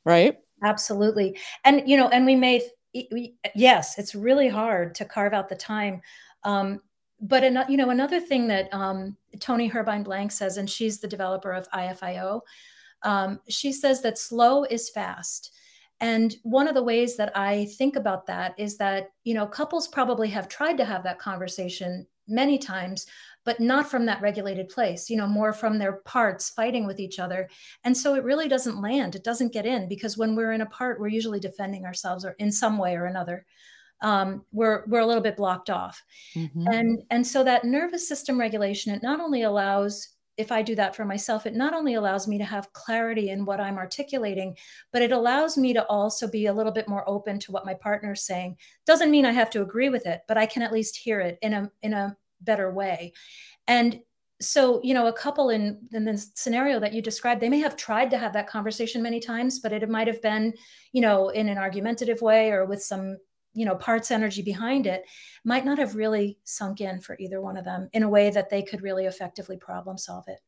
right 0.04 0.36
absolutely. 0.64 1.38
And 1.64 1.88
you 1.88 1.96
know 1.96 2.08
and 2.08 2.26
we 2.26 2.36
may 2.36 2.62
we, 3.10 3.34
yes 3.56 3.98
it's 3.98 4.14
really 4.14 4.48
hard 4.48 4.94
to 4.94 5.04
carve 5.04 5.32
out 5.32 5.48
the 5.48 5.56
time 5.56 6.00
um, 6.44 6.80
but 7.20 7.42
an, 7.42 7.64
you 7.68 7.76
know 7.76 7.90
another 7.90 8.20
thing 8.20 8.46
that 8.48 8.72
um, 8.72 9.16
toni 9.40 9.66
herbine 9.66 10.02
blank 10.02 10.30
says 10.30 10.58
and 10.58 10.70
she's 10.70 11.00
the 11.00 11.08
developer 11.08 11.52
of 11.52 11.68
ifio 11.70 12.40
um, 13.02 13.40
she 13.48 13.72
says 13.72 14.00
that 14.02 14.18
slow 14.18 14.64
is 14.64 14.88
fast. 14.88 15.52
And 16.00 16.34
one 16.42 16.66
of 16.66 16.74
the 16.74 16.82
ways 16.82 17.16
that 17.16 17.36
i 17.36 17.66
think 17.78 17.96
about 17.96 18.26
that 18.26 18.54
is 18.58 18.76
that 18.78 19.10
you 19.22 19.32
know 19.32 19.46
couples 19.46 19.86
probably 19.88 20.28
have 20.28 20.48
tried 20.48 20.76
to 20.76 20.84
have 20.84 21.04
that 21.04 21.18
conversation 21.18 22.06
many 22.26 22.58
times 22.58 23.06
but 23.44 23.60
not 23.60 23.90
from 23.90 24.06
that 24.06 24.22
regulated 24.22 24.68
place, 24.68 25.08
you 25.10 25.16
know, 25.16 25.26
more 25.26 25.52
from 25.52 25.78
their 25.78 25.94
parts 26.04 26.50
fighting 26.50 26.86
with 26.86 26.98
each 26.98 27.18
other. 27.18 27.48
And 27.84 27.96
so 27.96 28.14
it 28.14 28.24
really 28.24 28.48
doesn't 28.48 28.80
land, 28.80 29.14
it 29.14 29.24
doesn't 29.24 29.52
get 29.52 29.66
in 29.66 29.88
because 29.88 30.16
when 30.16 30.34
we're 30.34 30.52
in 30.52 30.62
a 30.62 30.66
part, 30.66 31.00
we're 31.00 31.08
usually 31.08 31.40
defending 31.40 31.84
ourselves 31.84 32.24
or 32.24 32.32
in 32.38 32.50
some 32.50 32.78
way 32.78 32.96
or 32.96 33.06
another. 33.06 33.44
Um, 34.00 34.44
we're 34.52 34.84
we're 34.86 35.00
a 35.00 35.06
little 35.06 35.22
bit 35.22 35.36
blocked 35.36 35.70
off, 35.70 36.02
mm-hmm. 36.34 36.66
and 36.66 37.02
and 37.10 37.26
so 37.26 37.42
that 37.44 37.64
nervous 37.64 38.06
system 38.06 38.38
regulation 38.38 38.92
it 38.92 39.02
not 39.02 39.20
only 39.20 39.42
allows 39.42 40.14
if 40.36 40.50
I 40.50 40.62
do 40.62 40.74
that 40.74 40.96
for 40.96 41.04
myself, 41.04 41.46
it 41.46 41.54
not 41.54 41.74
only 41.74 41.94
allows 41.94 42.26
me 42.26 42.38
to 42.38 42.44
have 42.44 42.72
clarity 42.72 43.30
in 43.30 43.44
what 43.44 43.60
I'm 43.60 43.78
articulating, 43.78 44.56
but 44.92 45.02
it 45.02 45.12
allows 45.12 45.56
me 45.56 45.72
to 45.74 45.86
also 45.86 46.28
be 46.28 46.46
a 46.46 46.52
little 46.52 46.72
bit 46.72 46.88
more 46.88 47.08
open 47.08 47.38
to 47.40 47.52
what 47.52 47.64
my 47.64 47.74
partner's 47.74 48.22
saying. 48.22 48.56
Doesn't 48.84 49.10
mean 49.10 49.24
I 49.24 49.32
have 49.32 49.50
to 49.50 49.62
agree 49.62 49.90
with 49.90 50.06
it, 50.06 50.22
but 50.26 50.36
I 50.36 50.46
can 50.46 50.62
at 50.62 50.72
least 50.72 50.96
hear 50.96 51.20
it 51.20 51.38
in 51.42 51.54
a 51.54 51.70
in 51.82 51.92
a 51.92 52.16
better 52.44 52.72
way. 52.72 53.12
And 53.66 54.00
so, 54.40 54.80
you 54.82 54.94
know, 54.94 55.06
a 55.06 55.12
couple 55.12 55.50
in, 55.50 55.88
in 55.92 56.04
the 56.04 56.18
scenario 56.34 56.80
that 56.80 56.92
you 56.92 57.00
described, 57.00 57.40
they 57.40 57.48
may 57.48 57.60
have 57.60 57.76
tried 57.76 58.10
to 58.10 58.18
have 58.18 58.32
that 58.32 58.48
conversation 58.48 59.02
many 59.02 59.20
times, 59.20 59.60
but 59.60 59.72
it 59.72 59.88
might 59.88 60.06
have 60.06 60.20
been, 60.20 60.52
you 60.92 61.00
know, 61.00 61.28
in 61.28 61.48
an 61.48 61.58
argumentative 61.58 62.20
way 62.20 62.50
or 62.50 62.64
with 62.64 62.82
some, 62.82 63.16
you 63.54 63.64
know, 63.64 63.76
parts 63.76 64.10
energy 64.10 64.42
behind 64.42 64.86
it, 64.86 65.04
might 65.44 65.64
not 65.64 65.78
have 65.78 65.94
really 65.94 66.38
sunk 66.44 66.80
in 66.80 67.00
for 67.00 67.16
either 67.18 67.40
one 67.40 67.56
of 67.56 67.64
them 67.64 67.88
in 67.92 68.02
a 68.02 68.08
way 68.08 68.30
that 68.30 68.50
they 68.50 68.62
could 68.62 68.82
really 68.82 69.06
effectively 69.06 69.56
problem 69.56 69.96
solve 69.96 70.24
it. 70.26 70.40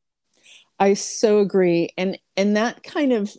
I 0.79 0.95
so 0.95 1.39
agree. 1.39 1.91
And 1.97 2.19
and 2.37 2.57
that 2.57 2.83
kind 2.83 3.13
of 3.13 3.31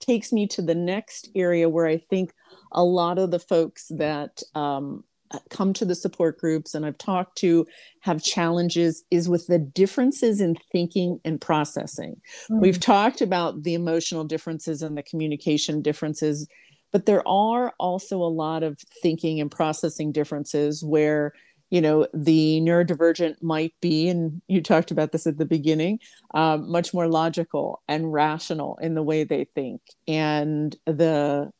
takes 0.00 0.32
me 0.32 0.46
to 0.48 0.62
the 0.62 0.74
next 0.74 1.28
area 1.34 1.68
where 1.68 1.86
I 1.86 1.98
think 1.98 2.32
a 2.72 2.82
lot 2.82 3.18
of 3.18 3.30
the 3.30 3.38
folks 3.38 3.88
that 3.90 4.42
um, 4.54 5.04
come 5.50 5.72
to 5.74 5.84
the 5.84 5.94
support 5.94 6.38
groups 6.38 6.74
and 6.74 6.86
I've 6.86 6.98
talked 6.98 7.38
to 7.38 7.66
have 8.00 8.22
challenges 8.22 9.04
is 9.10 9.28
with 9.28 9.46
the 9.46 9.58
differences 9.58 10.40
in 10.40 10.56
thinking 10.72 11.20
and 11.24 11.40
processing. 11.40 12.20
Mm. 12.50 12.60
We've 12.60 12.80
talked 12.80 13.20
about 13.20 13.62
the 13.62 13.74
emotional 13.74 14.24
differences 14.24 14.82
and 14.82 14.96
the 14.96 15.02
communication 15.02 15.82
differences, 15.82 16.48
but 16.92 17.06
there 17.06 17.26
are 17.26 17.74
also 17.78 18.18
a 18.18 18.24
lot 18.24 18.62
of 18.62 18.78
thinking 19.02 19.40
and 19.40 19.50
processing 19.50 20.12
differences 20.12 20.82
where 20.84 21.32
you 21.70 21.82
know 21.82 22.06
the 22.14 22.60
neurodivergent 22.62 23.42
might 23.42 23.74
be 23.82 24.08
and 24.08 24.40
you 24.48 24.62
talked 24.62 24.90
about 24.90 25.12
this 25.12 25.26
at 25.26 25.36
the 25.36 25.44
beginning 25.44 25.98
um, 26.32 26.70
much 26.70 26.94
more 26.94 27.08
logical 27.08 27.82
and 27.88 28.10
rational 28.10 28.78
in 28.80 28.94
the 28.94 29.02
way 29.02 29.22
they 29.22 29.44
think 29.54 29.82
and 30.06 30.76
the 30.86 31.50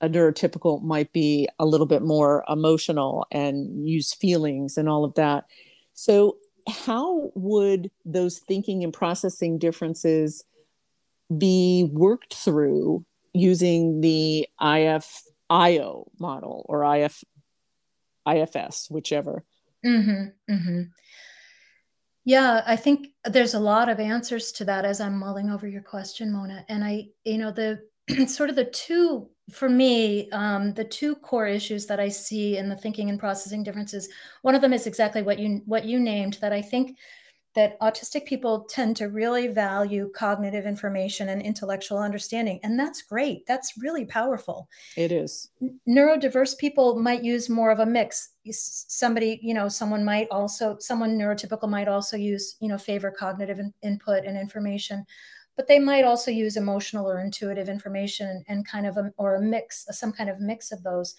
a 0.00 0.08
neurotypical 0.08 0.82
might 0.82 1.12
be 1.12 1.48
a 1.58 1.66
little 1.66 1.86
bit 1.86 2.02
more 2.02 2.44
emotional 2.48 3.26
and 3.30 3.88
use 3.88 4.12
feelings 4.12 4.76
and 4.76 4.88
all 4.88 5.04
of 5.04 5.14
that. 5.14 5.44
So, 5.94 6.38
how 6.68 7.30
would 7.34 7.90
those 8.04 8.38
thinking 8.38 8.84
and 8.84 8.92
processing 8.92 9.58
differences 9.58 10.44
be 11.36 11.88
worked 11.92 12.34
through 12.34 13.04
using 13.34 14.00
the 14.00 14.48
IFIO 14.60 16.08
model 16.18 16.64
or 16.68 16.96
IF, 16.96 17.22
IFS, 18.26 18.90
whichever? 18.90 19.44
Mm-hmm, 19.84 20.52
mm-hmm. 20.52 20.82
Yeah, 22.24 22.62
I 22.66 22.76
think 22.76 23.08
there's 23.24 23.52
a 23.52 23.60
lot 23.60 23.90
of 23.90 24.00
answers 24.00 24.50
to 24.52 24.64
that 24.64 24.86
as 24.86 25.00
I'm 25.00 25.18
mulling 25.18 25.50
over 25.50 25.68
your 25.68 25.82
question, 25.82 26.32
Mona. 26.32 26.64
And 26.70 26.82
I, 26.82 27.08
you 27.24 27.36
know, 27.36 27.50
the 27.50 27.82
sort 28.26 28.50
of 28.50 28.56
the 28.56 28.64
two 28.64 29.28
for 29.50 29.68
me 29.68 30.30
um, 30.30 30.72
the 30.74 30.84
two 30.84 31.14
core 31.16 31.46
issues 31.46 31.86
that 31.86 32.00
i 32.00 32.08
see 32.08 32.56
in 32.56 32.68
the 32.68 32.76
thinking 32.76 33.10
and 33.10 33.20
processing 33.20 33.62
differences 33.62 34.08
one 34.42 34.54
of 34.54 34.60
them 34.60 34.72
is 34.72 34.86
exactly 34.86 35.22
what 35.22 35.38
you 35.38 35.60
what 35.66 35.84
you 35.84 36.00
named 36.00 36.38
that 36.40 36.52
i 36.52 36.62
think 36.62 36.96
that 37.54 37.78
autistic 37.80 38.24
people 38.24 38.66
tend 38.68 38.96
to 38.96 39.08
really 39.08 39.46
value 39.46 40.10
cognitive 40.14 40.66
information 40.66 41.28
and 41.28 41.40
intellectual 41.40 41.98
understanding 41.98 42.58
and 42.62 42.78
that's 42.78 43.02
great. 43.02 43.46
That's 43.46 43.74
really 43.78 44.04
powerful. 44.04 44.68
It 44.96 45.12
is. 45.12 45.50
Neurodiverse 45.88 46.58
people 46.58 46.98
might 46.98 47.22
use 47.22 47.48
more 47.48 47.70
of 47.70 47.78
a 47.78 47.86
mix. 47.86 48.30
Somebody 48.50 49.38
you 49.42 49.54
know 49.54 49.68
someone 49.68 50.04
might 50.04 50.28
also 50.30 50.76
someone 50.80 51.16
neurotypical 51.16 51.68
might 51.68 51.88
also 51.88 52.16
use 52.16 52.56
you 52.60 52.68
know 52.68 52.78
favor 52.78 53.10
cognitive 53.10 53.58
in, 53.58 53.72
input 53.82 54.24
and 54.24 54.36
information 54.36 55.06
but 55.56 55.68
they 55.68 55.78
might 55.78 56.04
also 56.04 56.30
use 56.30 56.56
emotional 56.56 57.08
or 57.08 57.20
intuitive 57.20 57.68
information 57.68 58.44
and 58.48 58.66
kind 58.66 58.86
of 58.86 58.96
a, 58.96 59.12
or 59.16 59.36
a 59.36 59.40
mix 59.40 59.86
some 59.90 60.12
kind 60.12 60.30
of 60.30 60.40
mix 60.40 60.72
of 60.72 60.82
those. 60.82 61.14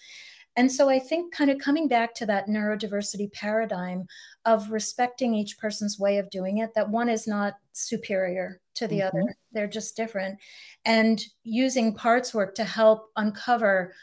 And 0.58 0.72
so 0.72 0.88
i 0.88 0.98
think 0.98 1.34
kind 1.34 1.50
of 1.50 1.58
coming 1.58 1.86
back 1.86 2.14
to 2.14 2.26
that 2.26 2.48
neurodiversity 2.48 3.30
paradigm 3.32 4.06
of 4.46 4.70
respecting 4.70 5.34
each 5.34 5.58
person's 5.58 5.98
way 5.98 6.16
of 6.16 6.30
doing 6.30 6.58
it 6.58 6.70
that 6.74 6.88
one 6.88 7.10
is 7.10 7.26
not 7.26 7.54
superior 7.72 8.60
to 8.76 8.86
the 8.86 9.00
mm-hmm. 9.00 9.16
other 9.18 9.34
they're 9.52 9.66
just 9.66 9.96
different. 9.96 10.38
And 10.84 11.20
using 11.42 11.94
parts 11.94 12.32
work 12.32 12.54
to 12.56 12.64
help 12.64 13.10
uncover 13.16 13.94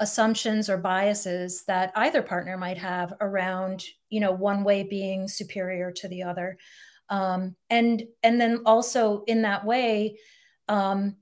assumptions 0.00 0.68
or 0.68 0.78
biases 0.78 1.64
that 1.66 1.92
either 1.94 2.22
partner 2.22 2.56
might 2.56 2.78
have 2.78 3.12
around 3.20 3.84
you 4.08 4.18
know 4.18 4.32
one 4.32 4.64
way 4.64 4.82
being 4.82 5.28
superior 5.28 5.92
to 5.92 6.08
the 6.08 6.22
other 6.22 6.56
um, 7.12 7.54
and 7.70 8.02
and 8.24 8.40
then 8.40 8.62
also 8.66 9.22
in 9.28 9.42
that 9.42 9.64
way 9.64 10.18
um, 10.68 11.14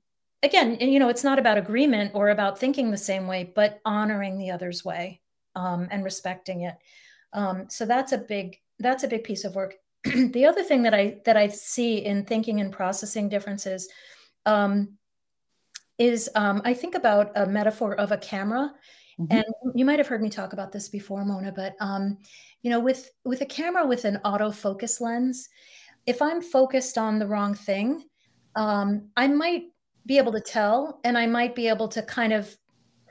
again 0.42 0.78
you 0.80 0.98
know 0.98 1.10
it's 1.10 1.24
not 1.24 1.38
about 1.38 1.58
agreement 1.58 2.12
or 2.14 2.30
about 2.30 2.58
thinking 2.58 2.90
the 2.90 2.96
same 2.96 3.26
way 3.26 3.52
but 3.54 3.80
honoring 3.84 4.38
the 4.38 4.50
other's 4.50 4.82
way 4.82 5.20
um, 5.54 5.88
and 5.90 6.04
respecting 6.04 6.62
it. 6.62 6.76
Um, 7.32 7.66
so 7.68 7.86
that's 7.86 8.12
a 8.12 8.18
big 8.18 8.56
that's 8.78 9.04
a 9.04 9.08
big 9.08 9.24
piece 9.24 9.44
of 9.44 9.54
work. 9.54 9.74
The 10.04 10.46
other 10.46 10.62
thing 10.62 10.82
that 10.84 10.94
i 10.94 11.20
that 11.24 11.36
i 11.36 11.46
see 11.48 12.04
in 12.04 12.24
thinking 12.24 12.60
and 12.60 12.72
processing 12.72 13.28
differences 13.28 13.88
um, 14.46 14.96
is 15.98 16.30
um, 16.34 16.62
i 16.64 16.74
think 16.74 16.94
about 16.94 17.32
a 17.36 17.46
metaphor 17.46 17.94
of 17.94 18.12
a 18.12 18.18
camera. 18.18 18.72
Mm-hmm. 19.20 19.36
And 19.36 19.44
you 19.74 19.84
might 19.84 19.98
have 19.98 20.08
heard 20.08 20.22
me 20.22 20.30
talk 20.30 20.54
about 20.54 20.72
this 20.72 20.88
before, 20.88 21.24
Mona, 21.24 21.52
but 21.52 21.74
um, 21.80 22.18
you 22.62 22.70
know, 22.70 22.80
with 22.80 23.10
with 23.24 23.42
a 23.42 23.46
camera 23.46 23.86
with 23.86 24.04
an 24.04 24.18
autofocus 24.24 25.00
lens, 25.00 25.48
if 26.06 26.20
I'm 26.22 26.42
focused 26.42 26.98
on 26.98 27.18
the 27.18 27.26
wrong 27.26 27.54
thing, 27.54 28.04
um, 28.56 29.08
I 29.16 29.28
might 29.28 29.64
be 30.06 30.18
able 30.18 30.32
to 30.32 30.40
tell 30.40 31.00
and 31.04 31.16
I 31.16 31.26
might 31.26 31.54
be 31.54 31.68
able 31.68 31.88
to 31.88 32.02
kind 32.02 32.32
of 32.32 32.56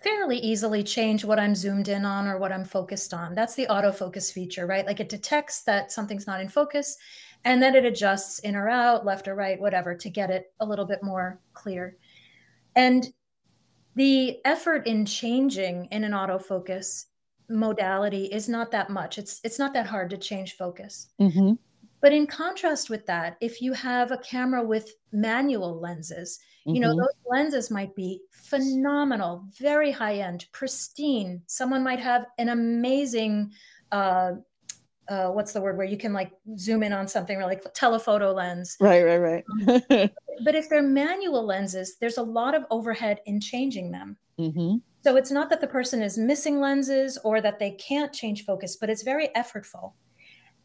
fairly 0.04 0.38
easily 0.38 0.84
change 0.84 1.26
what 1.26 1.40
I'm 1.40 1.56
zoomed 1.56 1.90
in 1.90 2.06
on 2.06 2.28
or 2.28 2.38
what 2.38 2.52
I'm 2.52 2.66
focused 2.66 3.14
on. 3.14 3.36
That's 3.36 3.56
the 3.56 3.68
autofocus 3.68 4.32
feature, 4.32 4.66
right? 4.66 4.86
Like 4.86 5.00
it 5.00 5.10
detects 5.10 5.64
that 5.64 5.92
something's 5.92 6.28
not 6.28 6.42
in 6.42 6.50
focus 6.50 6.98
and 7.46 7.62
then 7.62 7.76
it 7.76 7.86
adjusts 7.86 8.40
in 8.40 8.56
or 8.56 8.70
out, 8.70 9.06
left 9.06 9.28
or 9.28 9.36
right, 9.36 9.60
whatever, 9.60 9.96
to 9.96 10.10
get 10.10 10.30
it 10.30 10.54
a 10.60 10.66
little 10.66 10.86
bit 10.86 11.04
more 11.04 11.40
clear. 11.54 11.98
And 12.76 13.08
the 13.96 14.40
effort 14.46 14.88
in 14.88 15.06
changing 15.06 15.88
in 15.92 16.04
an 16.04 16.12
autofocus 16.12 17.06
modality 17.50 18.26
is 18.26 18.48
not 18.48 18.72
that 18.72 18.90
much. 18.90 19.18
It's 19.18 19.40
it's 19.44 19.60
not 19.60 19.74
that 19.74 19.88
hard 19.88 20.10
to 20.12 20.18
change 20.18 20.56
focus. 20.56 21.10
Mm-hmm. 21.20 21.54
But 22.02 22.14
in 22.14 22.28
contrast 22.28 22.90
with 22.90 23.06
that, 23.08 23.38
if 23.42 23.62
you 23.62 23.74
have 23.74 24.12
a 24.12 24.18
camera 24.18 24.64
with 24.64 24.94
manual 25.12 25.80
lenses, 25.80 26.40
mm-hmm. 26.66 26.76
you 26.76 26.82
know, 26.82 26.90
mm-hmm. 26.90 27.00
those 27.00 27.22
lenses 27.30 27.72
might 27.72 27.96
be 27.96 28.22
phenomenal, 28.32 29.46
very 29.60 29.92
high 29.92 30.16
end, 30.16 30.46
pristine. 30.52 31.42
Someone 31.48 31.84
might 31.84 32.00
have 32.00 32.26
an 32.38 32.50
amazing, 32.50 33.52
uh, 33.92 34.34
uh, 35.10 35.30
what's 35.30 35.54
the 35.54 35.62
word 35.62 35.76
where 35.76 35.88
you 35.88 35.98
can 35.98 36.14
like 36.14 36.32
zoom 36.58 36.84
in 36.84 36.94
on 36.94 37.08
something 37.08 37.38
or 37.38 37.46
like 37.46 37.64
telephoto 37.74 38.32
lens. 38.32 38.78
Right, 38.80 39.04
right, 39.04 39.18
right. 39.18 39.44
Um, 39.68 40.10
but 40.46 40.56
if 40.56 40.70
they're 40.70 40.82
manual 40.82 41.46
lenses, 41.46 41.98
there's 42.00 42.18
a 42.18 42.24
lot 42.24 42.56
of 42.56 42.64
overhead 42.72 43.20
in 43.26 43.42
changing 43.42 43.92
them. 43.92 44.18
Mm-hmm. 44.40 44.78
So 45.04 45.16
it's 45.16 45.32
not 45.32 45.50
that 45.50 45.62
the 45.62 45.68
person 45.68 46.02
is 46.02 46.18
missing 46.18 46.60
lenses 46.60 47.18
or 47.24 47.42
that 47.42 47.60
they 47.60 47.72
can't 47.72 48.14
change 48.14 48.46
focus, 48.46 48.76
but 48.76 48.90
it's 48.90 49.04
very 49.04 49.30
effortful. 49.36 49.94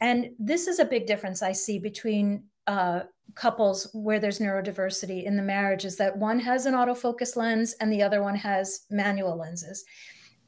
And 0.04 0.32
this 0.38 0.66
is 0.66 0.80
a 0.80 0.84
big 0.84 1.06
difference 1.06 1.42
I 1.42 1.52
see 1.52 1.78
between 1.78 2.44
uh, 2.66 3.00
couples 3.34 3.88
where 3.94 4.20
there's 4.20 4.38
neurodiversity 4.38 5.24
in 5.24 5.34
the 5.34 5.42
marriage 5.42 5.86
is 5.86 5.96
that 5.96 6.18
one 6.18 6.38
has 6.40 6.66
an 6.66 6.74
autofocus 6.74 7.36
lens 7.36 7.74
and 7.80 7.90
the 7.90 8.02
other 8.02 8.22
one 8.22 8.34
has 8.34 8.80
manual 8.90 9.38
lenses. 9.38 9.82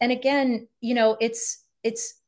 And 0.03 0.13
again, 0.13 0.69
you 0.83 0.93
know, 0.93 1.17
it's 1.23 1.65
it's 1.85 2.21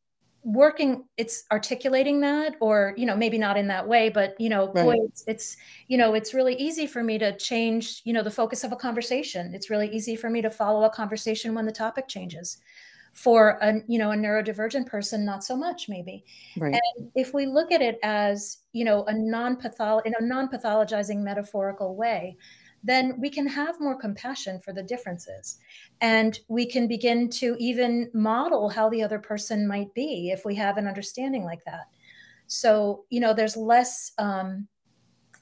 working 0.43 1.05
it's 1.19 1.45
articulating 1.53 2.21
that 2.23 2.55
or 2.61 2.95
you 2.97 3.05
know 3.05 3.17
maybe 3.17 3.37
not 3.37 3.59
in 3.59 3.67
that 3.67 3.87
way 3.87 4.09
but 4.09 4.41
you 4.41 4.49
know 4.49 4.73
right. 4.73 4.85
boy 4.85 4.95
it's, 5.05 5.25
it's 5.27 5.57
you 5.89 5.99
know 5.99 6.15
it's 6.15 6.33
really 6.33 6.55
easy 6.55 6.87
for 6.87 7.03
me 7.03 7.19
to 7.19 7.37
change 7.37 8.01
you 8.05 8.13
know 8.13 8.23
the 8.23 8.31
focus 8.31 8.63
of 8.63 8.71
a 8.71 8.77
conversation 8.77 9.53
it's 9.53 9.69
really 9.69 9.91
easy 9.91 10.15
for 10.15 10.31
me 10.31 10.41
to 10.41 10.49
follow 10.49 10.85
a 10.85 10.91
conversation 10.91 11.55
when 11.55 11.67
the 11.67 11.73
topic 11.73 12.07
changes 12.09 12.59
for 13.19 13.59
a 13.63 13.75
you 13.89 13.99
know 13.99 14.13
a 14.13 14.15
neurodivergent 14.15 14.87
person 14.87 15.25
not 15.25 15.43
so 15.43 15.57
much 15.57 15.89
maybe. 15.89 16.25
Right. 16.57 16.79
and 16.97 17.11
if 17.17 17.35
we 17.35 17.47
look 17.47 17.73
at 17.73 17.83
it 17.83 17.99
as 18.05 18.59
you 18.73 18.85
know 18.85 19.05
a 19.07 19.13
non-pathol 19.13 20.03
in 20.05 20.15
a 20.19 20.25
non-pathologizing 20.25 21.19
metaphorical 21.19 21.97
way 21.97 22.37
then 22.85 23.21
we 23.21 23.29
can 23.29 23.45
have 23.49 23.81
more 23.81 23.99
compassion 24.01 24.61
for 24.61 24.73
the 24.73 24.85
differences. 24.85 25.59
And 26.01 26.39
we 26.47 26.65
can 26.65 26.87
begin 26.87 27.29
to 27.31 27.57
even 27.59 28.09
model 28.15 28.69
how 28.69 28.89
the 28.89 29.03
other 29.03 29.19
person 29.19 29.67
might 29.67 29.93
be 29.95 30.31
if 30.31 30.45
we 30.45 30.55
have 30.55 30.77
an 30.77 30.87
understanding 30.87 31.43
like 31.43 31.65
that. 31.65 31.89
So 32.47 33.05
you 33.11 33.19
know 33.19 33.35
there's 33.35 33.57
less 33.57 34.13
um, 34.19 34.69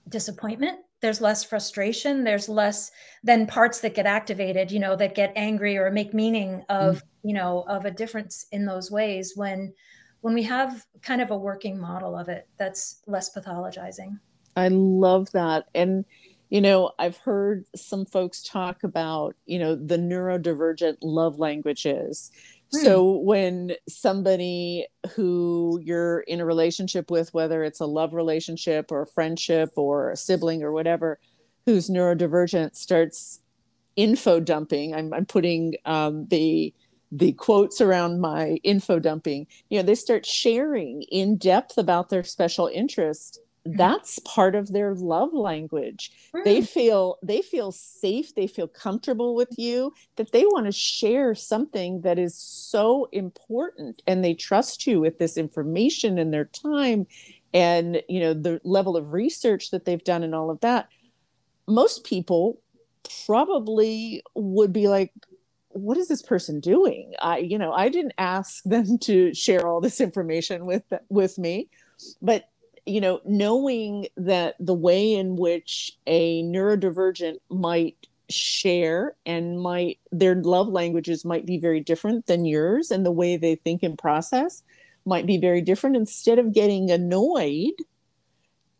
disappointment 0.09 0.79
there's 1.03 1.21
less 1.21 1.45
frustration 1.45 2.25
there's 2.25 2.49
less 2.49 2.91
than 3.23 3.47
parts 3.47 3.81
that 3.81 3.95
get 3.95 4.07
activated 4.07 4.71
you 4.71 4.79
know 4.79 4.97
that 4.97 5.15
get 5.15 5.33
angry 5.37 5.77
or 5.77 5.91
make 5.91 6.15
meaning 6.15 6.65
of 6.69 6.97
mm-hmm. 6.97 7.29
you 7.29 7.35
know 7.35 7.65
of 7.69 7.85
a 7.85 7.91
difference 7.91 8.47
in 8.53 8.65
those 8.65 8.91
ways 8.91 9.33
when 9.37 9.73
when 10.27 10.35
we 10.35 10.43
have 10.43 10.85
kind 11.03 11.21
of 11.21 11.31
a 11.31 11.39
working 11.39 11.79
model 11.79 12.17
of 12.17 12.29
it 12.29 12.49
that's 12.59 13.01
less 13.07 13.33
pathologizing. 13.33 14.19
I 14.57 14.67
love 14.69 15.31
that. 15.33 15.67
And 15.73 16.05
you 16.49 16.61
know 16.61 16.93
i've 17.01 17.17
heard 17.17 17.65
some 17.75 18.07
folks 18.07 18.41
talk 18.41 18.85
about 18.85 19.35
you 19.47 19.59
know 19.59 19.75
the 19.75 19.97
neurodivergent 19.97 20.97
love 21.03 21.41
languages 21.41 22.31
Hmm. 22.73 22.85
So 22.85 23.13
when 23.19 23.73
somebody 23.89 24.87
who 25.15 25.81
you're 25.83 26.21
in 26.21 26.41
a 26.41 26.45
relationship 26.45 27.11
with, 27.11 27.33
whether 27.33 27.63
it's 27.63 27.81
a 27.81 27.87
love 27.87 28.15
relationship 28.15 28.91
or 28.91 29.03
a 29.03 29.07
friendship 29.07 29.71
or 29.77 30.11
a 30.11 30.17
sibling 30.17 30.63
or 30.63 30.73
whatever, 30.73 31.19
who's 31.65 31.91
neurodivergent 31.91 32.77
starts 32.77 33.41
info 33.97 34.41
dumping, 34.41 34.95
I'm, 34.95 35.13
I'm 35.13 35.27
putting 35.27 35.75
um, 35.85 36.27
the 36.29 36.73
the 37.13 37.33
quotes 37.33 37.81
around 37.81 38.21
my 38.21 38.59
info 38.65 38.99
dumping. 38.99 39.47
You 39.71 39.79
know, 39.79 39.85
they 39.85 39.95
start 39.95 40.27
sharing 40.27 41.03
in 41.03 41.37
depth 41.37 41.79
about 41.79 42.09
their 42.09 42.25
special 42.25 42.67
interest. 42.67 43.39
That's 43.75 44.19
part 44.21 44.55
of 44.55 44.73
their 44.73 44.95
love 44.95 45.33
language. 45.33 46.13
Mm. 46.35 46.45
they 46.45 46.63
feel 46.63 47.19
they 47.23 47.43
feel 47.43 47.73
safe 47.73 48.35
they 48.35 48.47
feel 48.47 48.69
comfortable 48.69 49.35
with 49.35 49.59
you 49.59 49.93
that 50.17 50.33
they 50.33 50.45
want 50.47 50.67
to 50.67 50.73
share 50.73 51.35
something 51.35 52.03
that 52.03 52.19
is 52.19 52.35
so 52.37 53.09
important 53.13 54.03
and 54.07 54.25
they 54.25 54.35
trust 54.35 54.87
you 54.87 55.01
with 55.01 55.19
this 55.19 55.37
information 55.37 56.19
and 56.19 56.33
their 56.33 56.45
time 56.45 57.07
and 57.55 58.03
you 58.09 58.21
know 58.21 58.35
the 58.35 58.61
level 58.65 58.97
of 58.97 59.13
research 59.13 59.71
that 59.71 59.85
they've 59.85 60.05
done 60.05 60.23
and 60.23 60.35
all 60.35 60.51
of 60.51 60.61
that. 60.61 60.89
Most 61.67 62.05
people 62.05 62.61
probably 63.27 64.23
would 64.35 64.73
be 64.73 64.89
like 64.89 65.13
what 65.69 65.99
is 65.99 66.09
this 66.09 66.23
person 66.23 66.59
doing? 66.61 67.13
I 67.21 67.39
you 67.39 67.59
know 67.59 67.73
i 67.73 67.89
didn't 67.89 68.15
ask 68.19 68.63
them 68.65 68.99
to 69.03 69.35
share 69.35 69.67
all 69.67 69.81
this 69.81 70.01
information 70.01 70.67
with 70.67 70.85
with 71.09 71.39
me. 71.39 71.69
But 72.21 72.49
you 72.87 73.01
know, 73.01 73.21
knowing 73.25 74.07
that 74.17 74.55
the 74.61 74.75
way 74.75 75.15
in 75.15 75.37
which 75.37 75.93
a 76.07 76.43
neurodivergent 76.45 77.37
might 77.51 78.07
share 78.31 79.17
and 79.25 79.61
might 79.61 79.99
their 80.11 80.35
love 80.37 80.69
languages 80.69 81.25
might 81.25 81.47
be 81.47 81.59
very 81.59 81.81
different 81.81 82.27
than 82.27 82.45
yours 82.45 82.91
and 82.91 83.05
the 83.05 83.13
way 83.13 83.37
they 83.37 83.55
think 83.57 83.83
and 83.83 83.99
process 83.99 84.63
might 85.05 85.27
be 85.27 85.39
very 85.39 85.61
different 85.61 85.97
instead 85.97 86.39
of 86.39 86.53
getting 86.53 86.91
annoyed 86.91 87.73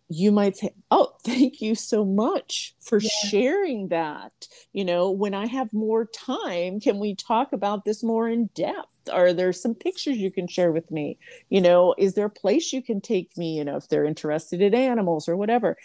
you 0.09 0.31
might 0.31 0.57
say, 0.57 0.71
Oh, 0.91 1.13
thank 1.25 1.61
you 1.61 1.75
so 1.75 2.05
much 2.05 2.75
for 2.81 2.99
yeah. 2.99 3.09
sharing 3.25 3.89
that. 3.89 4.33
You 4.73 4.85
know, 4.85 5.11
when 5.11 5.35
I 5.35 5.47
have 5.47 5.73
more 5.73 6.07
time, 6.07 6.81
can 6.81 6.99
we 6.99 7.15
talk 7.15 7.53
about 7.53 7.85
this 7.85 8.03
more 8.03 8.29
in 8.29 8.51
depth? 8.55 8.93
Are 9.13 9.33
there 9.33 9.53
some 9.53 9.75
pictures 9.75 10.17
you 10.17 10.31
can 10.31 10.49
share 10.49 10.73
with 10.73 10.91
me? 10.91 11.19
You 11.49 11.61
know, 11.61 11.95
is 11.99 12.15
there 12.15 12.27
a 12.27 12.31
place 12.31 12.73
you 12.73 12.83
can 12.83 13.01
take 13.01 13.37
me, 13.37 13.57
you 13.57 13.65
know, 13.65 13.77
if 13.77 13.89
they're 13.89 14.05
interested 14.05 14.61
in 14.63 14.75
animals 14.75 15.29
or 15.29 15.37
whatever? 15.37 15.77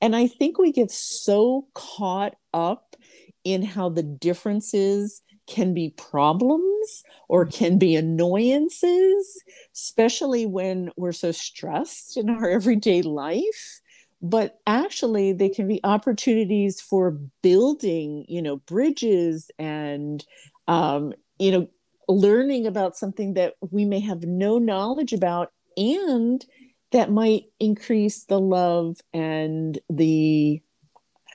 And 0.00 0.16
I 0.16 0.26
think 0.26 0.58
we 0.58 0.72
get 0.72 0.90
so 0.90 1.66
caught 1.74 2.36
up 2.52 2.96
in 3.44 3.62
how 3.62 3.88
the 3.88 4.02
differences 4.02 5.22
can 5.50 5.74
be 5.74 5.90
problems 5.90 7.02
or 7.28 7.44
mm-hmm. 7.44 7.58
can 7.58 7.78
be 7.78 7.96
annoyances, 7.96 9.42
especially 9.74 10.46
when 10.46 10.90
we're 10.96 11.12
so 11.12 11.32
stressed 11.32 12.16
in 12.16 12.30
our 12.30 12.48
everyday 12.58 13.02
life. 13.02 13.80
But 14.22 14.60
actually, 14.66 15.32
they 15.32 15.48
can 15.48 15.66
be 15.66 15.80
opportunities 15.82 16.80
for 16.80 17.12
building, 17.42 18.26
you 18.28 18.42
know, 18.42 18.56
bridges 18.56 19.50
and, 19.58 20.24
um, 20.68 21.14
you 21.38 21.50
know, 21.52 21.68
learning 22.06 22.66
about 22.66 22.96
something 22.96 23.34
that 23.34 23.54
we 23.70 23.84
may 23.84 24.00
have 24.00 24.24
no 24.24 24.58
knowledge 24.58 25.12
about 25.12 25.52
and 25.76 26.44
that 26.92 27.10
might 27.10 27.44
increase 27.60 28.24
the 28.24 28.40
love 28.40 28.98
and 29.14 29.78
the 29.88 30.60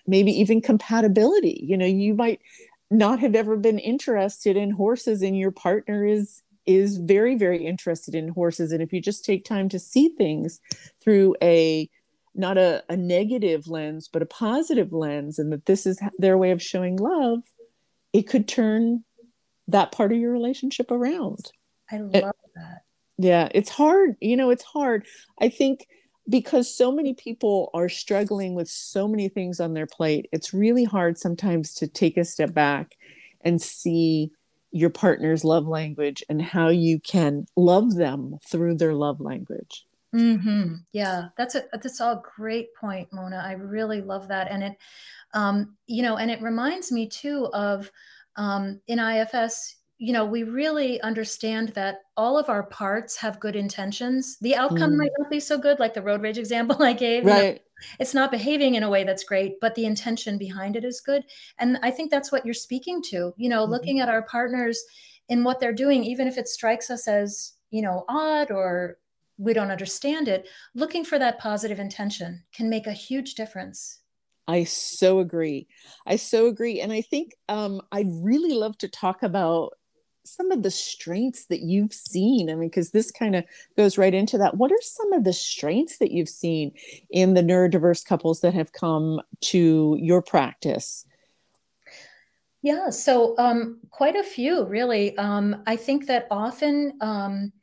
maybe 0.05 0.32
even 0.32 0.61
compatibility 0.61 1.61
you 1.63 1.78
know 1.78 1.86
you 1.86 2.13
might 2.13 2.41
not 2.95 3.19
have 3.19 3.35
ever 3.35 3.57
been 3.57 3.79
interested 3.79 4.57
in 4.57 4.71
horses 4.71 5.21
and 5.21 5.37
your 5.37 5.51
partner 5.51 6.05
is 6.05 6.41
is 6.65 6.97
very 6.97 7.35
very 7.35 7.63
interested 7.63 8.15
in 8.15 8.29
horses. 8.29 8.71
And 8.71 8.81
if 8.81 8.91
you 8.91 9.01
just 9.01 9.23
take 9.23 9.45
time 9.45 9.69
to 9.69 9.79
see 9.79 10.09
things 10.09 10.59
through 11.01 11.35
a 11.41 11.89
not 12.33 12.57
a, 12.57 12.83
a 12.89 12.97
negative 12.97 13.67
lens 13.67 14.09
but 14.11 14.21
a 14.21 14.25
positive 14.25 14.91
lens 14.91 15.39
and 15.39 15.53
that 15.53 15.65
this 15.65 15.85
is 15.85 15.99
their 16.17 16.37
way 16.37 16.51
of 16.51 16.61
showing 16.61 16.97
love 16.97 17.39
it 18.13 18.23
could 18.23 18.47
turn 18.47 19.03
that 19.67 19.91
part 19.91 20.11
of 20.11 20.17
your 20.17 20.31
relationship 20.31 20.91
around. 20.91 21.51
I 21.91 21.95
eh, 21.95 21.99
love 21.99 22.13
it, 22.13 22.23
that. 22.55 22.81
yeah 23.17 23.49
it's 23.53 23.69
hard 23.69 24.15
you 24.19 24.35
know 24.35 24.49
it's 24.49 24.63
hard. 24.63 25.05
I 25.39 25.49
think 25.49 25.87
because 26.30 26.73
so 26.73 26.91
many 26.91 27.13
people 27.13 27.69
are 27.73 27.89
struggling 27.89 28.55
with 28.55 28.67
so 28.67 29.07
many 29.07 29.30
things 29.30 29.59
on 29.59 29.73
their 29.73 29.86
plate, 29.86 30.28
it's 30.32 30.53
really 30.53 30.84
hard 30.84 31.17
sometimes 31.17 31.73
to 31.76 31.88
take 31.88 32.17
a 32.17 32.26
step 32.26 32.53
back 32.53 32.95
and 33.41 33.61
see 33.61 34.32
your 34.71 34.89
partner's 34.89 35.45
love 35.45 35.67
language 35.67 36.23
and 36.28 36.41
how 36.41 36.67
you 36.67 36.99
can 36.99 37.45
love 37.55 37.95
them 37.95 38.38
through 38.49 38.76
their 38.76 38.93
love 38.93 39.21
language. 39.21 39.86
Mm-hmm. 40.13 40.76
Yeah, 40.93 41.28
that's 41.38 41.55
a 41.55 41.63
that's 41.73 41.99
a 41.99 42.21
great 42.38 42.73
point, 42.76 43.09
Mona. 43.11 43.43
I 43.45 43.53
really 43.53 44.01
love 44.01 44.30
that, 44.30 44.49
and 44.49 44.63
it, 44.63 44.78
um, 45.34 45.76
you 45.88 46.01
know, 46.03 46.17
and 46.17 46.32
it 46.32 46.41
reminds 46.41 46.91
me 46.91 47.07
too 47.07 47.47
of 47.53 47.91
um, 48.38 48.80
in 48.88 48.99
IFS 48.99 49.76
you 49.97 50.11
know, 50.11 50.25
we 50.25 50.43
really 50.43 50.99
understand 51.01 51.69
that 51.69 52.01
all 52.17 52.37
of 52.37 52.49
our 52.49 52.63
parts 52.63 53.15
have 53.17 53.39
good 53.39 53.55
intentions. 53.55 54.37
The 54.41 54.55
outcome 54.55 54.91
mm. 54.91 54.97
might 54.97 55.11
not 55.17 55.29
be 55.29 55.39
so 55.39 55.57
good, 55.57 55.79
like 55.79 55.93
the 55.93 56.01
road 56.01 56.21
rage 56.21 56.37
example 56.37 56.77
I 56.83 56.93
gave. 56.93 57.25
Right. 57.25 57.43
You 57.43 57.53
know, 57.53 57.59
it's 57.99 58.13
not 58.13 58.31
behaving 58.31 58.75
in 58.75 58.83
a 58.83 58.89
way 58.89 59.03
that's 59.03 59.23
great, 59.23 59.59
but 59.61 59.75
the 59.75 59.85
intention 59.85 60.37
behind 60.37 60.75
it 60.75 60.83
is 60.83 61.01
good. 61.01 61.23
And 61.59 61.77
I 61.81 61.91
think 61.91 62.11
that's 62.11 62.31
what 62.31 62.45
you're 62.45 62.53
speaking 62.53 63.01
to, 63.03 63.33
you 63.37 63.49
know, 63.49 63.63
mm-hmm. 63.63 63.71
looking 63.71 63.99
at 63.99 64.09
our 64.09 64.23
partners 64.23 64.83
in 65.29 65.43
what 65.43 65.59
they're 65.59 65.73
doing, 65.73 66.03
even 66.03 66.27
if 66.27 66.37
it 66.37 66.47
strikes 66.47 66.89
us 66.89 67.07
as, 67.07 67.53
you 67.69 67.81
know, 67.81 68.05
odd 68.09 68.51
or 68.51 68.97
we 69.37 69.53
don't 69.53 69.71
understand 69.71 70.27
it, 70.27 70.47
looking 70.73 71.03
for 71.03 71.19
that 71.19 71.39
positive 71.39 71.79
intention 71.79 72.43
can 72.53 72.69
make 72.69 72.87
a 72.87 72.93
huge 72.93 73.35
difference. 73.35 73.99
I 74.47 74.63
so 74.65 75.19
agree. 75.19 75.67
I 76.05 76.17
so 76.17 76.47
agree. 76.47 76.79
And 76.79 76.91
I 76.91 77.01
think 77.01 77.33
um, 77.49 77.81
I'd 77.91 78.09
really 78.09 78.53
love 78.53 78.77
to 78.79 78.87
talk 78.87 79.23
about 79.23 79.73
some 80.26 80.51
of 80.51 80.63
the 80.63 80.71
strengths 80.71 81.45
that 81.45 81.61
you've 81.61 81.93
seen? 81.93 82.49
I 82.49 82.55
mean, 82.55 82.69
because 82.69 82.91
this 82.91 83.11
kind 83.11 83.36
of 83.36 83.45
goes 83.78 83.97
right 83.97 84.13
into 84.13 84.38
that. 84.39 84.57
What 84.57 84.71
are 84.71 84.82
some 84.82 85.13
of 85.13 85.23
the 85.23 85.34
strengths 85.34 85.97
that 85.99 86.11
you've 86.11 86.30
seen 86.30 86.73
in 87.09 87.34
the 87.34 87.41
neurodiverse 87.41 88.05
couples 88.05 88.41
that 88.41 88.53
have 88.53 88.73
come 88.73 89.21
to 89.41 89.97
your 89.99 90.21
practice? 90.21 91.05
Yeah, 92.61 92.89
so 92.89 93.36
um, 93.38 93.80
quite 93.91 94.15
a 94.15 94.23
few, 94.23 94.65
really. 94.65 95.15
Um, 95.17 95.61
I 95.67 95.76
think 95.76 96.07
that 96.07 96.28
often 96.32 96.97
um, 96.99 97.53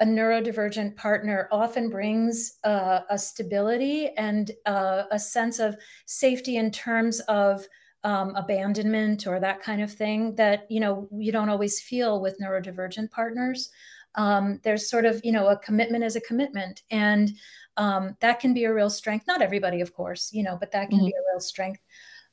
a 0.00 0.04
neurodivergent 0.04 0.96
partner 0.96 1.48
often 1.52 1.88
brings 1.88 2.58
uh, 2.64 3.00
a 3.10 3.18
stability 3.18 4.08
and 4.16 4.50
uh, 4.66 5.04
a 5.12 5.18
sense 5.18 5.60
of 5.60 5.76
safety 6.06 6.56
in 6.56 6.70
terms 6.70 7.20
of 7.28 7.64
um, 8.04 8.34
abandonment 8.34 9.26
or 9.26 9.40
that 9.40 9.62
kind 9.62 9.82
of 9.82 9.92
thing 9.92 10.34
that 10.36 10.66
you 10.70 10.80
know 10.80 11.08
you 11.12 11.32
don't 11.32 11.50
always 11.50 11.80
feel 11.80 12.20
with 12.20 12.38
neurodivergent 12.40 13.10
partners. 13.10 13.70
Um, 14.14 14.60
there's 14.64 14.90
sort 14.90 15.04
of 15.04 15.20
you 15.24 15.32
know 15.32 15.48
a 15.48 15.58
commitment 15.58 16.04
is 16.04 16.16
a 16.16 16.20
commitment. 16.20 16.82
And 16.90 17.30
um, 17.76 18.16
that 18.20 18.40
can 18.40 18.52
be 18.52 18.64
a 18.64 18.74
real 18.74 18.90
strength. 18.90 19.26
Not 19.26 19.42
everybody 19.42 19.80
of 19.80 19.94
course 19.94 20.30
you 20.32 20.42
know 20.42 20.56
but 20.58 20.72
that 20.72 20.88
can 20.88 20.98
mm-hmm. 20.98 21.06
be 21.06 21.12
a 21.12 21.32
real 21.32 21.40
strength. 21.40 21.80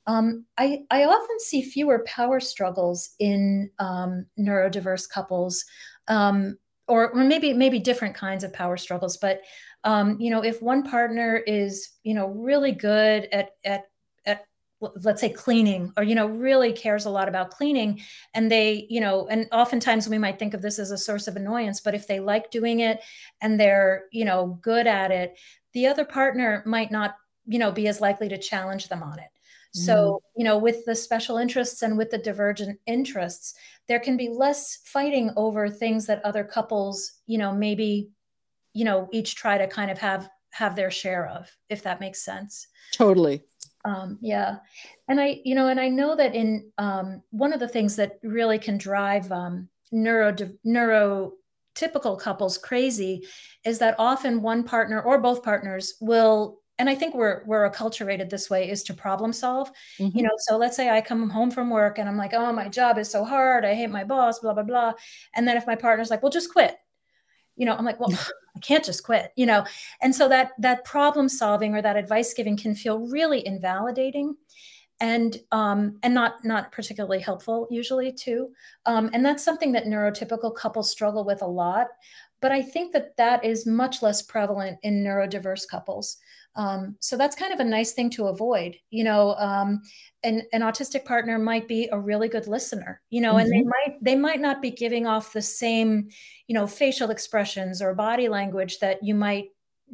Um, 0.05 0.45
I, 0.57 0.83
I 0.89 1.03
often 1.03 1.39
see 1.39 1.61
fewer 1.61 2.05
power 2.07 2.39
struggles 2.39 3.09
in 3.19 3.69
um, 3.77 4.25
neurodiverse 4.39 5.09
couples 5.09 5.65
um, 6.07 6.57
or, 6.87 7.09
or 7.11 7.25
maybe 7.25 7.51
maybe 7.51 7.79
different 7.79 8.15
kinds 8.15 8.45
of 8.45 8.53
power 8.53 8.77
struggles. 8.77 9.17
But 9.17 9.41
you 9.85 10.29
know 10.29 10.43
if 10.43 10.61
one 10.61 10.83
partner 10.83 11.37
is 11.45 11.89
you 12.03 12.13
know 12.13 12.27
really 12.29 12.71
good 12.71 13.27
at 13.33 13.51
at 13.65 13.83
let's 14.79 15.21
say 15.21 15.29
cleaning 15.29 15.91
or 15.97 16.03
you 16.03 16.13
know 16.13 16.27
really 16.27 16.71
cares 16.71 17.05
a 17.05 17.09
lot 17.09 17.27
about 17.27 17.49
cleaning 17.49 17.99
and 18.35 18.51
they 18.51 18.85
you 18.89 19.01
know 19.01 19.27
and 19.27 19.47
oftentimes 19.51 20.07
we 20.07 20.19
might 20.19 20.37
think 20.37 20.53
of 20.53 20.61
this 20.61 20.77
as 20.77 20.91
a 20.91 20.97
source 20.97 21.27
of 21.27 21.35
annoyance 21.35 21.81
but 21.81 21.95
if 21.95 22.05
they 22.05 22.19
like 22.19 22.51
doing 22.51 22.81
it 22.81 22.99
and 23.41 23.59
they're 23.59 24.03
you 24.11 24.23
know 24.23 24.59
good 24.61 24.85
at 24.85 25.09
it 25.09 25.35
the 25.73 25.87
other 25.87 26.05
partner 26.05 26.61
might 26.65 26.91
not 26.91 27.15
you 27.47 27.57
know 27.57 27.71
be 27.71 27.87
as 27.87 28.01
likely 28.01 28.29
to 28.29 28.37
challenge 28.37 28.89
them 28.89 29.01
on 29.01 29.17
it. 29.19 29.29
So 29.73 29.93
mm. 29.95 30.19
you 30.37 30.43
know 30.43 30.57
with 30.57 30.85
the 30.85 30.95
special 30.95 31.37
interests 31.37 31.81
and 31.81 31.97
with 31.97 32.11
the 32.11 32.17
divergent 32.17 32.79
interests 32.85 33.55
there 33.87 33.99
can 33.99 34.17
be 34.17 34.29
less 34.29 34.79
fighting 34.85 35.31
over 35.35 35.69
things 35.69 36.05
that 36.05 36.23
other 36.25 36.43
couples 36.43 37.13
you 37.25 37.37
know 37.37 37.53
maybe 37.53 38.09
you 38.73 38.85
know 38.85 39.07
each 39.11 39.35
try 39.35 39.57
to 39.57 39.67
kind 39.67 39.89
of 39.89 39.97
have 39.97 40.29
have 40.51 40.75
their 40.75 40.91
share 40.91 41.27
of 41.27 41.55
if 41.69 41.83
that 41.83 41.99
makes 41.99 42.23
sense. 42.23 42.67
Totally 42.93 43.43
um, 43.87 44.17
yeah, 44.21 44.57
and 45.07 45.19
I, 45.19 45.39
you 45.45 45.55
know, 45.55 45.69
and 45.69 45.79
I 45.79 45.87
know 45.87 46.15
that 46.15 46.35
in 46.35 46.69
um, 46.77 47.23
one 47.29 47.53
of 47.53 47.59
the 47.59 47.67
things 47.67 47.95
that 47.95 48.19
really 48.21 48.59
can 48.59 48.77
drive 48.77 49.31
um, 49.31 49.69
neuro 49.91 50.33
neurotypical 50.65 52.19
couples 52.19 52.57
crazy 52.57 53.25
is 53.63 53.79
that 53.79 53.95
often 53.97 54.41
one 54.41 54.63
partner 54.63 55.01
or 55.01 55.19
both 55.19 55.41
partners 55.43 55.95
will 56.01 56.59
and 56.79 56.89
I 56.89 56.95
think 56.95 57.15
we're 57.15 57.43
we're 57.45 57.69
acculturated 57.69 58.29
this 58.29 58.49
way 58.49 58.69
is 58.69 58.83
to 58.83 58.93
problem 58.93 59.33
solve. 59.33 59.71
Mm-hmm. 59.99 60.17
You 60.17 60.23
know, 60.25 60.35
so 60.37 60.57
let's 60.57 60.75
say 60.75 60.89
I 60.89 61.01
come 61.01 61.29
home 61.29 61.49
from 61.49 61.69
work 61.69 61.97
and 61.97 62.07
I'm 62.07 62.17
like, 62.17 62.33
oh, 62.33 62.53
my 62.53 62.67
job 62.67 62.97
is 62.97 63.09
so 63.09 63.25
hard. 63.25 63.65
I 63.65 63.73
hate 63.73 63.89
my 63.89 64.03
boss, 64.03 64.39
blah 64.39 64.53
blah 64.53 64.63
blah. 64.63 64.93
And 65.33 65.47
then 65.47 65.57
if 65.57 65.65
my 65.65 65.75
partner's 65.75 66.09
like, 66.09 66.21
well, 66.21 66.31
just 66.31 66.51
quit. 66.51 66.77
You 67.57 67.65
know, 67.65 67.75
I'm 67.75 67.85
like, 67.85 67.99
well, 67.99 68.13
I 68.55 68.59
can't 68.59 68.85
just 68.85 69.03
quit, 69.03 69.31
you 69.35 69.45
know. 69.45 69.65
And 70.01 70.15
so 70.15 70.29
that 70.29 70.51
that 70.59 70.85
problem 70.85 71.29
solving 71.29 71.75
or 71.75 71.81
that 71.81 71.97
advice 71.97 72.33
giving 72.33 72.57
can 72.57 72.75
feel 72.75 72.99
really 73.07 73.45
invalidating 73.45 74.35
and 74.99 75.37
um, 75.51 75.99
and 76.03 76.13
not 76.13 76.43
not 76.43 76.71
particularly 76.71 77.19
helpful 77.19 77.67
usually 77.69 78.11
too. 78.11 78.49
Um, 78.85 79.09
and 79.13 79.25
that's 79.25 79.43
something 79.43 79.71
that 79.73 79.85
neurotypical 79.85 80.55
couples 80.55 80.89
struggle 80.89 81.23
with 81.25 81.41
a 81.41 81.47
lot. 81.47 81.87
but 82.41 82.51
I 82.51 82.61
think 82.61 82.93
that 82.93 83.15
that 83.17 83.43
is 83.43 83.65
much 83.65 84.01
less 84.01 84.21
prevalent 84.21 84.79
in 84.83 85.03
neurodiverse 85.03 85.67
couples. 85.67 86.17
Um, 86.57 86.97
so 86.99 87.15
that's 87.15 87.35
kind 87.35 87.53
of 87.53 87.59
a 87.59 87.63
nice 87.63 87.93
thing 87.93 88.09
to 88.11 88.27
avoid. 88.27 88.75
You 88.89 89.03
know, 89.03 89.35
um, 89.35 89.81
an, 90.23 90.41
an 90.51 90.61
autistic 90.61 91.05
partner 91.05 91.37
might 91.37 91.67
be 91.67 91.87
a 91.91 91.99
really 91.99 92.27
good 92.27 92.47
listener. 92.47 93.01
You 93.09 93.21
know, 93.21 93.35
mm-hmm. 93.35 93.39
and 93.39 93.51
they 93.51 93.59
mm-hmm. 93.59 93.69
might 93.69 94.03
they 94.03 94.15
might 94.15 94.41
not 94.41 94.61
be 94.61 94.71
giving 94.71 95.07
off 95.07 95.33
the 95.33 95.41
same, 95.41 96.09
you 96.47 96.53
know, 96.55 96.67
facial 96.67 97.11
expressions 97.11 97.81
or 97.81 97.93
body 97.93 98.27
language 98.27 98.79
that 98.79 99.03
you 99.03 99.15
might 99.15 99.45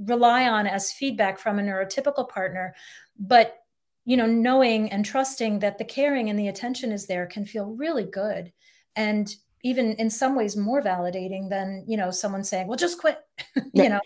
rely 0.06 0.48
on 0.48 0.66
as 0.66 0.92
feedback 0.92 1.38
from 1.38 1.60
a 1.60 1.62
neurotypical 1.62 2.28
partner, 2.28 2.74
but 3.20 3.58
you 4.06 4.18
know, 4.18 4.26
knowing 4.26 4.92
and 4.92 5.06
trusting 5.06 5.60
that 5.60 5.78
the 5.78 5.86
caring 5.86 6.30
and 6.30 6.38
the 6.38 6.50
attention 6.50 6.92
is 6.92 7.06
there 7.06 7.26
can 7.26 7.46
feel 7.46 7.68
really 7.68 8.04
good. 8.04 8.52
And 8.96 9.34
even 9.64 9.94
in 9.94 10.10
some 10.10 10.36
ways 10.36 10.56
more 10.56 10.82
validating 10.82 11.50
than 11.50 11.84
you 11.88 11.98
know 11.98 12.12
someone 12.12 12.44
saying 12.44 12.68
well 12.68 12.78
just 12.78 13.00
quit 13.00 13.20
you 13.74 13.90
know 13.90 14.00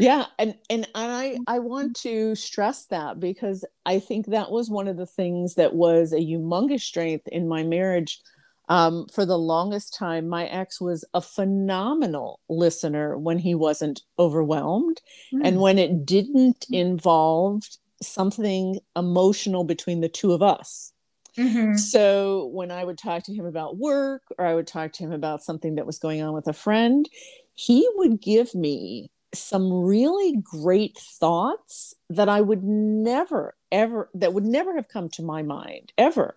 yeah 0.00 0.26
and 0.38 0.54
and 0.68 0.86
i 0.94 1.36
i 1.46 1.58
want 1.58 1.94
to 1.94 2.34
stress 2.34 2.86
that 2.86 3.20
because 3.20 3.64
i 3.86 3.98
think 3.98 4.26
that 4.26 4.50
was 4.50 4.70
one 4.70 4.88
of 4.88 4.96
the 4.96 5.06
things 5.06 5.54
that 5.54 5.74
was 5.74 6.12
a 6.12 6.16
humongous 6.16 6.80
strength 6.80 7.26
in 7.28 7.48
my 7.48 7.62
marriage 7.62 8.20
um, 8.68 9.08
for 9.12 9.26
the 9.26 9.38
longest 9.38 9.94
time 9.94 10.28
my 10.28 10.46
ex 10.46 10.80
was 10.80 11.04
a 11.12 11.20
phenomenal 11.20 12.40
listener 12.48 13.18
when 13.18 13.38
he 13.38 13.54
wasn't 13.54 14.02
overwhelmed 14.18 15.00
mm. 15.32 15.40
and 15.44 15.60
when 15.60 15.78
it 15.78 16.06
didn't 16.06 16.66
involve 16.70 17.64
something 18.00 18.78
emotional 18.96 19.64
between 19.64 20.00
the 20.00 20.08
two 20.08 20.32
of 20.32 20.42
us 20.42 20.92
Mm-hmm. 21.36 21.76
So 21.76 22.46
when 22.46 22.70
I 22.70 22.84
would 22.84 22.98
talk 22.98 23.22
to 23.24 23.34
him 23.34 23.46
about 23.46 23.76
work 23.76 24.22
or 24.38 24.44
I 24.46 24.54
would 24.54 24.66
talk 24.66 24.92
to 24.94 25.04
him 25.04 25.12
about 25.12 25.42
something 25.42 25.76
that 25.76 25.86
was 25.86 25.98
going 25.98 26.22
on 26.22 26.34
with 26.34 26.48
a 26.48 26.52
friend, 26.52 27.08
he 27.54 27.88
would 27.96 28.20
give 28.20 28.54
me 28.54 29.10
some 29.34 29.72
really 29.72 30.36
great 30.42 30.98
thoughts 30.98 31.94
that 32.08 32.28
I 32.28 32.40
would 32.40 32.64
never, 32.64 33.56
ever, 33.70 34.10
that 34.14 34.32
would 34.32 34.44
never 34.44 34.74
have 34.74 34.88
come 34.88 35.08
to 35.10 35.22
my 35.22 35.42
mind 35.42 35.92
ever. 35.96 36.36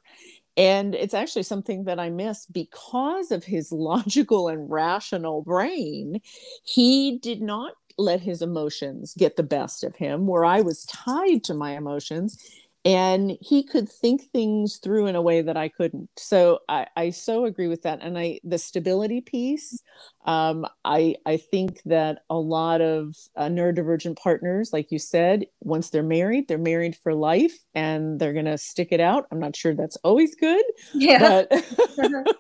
And 0.56 0.94
it's 0.94 1.16
actually 1.16 1.44
something 1.44 1.86
that 1.86 2.00
I 2.00 2.10
miss 2.10 2.46
because 2.46 3.32
of 3.32 3.44
his 3.44 3.72
logical 3.72 4.48
and 4.48 4.70
rational 4.70 5.42
brain. 5.42 6.22
He 6.64 7.18
did 7.20 7.42
not 7.42 7.74
let 7.98 8.22
his 8.22 8.42
emotions 8.42 9.14
get 9.18 9.36
the 9.36 9.44
best 9.44 9.84
of 9.84 9.96
him, 9.96 10.26
where 10.26 10.46
I 10.46 10.62
was 10.62 10.86
tied 10.86 11.44
to 11.46 11.54
my 11.54 11.76
emotions 11.76 12.38
and 12.86 13.38
he 13.40 13.64
could 13.64 13.88
think 13.88 14.24
things 14.32 14.78
through 14.78 15.08
in 15.08 15.16
a 15.16 15.22
way 15.22 15.42
that 15.42 15.58
i 15.58 15.70
couldn't. 15.70 16.10
So 16.18 16.60
i, 16.70 16.86
I 16.96 17.10
so 17.12 17.46
agree 17.46 17.68
with 17.68 17.84
that. 17.84 18.00
And 18.02 18.18
i 18.18 18.40
the 18.44 18.58
stability 18.58 19.22
piece 19.22 19.82
um, 20.26 20.66
i 20.86 21.16
i 21.26 21.38
think 21.38 21.82
that 21.86 22.20
a 22.30 22.36
lot 22.36 22.82
of 22.82 23.16
uh, 23.36 23.46
neurodivergent 23.46 24.18
partners 24.18 24.72
like 24.74 24.92
you 24.92 25.00
said 25.00 25.46
once 25.62 25.90
they're 25.90 26.04
married 26.04 26.48
they're 26.48 26.58
married 26.58 26.96
for 26.96 27.14
life 27.14 27.54
and 27.74 28.20
they're 28.20 28.34
going 28.34 28.46
to 28.46 28.58
stick 28.58 28.90
it 28.92 29.00
out. 29.00 29.26
I'm 29.32 29.40
not 29.40 29.56
sure 29.56 29.74
that's 29.74 29.98
always 29.98 30.36
good 30.36 30.64
yeah. 30.94 31.44
but 31.50 31.66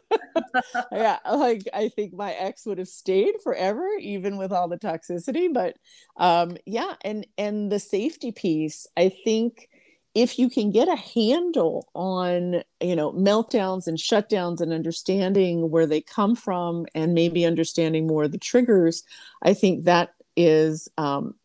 yeah 0.91 1.19
like 1.31 1.63
i 1.73 1.89
think 1.89 2.13
my 2.13 2.33
ex 2.33 2.65
would 2.65 2.77
have 2.77 2.87
stayed 2.87 3.35
forever 3.43 3.87
even 3.99 4.37
with 4.37 4.51
all 4.51 4.67
the 4.67 4.77
toxicity 4.77 5.53
but 5.53 5.75
um 6.17 6.57
yeah 6.65 6.93
and 7.03 7.25
and 7.37 7.71
the 7.71 7.79
safety 7.79 8.31
piece 8.31 8.87
i 8.97 9.11
think 9.23 9.69
if 10.15 10.37
you 10.37 10.49
can 10.49 10.69
get 10.69 10.87
a 10.87 10.95
handle 10.95 11.89
on 11.93 12.63
you 12.81 12.95
know 12.95 13.11
meltdowns 13.13 13.87
and 13.87 13.97
shutdowns 13.97 14.61
and 14.61 14.71
understanding 14.71 15.69
where 15.69 15.85
they 15.85 16.01
come 16.01 16.35
from 16.35 16.85
and 16.93 17.13
maybe 17.13 17.45
understanding 17.45 18.07
more 18.07 18.23
of 18.23 18.31
the 18.31 18.37
triggers 18.37 19.03
i 19.43 19.53
think 19.53 19.85
that 19.85 20.13
is 20.35 20.89
um, 20.97 21.35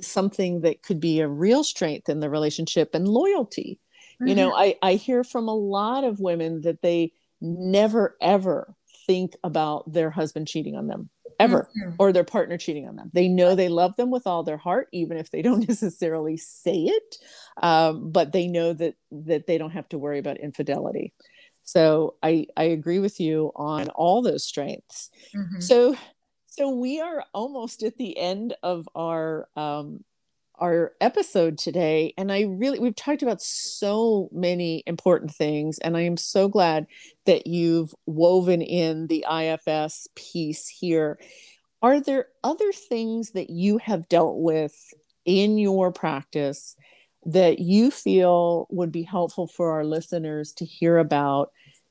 something 0.00 0.62
that 0.62 0.82
could 0.82 1.00
be 1.00 1.20
a 1.20 1.28
real 1.28 1.62
strength 1.62 2.08
in 2.08 2.20
the 2.20 2.30
relationship 2.30 2.94
and 2.94 3.08
loyalty 3.08 3.78
mm-hmm. 4.14 4.28
you 4.28 4.34
know 4.34 4.50
mm-hmm. 4.50 4.78
I, 4.82 4.90
I 4.90 4.94
hear 4.94 5.24
from 5.24 5.48
a 5.48 5.54
lot 5.54 6.04
of 6.04 6.20
women 6.20 6.62
that 6.62 6.82
they 6.82 7.12
never 7.40 8.16
ever 8.20 8.74
think 9.06 9.36
about 9.42 9.92
their 9.92 10.10
husband 10.10 10.46
cheating 10.46 10.76
on 10.76 10.86
them 10.86 11.10
ever 11.42 11.68
mm-hmm. 11.76 11.94
or 11.98 12.12
their 12.12 12.24
partner 12.24 12.56
cheating 12.56 12.86
on 12.88 12.96
them 12.96 13.10
they 13.12 13.28
know 13.28 13.54
they 13.54 13.68
love 13.68 13.94
them 13.96 14.10
with 14.10 14.26
all 14.26 14.42
their 14.42 14.56
heart 14.56 14.88
even 14.92 15.16
if 15.16 15.30
they 15.30 15.42
don't 15.42 15.68
necessarily 15.68 16.36
say 16.36 16.84
it 16.84 17.16
um, 17.62 18.10
but 18.10 18.32
they 18.32 18.46
know 18.46 18.72
that 18.72 18.94
that 19.10 19.46
they 19.46 19.58
don't 19.58 19.70
have 19.70 19.88
to 19.88 19.98
worry 19.98 20.18
about 20.18 20.38
infidelity 20.38 21.12
so 21.62 22.14
i 22.22 22.46
i 22.56 22.64
agree 22.64 22.98
with 22.98 23.20
you 23.20 23.52
on 23.56 23.88
all 23.90 24.22
those 24.22 24.44
strengths 24.44 25.10
mm-hmm. 25.34 25.60
so 25.60 25.96
so 26.46 26.68
we 26.68 27.00
are 27.00 27.24
almost 27.32 27.82
at 27.82 27.96
the 27.96 28.18
end 28.18 28.54
of 28.62 28.86
our 28.94 29.48
um, 29.56 30.04
our 30.62 30.92
episode 31.00 31.58
today 31.58 32.14
and 32.16 32.30
i 32.30 32.42
really 32.42 32.78
we've 32.78 32.94
talked 32.94 33.22
about 33.22 33.42
so 33.42 34.28
many 34.32 34.82
important 34.86 35.34
things 35.34 35.78
and 35.80 35.96
i 35.96 36.00
am 36.00 36.16
so 36.16 36.48
glad 36.48 36.86
that 37.26 37.46
you've 37.46 37.94
woven 38.06 38.62
in 38.62 39.06
the 39.06 39.24
ifs 39.30 40.08
piece 40.14 40.68
here. 40.68 41.18
Are 41.80 42.00
there 42.00 42.26
other 42.44 42.72
things 42.72 43.32
that 43.32 43.50
you 43.50 43.78
have 43.78 44.08
dealt 44.08 44.38
with 44.38 44.74
in 45.24 45.58
your 45.58 45.92
practice 45.92 46.76
that 47.24 47.60
you 47.60 47.90
feel 47.90 48.66
would 48.70 48.92
be 48.92 49.02
helpful 49.02 49.46
for 49.46 49.72
our 49.72 49.84
listeners 49.84 50.52
to 50.54 50.64
hear 50.64 50.98
about? 50.98 51.50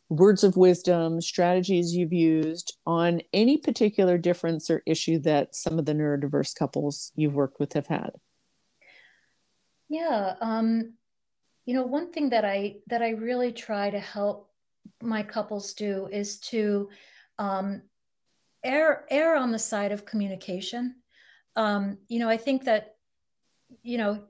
Words 0.10 0.44
of 0.44 0.58
wisdom 0.58 1.22
strategies 1.22 1.96
you've 1.96 2.12
used 2.12 2.76
on 2.86 3.22
any 3.32 3.58
particular 3.58 4.18
difference 4.18 4.70
or 4.70 4.84
issue 4.86 5.20
that 5.20 5.56
some 5.56 5.80
of 5.80 5.86
the 5.86 5.94
neurodiverse 5.94 6.54
couples 6.54 7.14
you've 7.16 7.34
worked 7.34 7.60
with 7.62 7.74
have 7.74 7.88
had 7.88 8.12
yeah, 9.92 10.36
um, 10.40 10.94
you 11.66 11.74
know, 11.74 11.84
one 11.84 12.12
thing 12.14 12.30
that 12.30 12.46
I 12.46 12.78
that 12.88 13.02
I 13.02 13.10
really 13.10 13.52
try 13.52 13.90
to 13.90 14.00
help 14.00 14.50
my 15.02 15.22
couples 15.22 15.74
do 15.74 16.08
is 16.10 16.40
to 16.52 16.90
um, 17.38 17.82
err 18.64 19.06
err 19.12 19.36
on 19.36 19.52
the 19.52 19.60
side 19.60 19.92
of 19.92 20.06
communication. 20.06 20.96
Um, 21.58 21.98
you 22.08 22.20
know, 22.20 22.30
I 22.30 22.38
think 22.38 22.64
that 22.64 22.96
you 23.84 23.98
know 23.98 24.24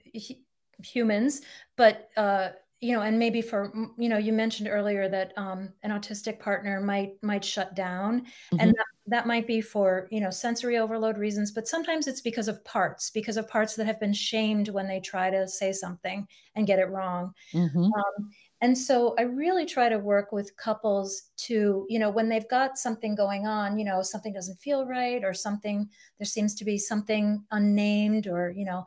humans, 0.84 1.41
but 1.78 2.09
uh, 2.18 2.49
you 2.80 2.95
know, 2.95 3.03
and 3.03 3.20
maybe 3.20 3.43
for 3.43 3.72
you 3.99 4.09
know, 4.09 4.18
you 4.18 4.34
mentioned 4.34 4.68
earlier 4.68 5.07
that 5.09 5.38
um, 5.38 5.74
an 5.84 5.91
autistic 5.91 6.39
partner 6.39 6.82
might 6.82 7.22
might 7.22 7.45
shut 7.45 7.76
down, 7.76 8.22
mm-hmm. 8.22 8.57
and 8.59 8.72
that, 8.72 8.86
that 9.07 9.27
might 9.27 9.47
be 9.47 9.61
for 9.61 10.07
you 10.11 10.21
know 10.21 10.29
sensory 10.29 10.77
overload 10.77 11.17
reasons, 11.17 11.51
but 11.51 11.67
sometimes 11.67 12.07
it's 12.07 12.21
because 12.21 12.47
of 12.47 12.63
parts, 12.63 13.09
because 13.09 13.37
of 13.37 13.47
parts 13.47 13.75
that 13.75 13.85
have 13.85 13.99
been 13.99 14.13
shamed 14.13 14.69
when 14.69 14.87
they 14.87 14.99
try 14.99 15.29
to 15.29 15.47
say 15.47 15.71
something 15.71 16.27
and 16.55 16.67
get 16.67 16.79
it 16.79 16.89
wrong. 16.89 17.33
Mm-hmm. 17.53 17.85
Um, 17.85 18.31
and 18.63 18.77
so 18.77 19.15
I 19.17 19.23
really 19.23 19.65
try 19.65 19.89
to 19.89 19.97
work 19.97 20.31
with 20.31 20.55
couples 20.55 21.29
to, 21.37 21.87
you 21.89 21.97
know, 21.97 22.11
when 22.11 22.29
they've 22.29 22.47
got 22.47 22.77
something 22.77 23.15
going 23.15 23.47
on, 23.47 23.79
you 23.79 23.83
know, 23.83 24.03
something 24.03 24.33
doesn't 24.33 24.59
feel 24.59 24.85
right 24.85 25.23
or 25.23 25.33
something, 25.33 25.89
there 26.19 26.27
seems 26.27 26.53
to 26.55 26.65
be 26.65 26.77
something 26.77 27.43
unnamed 27.49 28.27
or, 28.27 28.51
you 28.51 28.65
know, 28.65 28.85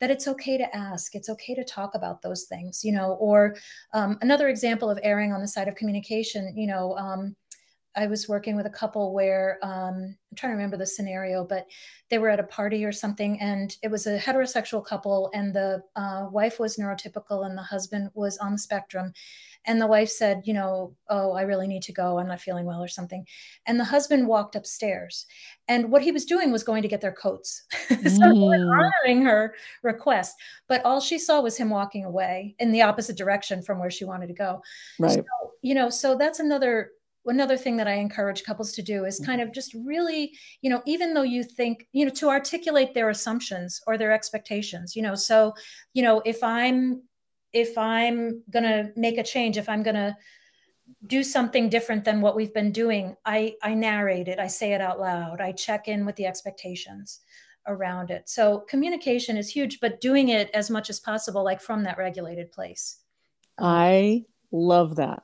that 0.00 0.10
it's 0.10 0.28
okay 0.28 0.58
to 0.58 0.76
ask 0.76 1.14
it's 1.14 1.30
okay 1.30 1.54
to 1.54 1.64
talk 1.64 1.94
about 1.94 2.20
those 2.20 2.44
things 2.44 2.84
you 2.84 2.92
know 2.92 3.12
or 3.20 3.54
um, 3.94 4.18
another 4.20 4.48
example 4.48 4.90
of 4.90 4.98
erring 5.02 5.32
on 5.32 5.40
the 5.40 5.48
side 5.48 5.68
of 5.68 5.76
communication 5.76 6.52
you 6.56 6.66
know 6.66 6.94
um, 6.98 7.34
I 7.96 8.06
was 8.06 8.28
working 8.28 8.56
with 8.56 8.66
a 8.66 8.70
couple 8.70 9.12
where 9.12 9.58
um, 9.62 10.16
I'm 10.30 10.36
trying 10.36 10.52
to 10.52 10.56
remember 10.56 10.76
the 10.76 10.86
scenario, 10.86 11.44
but 11.44 11.66
they 12.10 12.18
were 12.18 12.28
at 12.28 12.40
a 12.40 12.44
party 12.44 12.84
or 12.84 12.92
something, 12.92 13.40
and 13.40 13.76
it 13.82 13.90
was 13.90 14.06
a 14.06 14.18
heterosexual 14.18 14.84
couple, 14.84 15.30
and 15.34 15.54
the 15.54 15.82
uh, 15.96 16.26
wife 16.30 16.58
was 16.58 16.76
neurotypical 16.76 17.46
and 17.46 17.56
the 17.56 17.62
husband 17.62 18.10
was 18.14 18.38
on 18.38 18.52
the 18.52 18.58
spectrum, 18.58 19.12
and 19.66 19.80
the 19.80 19.86
wife 19.86 20.10
said, 20.10 20.42
you 20.44 20.52
know, 20.52 20.94
oh, 21.08 21.32
I 21.32 21.42
really 21.42 21.66
need 21.66 21.82
to 21.84 21.92
go. 21.92 22.18
I'm 22.18 22.28
not 22.28 22.40
feeling 22.40 22.66
well 22.66 22.82
or 22.82 22.88
something. 22.88 23.26
And 23.66 23.80
the 23.80 23.84
husband 23.84 24.26
walked 24.26 24.56
upstairs. 24.56 25.26
And 25.68 25.90
what 25.90 26.02
he 26.02 26.12
was 26.12 26.26
doing 26.26 26.52
was 26.52 26.62
going 26.62 26.82
to 26.82 26.88
get 26.88 27.00
their 27.00 27.12
coats. 27.12 27.62
so 27.88 27.94
mm. 27.96 28.84
honoring 29.04 29.22
her 29.22 29.54
request. 29.82 30.36
But 30.68 30.84
all 30.84 31.00
she 31.00 31.18
saw 31.18 31.40
was 31.40 31.56
him 31.56 31.70
walking 31.70 32.04
away 32.04 32.54
in 32.58 32.72
the 32.72 32.82
opposite 32.82 33.16
direction 33.16 33.62
from 33.62 33.78
where 33.78 33.90
she 33.90 34.04
wanted 34.04 34.26
to 34.26 34.34
go. 34.34 34.60
Right. 34.98 35.12
So, 35.12 35.24
you 35.62 35.74
know, 35.74 35.88
so 35.88 36.14
that's 36.14 36.40
another 36.40 36.90
another 37.26 37.56
thing 37.56 37.76
that 37.78 37.88
I 37.88 37.94
encourage 37.94 38.44
couples 38.44 38.72
to 38.72 38.82
do 38.82 39.04
is 39.04 39.18
kind 39.18 39.40
mm-hmm. 39.40 39.48
of 39.48 39.54
just 39.54 39.74
really, 39.74 40.32
you 40.62 40.70
know, 40.70 40.82
even 40.86 41.14
though 41.14 41.22
you 41.22 41.42
think, 41.42 41.86
you 41.92 42.04
know, 42.04 42.10
to 42.12 42.28
articulate 42.28 42.94
their 42.94 43.10
assumptions 43.10 43.80
or 43.86 43.96
their 43.96 44.12
expectations, 44.12 44.94
you 44.94 45.02
know, 45.02 45.14
so, 45.14 45.54
you 45.92 46.02
know, 46.02 46.22
if 46.24 46.42
I'm 46.42 47.02
if 47.54 47.78
I'm 47.78 48.42
going 48.50 48.64
to 48.64 48.90
make 48.96 49.16
a 49.16 49.22
change, 49.22 49.56
if 49.56 49.68
I'm 49.68 49.84
going 49.84 49.94
to 49.94 50.16
do 51.06 51.22
something 51.22 51.68
different 51.68 52.04
than 52.04 52.20
what 52.20 52.36
we've 52.36 52.52
been 52.52 52.72
doing, 52.72 53.16
I, 53.24 53.54
I 53.62 53.74
narrate 53.74 54.28
it, 54.28 54.38
I 54.38 54.48
say 54.48 54.72
it 54.72 54.80
out 54.80 55.00
loud, 55.00 55.40
I 55.40 55.52
check 55.52 55.88
in 55.88 56.04
with 56.04 56.16
the 56.16 56.26
expectations 56.26 57.20
around 57.66 58.10
it. 58.10 58.28
So 58.28 58.60
communication 58.68 59.36
is 59.36 59.48
huge, 59.48 59.80
but 59.80 60.00
doing 60.00 60.28
it 60.30 60.50
as 60.52 60.68
much 60.68 60.90
as 60.90 61.00
possible, 61.00 61.44
like 61.44 61.60
from 61.60 61.84
that 61.84 61.96
regulated 61.96 62.52
place. 62.52 62.98
I 63.58 64.24
love 64.50 64.96
that. 64.96 65.22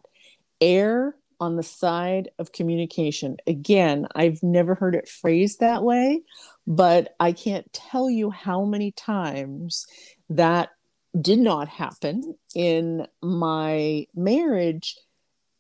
Err 0.60 1.16
on 1.40 1.56
the 1.56 1.62
side 1.62 2.30
of 2.38 2.52
communication. 2.52 3.38
Again, 3.46 4.06
I've 4.14 4.42
never 4.42 4.74
heard 4.74 4.94
it 4.94 5.08
phrased 5.08 5.60
that 5.60 5.82
way, 5.82 6.22
but 6.66 7.14
I 7.18 7.32
can't 7.32 7.72
tell 7.72 8.10
you 8.10 8.30
how 8.30 8.64
many 8.64 8.92
times 8.92 9.86
that 10.28 10.70
did 11.18 11.38
not 11.38 11.68
happen 11.68 12.36
in 12.54 13.06
my 13.22 14.06
marriage. 14.14 14.96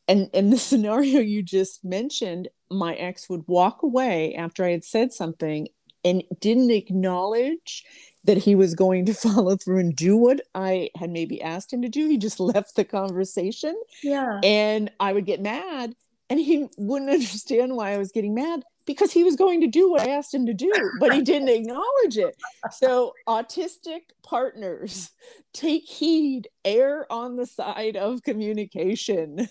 And, 0.06 0.28
in 0.32 0.50
the 0.50 0.58
scenario 0.70 1.20
you 1.20 1.42
just 1.42 1.84
mentioned, 1.84 2.48
my 2.70 2.94
ex 2.94 3.28
would 3.28 3.44
walk 3.48 3.82
away 3.82 4.34
after 4.34 4.64
I 4.64 4.70
had 4.70 4.84
said 4.84 5.12
something 5.12 5.68
and 6.04 6.22
didn't 6.40 6.70
acknowledge 6.70 7.84
that 8.24 8.38
he 8.38 8.54
was 8.54 8.74
going 8.74 9.06
to 9.06 9.14
follow 9.28 9.56
through 9.56 9.78
and 9.78 9.96
do 9.96 10.16
what 10.16 10.40
I 10.54 10.90
had 10.96 11.10
maybe 11.10 11.40
asked 11.42 11.72
him 11.72 11.82
to 11.82 11.88
do. 11.88 12.08
He 12.08 12.18
just 12.18 12.40
left 12.40 12.76
the 12.76 12.84
conversation. 12.84 13.80
Yeah. 14.02 14.40
And 14.42 14.90
I 15.00 15.12
would 15.12 15.26
get 15.26 15.40
mad 15.40 15.94
and 16.28 16.40
he 16.40 16.68
wouldn't 16.78 17.10
understand 17.10 17.76
why 17.76 17.92
I 17.92 17.98
was 17.98 18.12
getting 18.12 18.34
mad 18.34 18.62
because 18.86 19.12
he 19.12 19.24
was 19.24 19.36
going 19.36 19.60
to 19.60 19.66
do 19.66 19.90
what 19.90 20.02
I 20.02 20.10
asked 20.10 20.34
him 20.34 20.46
to 20.46 20.54
do, 20.54 20.72
but 20.98 21.14
he 21.14 21.22
didn't 21.22 21.48
acknowledge 21.48 22.16
it. 22.16 22.36
So, 22.72 23.12
autistic 23.28 24.00
partners, 24.22 25.10
take 25.52 25.84
heed, 25.84 26.48
err 26.64 27.06
on 27.10 27.36
the 27.36 27.46
side 27.46 27.96
of 27.96 28.22
communication. 28.22 29.48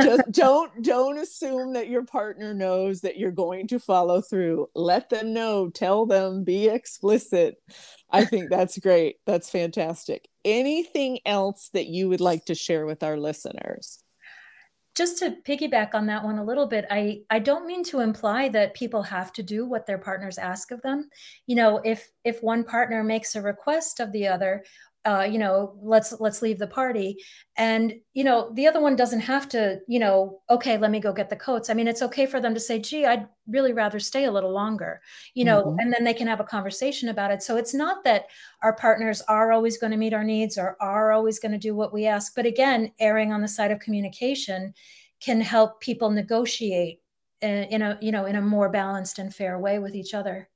Just 0.00 0.22
don't 0.30 0.82
don't 0.82 1.18
assume 1.18 1.72
that 1.74 1.88
your 1.88 2.04
partner 2.04 2.54
knows 2.54 3.00
that 3.00 3.18
you're 3.18 3.30
going 3.30 3.68
to 3.68 3.78
follow 3.78 4.20
through. 4.20 4.68
Let 4.74 5.10
them 5.10 5.32
know, 5.32 5.70
tell 5.70 6.06
them, 6.06 6.44
be 6.44 6.68
explicit. 6.68 7.56
I 8.10 8.24
think 8.24 8.50
that's 8.50 8.78
great. 8.78 9.16
That's 9.26 9.50
fantastic. 9.50 10.28
Anything 10.44 11.20
else 11.24 11.70
that 11.72 11.86
you 11.86 12.08
would 12.08 12.20
like 12.20 12.44
to 12.46 12.54
share 12.54 12.86
with 12.86 13.02
our 13.02 13.16
listeners? 13.16 14.01
Just 14.94 15.18
to 15.18 15.36
piggyback 15.46 15.94
on 15.94 16.06
that 16.06 16.22
one 16.22 16.38
a 16.38 16.44
little 16.44 16.66
bit 16.66 16.84
i 16.90 17.20
i 17.30 17.38
don't 17.38 17.66
mean 17.66 17.82
to 17.82 18.00
imply 18.00 18.48
that 18.48 18.74
people 18.74 19.02
have 19.02 19.32
to 19.32 19.42
do 19.42 19.64
what 19.64 19.86
their 19.86 19.98
partners 19.98 20.38
ask 20.38 20.70
of 20.70 20.82
them. 20.82 21.08
You 21.46 21.56
know 21.56 21.80
if 21.84 22.10
if 22.24 22.42
one 22.42 22.64
partner 22.64 23.02
makes 23.02 23.34
a 23.34 23.42
request 23.42 24.00
of 24.00 24.12
the 24.12 24.28
other 24.28 24.64
uh, 25.04 25.26
you 25.28 25.38
know 25.38 25.76
let's 25.82 26.14
let's 26.20 26.42
leave 26.42 26.58
the 26.58 26.66
party. 26.66 27.16
And 27.56 27.94
you 28.14 28.24
know 28.24 28.50
the 28.54 28.66
other 28.66 28.80
one 28.80 28.96
doesn't 28.96 29.20
have 29.20 29.48
to 29.50 29.80
you 29.88 29.98
know 29.98 30.40
okay 30.48 30.78
let 30.78 30.90
me 30.90 31.00
go 31.00 31.12
get 31.12 31.30
the 31.30 31.36
coats. 31.36 31.70
I 31.70 31.74
mean 31.74 31.88
it's 31.88 32.02
okay 32.02 32.26
for 32.26 32.40
them 32.40 32.54
to 32.54 32.60
say 32.60 32.78
gee 32.78 33.04
i'd 33.04 33.28
really 33.48 33.72
rather 33.72 33.98
stay 33.98 34.24
a 34.24 34.30
little 34.30 34.52
longer 34.52 35.00
you 35.34 35.44
know 35.44 35.64
mm-hmm. 35.64 35.78
and 35.80 35.92
then 35.92 36.04
they 36.04 36.14
can 36.14 36.28
have 36.28 36.40
a 36.40 36.44
conversation 36.44 37.08
about 37.08 37.30
it. 37.30 37.42
So 37.42 37.56
it's 37.56 37.74
not 37.74 38.04
that 38.04 38.26
our 38.62 38.74
partners 38.74 39.22
are 39.28 39.52
always 39.52 39.78
going 39.78 39.90
to 39.90 39.96
meet 39.96 40.14
our 40.14 40.24
needs 40.24 40.56
or 40.56 40.76
are 40.80 41.12
always 41.12 41.38
going 41.38 41.52
to 41.52 41.58
do 41.58 41.74
what 41.74 41.92
we 41.92 42.06
ask 42.06 42.34
but 42.34 42.46
again 42.46 42.92
erring 43.00 43.32
on 43.32 43.42
the 43.42 43.48
side 43.48 43.70
of 43.70 43.80
communication 43.80 44.74
can 45.20 45.40
help 45.40 45.80
people 45.80 46.10
negotiate 46.10 47.00
in, 47.42 47.64
in 47.64 47.82
a 47.82 47.98
you 48.00 48.12
know 48.12 48.24
in 48.24 48.36
a 48.36 48.42
more 48.42 48.68
balanced 48.68 49.18
and 49.18 49.34
fair 49.34 49.58
way 49.58 49.78
with 49.78 49.94
each 49.94 50.14
other. 50.14 50.48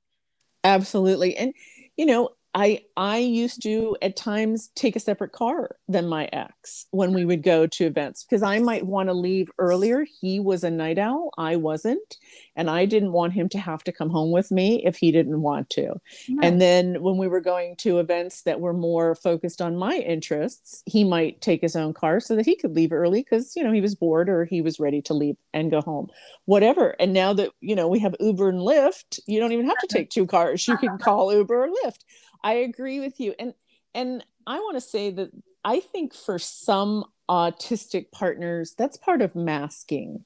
Absolutely. 0.63 1.35
And 1.35 1.53
you 1.95 2.05
know 2.05 2.29
I 2.53 2.81
I 2.95 3.17
used 3.17 3.61
to 3.63 3.95
at 4.01 4.15
times 4.15 4.69
take 4.75 4.95
a 4.95 4.99
separate 4.99 5.31
car 5.31 5.75
than 5.87 6.07
my 6.07 6.27
ex 6.33 6.87
when 6.91 7.13
we 7.13 7.25
would 7.25 7.43
go 7.43 7.67
to 7.67 7.85
events 7.85 8.23
because 8.23 8.41
I 8.41 8.59
might 8.59 8.85
want 8.85 9.09
to 9.09 9.13
leave 9.13 9.51
earlier. 9.59 10.05
He 10.21 10.39
was 10.39 10.63
a 10.63 10.71
night 10.71 10.97
owl, 10.97 11.31
I 11.37 11.55
wasn't, 11.57 12.17
and 12.55 12.69
I 12.69 12.85
didn't 12.85 13.11
want 13.11 13.33
him 13.33 13.47
to 13.49 13.59
have 13.59 13.83
to 13.83 13.91
come 13.91 14.09
home 14.09 14.31
with 14.31 14.49
me 14.49 14.83
if 14.85 14.97
he 14.97 15.11
didn't 15.11 15.41
want 15.41 15.69
to. 15.71 15.95
And 16.41 16.59
then 16.61 17.01
when 17.01 17.17
we 17.17 17.27
were 17.27 17.41
going 17.41 17.75
to 17.77 17.99
events 17.99 18.41
that 18.43 18.59
were 18.59 18.73
more 18.73 19.13
focused 19.13 19.61
on 19.61 19.77
my 19.77 19.95
interests, 19.97 20.81
he 20.85 21.03
might 21.03 21.41
take 21.41 21.61
his 21.61 21.75
own 21.75 21.93
car 21.93 22.19
so 22.19 22.35
that 22.35 22.45
he 22.45 22.55
could 22.55 22.75
leave 22.75 22.91
early 22.91 23.21
because 23.21 23.55
you 23.55 23.63
know 23.63 23.71
he 23.71 23.81
was 23.81 23.95
bored 23.95 24.29
or 24.29 24.45
he 24.45 24.61
was 24.61 24.79
ready 24.79 25.01
to 25.03 25.13
leave 25.13 25.35
and 25.53 25.69
go 25.69 25.81
home. 25.81 26.07
Whatever. 26.45 26.95
And 26.99 27.13
now 27.13 27.33
that 27.33 27.51
you 27.61 27.75
know 27.75 27.87
we 27.87 27.99
have 27.99 28.15
Uber 28.19 28.49
and 28.49 28.59
Lyft, 28.59 29.19
you 29.27 29.39
don't 29.39 29.51
even 29.51 29.67
have 29.67 29.77
to 29.77 29.87
take 29.87 30.09
two 30.09 30.25
cars. 30.25 30.67
You 30.67 30.77
can 30.77 30.97
call 30.97 31.33
Uber 31.33 31.65
or 31.65 31.67
Lyft 31.67 31.99
I 32.43 32.53
agree 32.53 32.99
with 32.99 33.19
you. 33.19 33.33
And 33.39 33.53
and 33.93 34.23
I 34.45 34.59
want 34.59 34.75
to 34.75 34.81
say 34.81 35.11
that 35.11 35.31
I 35.63 35.79
think 35.79 36.13
for 36.13 36.39
some 36.39 37.05
autistic 37.29 38.11
partners, 38.11 38.73
that's 38.77 38.97
part 38.97 39.21
of 39.21 39.35
masking. 39.35 40.23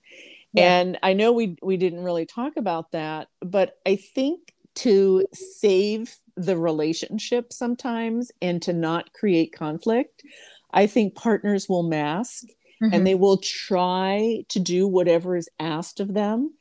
Yeah. 0.53 0.79
And 0.79 0.99
I 1.01 1.13
know 1.13 1.31
we 1.31 1.57
we 1.61 1.77
didn't 1.77 2.03
really 2.03 2.25
talk 2.25 2.57
about 2.57 2.91
that, 2.91 3.29
but 3.41 3.77
I 3.85 3.95
think 3.95 4.53
to 4.73 5.25
save 5.33 6.15
the 6.35 6.57
relationship 6.57 7.51
sometimes 7.51 8.31
and 8.41 8.61
to 8.63 8.73
not 8.73 9.13
create 9.13 9.53
conflict, 9.53 10.23
I 10.71 10.87
think 10.87 11.15
partners 11.15 11.67
will 11.67 11.83
mask 11.83 12.45
mm-hmm. 12.81 12.93
and 12.93 13.05
they 13.05 13.15
will 13.15 13.37
try 13.37 14.43
to 14.49 14.59
do 14.59 14.87
whatever 14.87 15.35
is 15.35 15.49
asked 15.59 15.99
of 15.99 16.13
them 16.13 16.53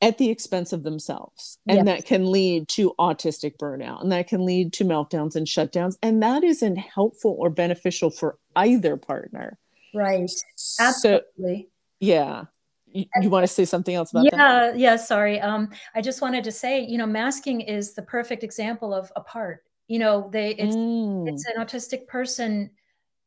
at 0.00 0.18
the 0.18 0.30
expense 0.30 0.72
of 0.72 0.82
themselves. 0.82 1.58
And 1.66 1.78
yes. 1.78 1.86
that 1.86 2.06
can 2.06 2.30
lead 2.30 2.68
to 2.68 2.94
autistic 2.98 3.56
burnout 3.56 4.02
and 4.02 4.12
that 4.12 4.28
can 4.28 4.44
lead 4.44 4.72
to 4.74 4.84
meltdowns 4.84 5.34
and 5.34 5.46
shutdowns. 5.46 5.96
And 6.02 6.22
that 6.22 6.44
isn't 6.44 6.76
helpful 6.76 7.36
or 7.38 7.50
beneficial 7.50 8.10
for 8.10 8.38
either 8.54 8.96
partner. 8.96 9.58
Right. 9.94 10.30
Absolutely. 10.78 11.62
So, 11.62 11.68
yeah. 12.00 12.44
You, 12.92 13.04
you, 13.20 13.28
want 13.28 13.44
to 13.44 13.48
say 13.48 13.64
something 13.64 13.94
else 13.94 14.12
about 14.12 14.24
yeah, 14.24 14.36
that? 14.36 14.78
Yeah, 14.78 14.92
yeah, 14.92 14.96
sorry. 14.96 15.40
Um, 15.40 15.70
I 15.94 16.00
just 16.00 16.22
wanted 16.22 16.42
to 16.44 16.52
say, 16.52 16.80
you 16.80 16.96
know, 16.96 17.06
masking 17.06 17.60
is 17.60 17.92
the 17.92 18.02
perfect 18.02 18.42
example 18.42 18.94
of 18.94 19.12
a 19.14 19.20
part. 19.20 19.64
You 19.88 19.98
know, 19.98 20.30
they 20.32 20.54
it's 20.54 20.74
mm. 20.74 21.28
it's 21.28 21.44
an 21.46 21.62
autistic 21.62 22.06
person 22.06 22.70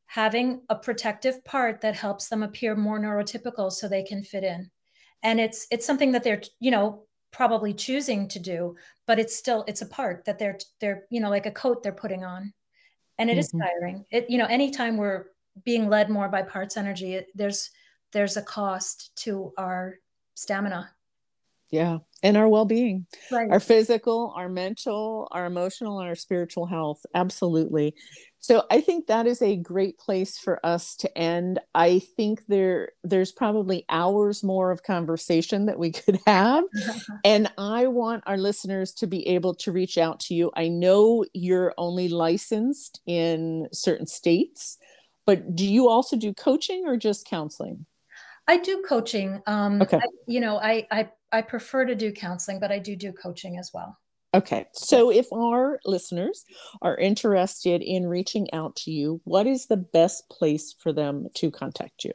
having 0.07 0.61
a 0.69 0.75
protective 0.75 1.43
part 1.45 1.81
that 1.81 1.95
helps 1.95 2.27
them 2.27 2.41
appear 2.41 2.75
more 2.75 2.99
neurotypical 2.99 3.71
so 3.71 3.87
they 3.87 4.03
can 4.03 4.23
fit 4.23 4.43
in 4.43 4.69
and 5.23 5.39
it's 5.39 5.67
it's 5.71 5.85
something 5.85 6.11
that 6.11 6.23
they're 6.23 6.41
you 6.59 6.71
know 6.71 7.03
probably 7.31 7.73
choosing 7.73 8.27
to 8.27 8.39
do 8.39 8.75
but 9.11 9.19
it's 9.19 9.35
still 9.35 9.65
it's 9.67 9.81
a 9.81 9.85
part 9.85 10.23
that 10.23 10.39
they're 10.39 10.57
they're 10.79 11.03
you 11.09 11.19
know 11.19 11.29
like 11.29 11.45
a 11.45 11.51
coat 11.51 11.83
they're 11.83 11.91
putting 11.91 12.23
on. 12.23 12.53
And 13.19 13.29
it 13.29 13.33
mm-hmm. 13.33 13.39
is 13.39 13.51
tiring. 13.51 14.05
It 14.09 14.29
you 14.29 14.37
know 14.37 14.45
anytime 14.45 14.95
we're 14.95 15.25
being 15.65 15.89
led 15.89 16.09
more 16.09 16.29
by 16.29 16.43
parts 16.43 16.77
energy 16.77 17.15
it, 17.15 17.27
there's 17.35 17.71
there's 18.13 18.37
a 18.37 18.41
cost 18.41 19.13
to 19.23 19.51
our 19.57 19.95
stamina. 20.35 20.91
Yeah. 21.71 21.97
And 22.23 22.37
our 22.37 22.47
well-being. 22.47 23.05
Right. 23.29 23.51
our 23.51 23.59
physical 23.59 24.33
our 24.37 24.47
mental 24.47 25.27
our 25.31 25.45
emotional 25.45 25.99
and 25.99 26.07
our 26.07 26.15
spiritual 26.15 26.65
health. 26.65 27.05
Absolutely 27.13 27.93
so 28.41 28.63
i 28.69 28.81
think 28.81 29.07
that 29.07 29.25
is 29.25 29.41
a 29.41 29.55
great 29.55 29.97
place 29.97 30.37
for 30.37 30.63
us 30.65 30.95
to 30.95 31.17
end 31.17 31.59
i 31.73 31.99
think 31.99 32.45
there 32.47 32.89
there's 33.03 33.31
probably 33.31 33.85
hours 33.89 34.43
more 34.43 34.71
of 34.71 34.83
conversation 34.83 35.65
that 35.65 35.79
we 35.79 35.91
could 35.91 36.19
have 36.27 36.65
and 37.23 37.51
i 37.57 37.87
want 37.87 38.23
our 38.25 38.37
listeners 38.37 38.93
to 38.93 39.07
be 39.07 39.25
able 39.27 39.53
to 39.53 39.71
reach 39.71 39.97
out 39.97 40.19
to 40.19 40.33
you 40.33 40.51
i 40.55 40.67
know 40.67 41.23
you're 41.33 41.73
only 41.77 42.09
licensed 42.09 42.99
in 43.05 43.67
certain 43.71 44.07
states 44.07 44.77
but 45.25 45.55
do 45.55 45.65
you 45.65 45.87
also 45.87 46.17
do 46.17 46.33
coaching 46.33 46.83
or 46.85 46.97
just 46.97 47.25
counseling 47.25 47.85
I 48.47 48.57
do 48.57 48.83
coaching. 48.85 49.41
Um, 49.47 49.81
okay. 49.81 49.97
I, 49.97 50.01
you 50.27 50.41
know, 50.41 50.57
I, 50.57 50.85
I 50.91 51.09
I 51.31 51.41
prefer 51.41 51.85
to 51.85 51.95
do 51.95 52.11
counseling, 52.11 52.59
but 52.59 52.71
I 52.71 52.79
do 52.79 52.95
do 52.95 53.13
coaching 53.13 53.57
as 53.57 53.71
well. 53.73 53.97
Okay. 54.33 54.67
So 54.73 55.11
if 55.11 55.31
our 55.33 55.79
listeners 55.85 56.45
are 56.81 56.95
interested 56.95 57.81
in 57.81 58.07
reaching 58.07 58.53
out 58.53 58.77
to 58.77 58.91
you, 58.91 59.19
what 59.25 59.45
is 59.45 59.65
the 59.65 59.77
best 59.77 60.29
place 60.29 60.73
for 60.77 60.93
them 60.93 61.27
to 61.35 61.51
contact 61.51 62.05
you? 62.05 62.13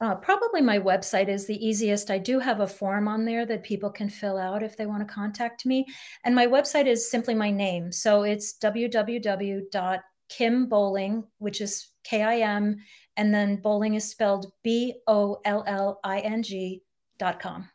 Uh, 0.00 0.14
probably 0.14 0.60
my 0.60 0.78
website 0.78 1.28
is 1.28 1.46
the 1.46 1.66
easiest. 1.66 2.10
I 2.10 2.18
do 2.18 2.38
have 2.38 2.60
a 2.60 2.66
form 2.66 3.08
on 3.08 3.24
there 3.24 3.44
that 3.44 3.64
people 3.64 3.90
can 3.90 4.08
fill 4.08 4.38
out 4.38 4.62
if 4.62 4.76
they 4.76 4.86
want 4.86 5.06
to 5.06 5.12
contact 5.12 5.66
me. 5.66 5.84
And 6.24 6.36
my 6.36 6.46
website 6.46 6.86
is 6.86 7.10
simply 7.10 7.34
my 7.34 7.50
name. 7.50 7.90
So 7.90 8.22
it's 8.22 8.56
www.kimbolling, 8.58 11.24
which 11.38 11.60
is 11.60 11.88
K 12.04 12.22
I 12.22 12.36
M, 12.36 12.76
and 13.16 13.34
then 13.34 13.56
Bolling 13.56 13.94
is 13.94 14.08
spelled 14.08 14.52
B 14.62 14.94
O 15.08 15.40
L 15.44 15.64
L 15.66 15.98
I 16.04 16.20
N 16.20 16.44
G 16.44 16.84
dot 17.18 17.40
com. 17.40 17.68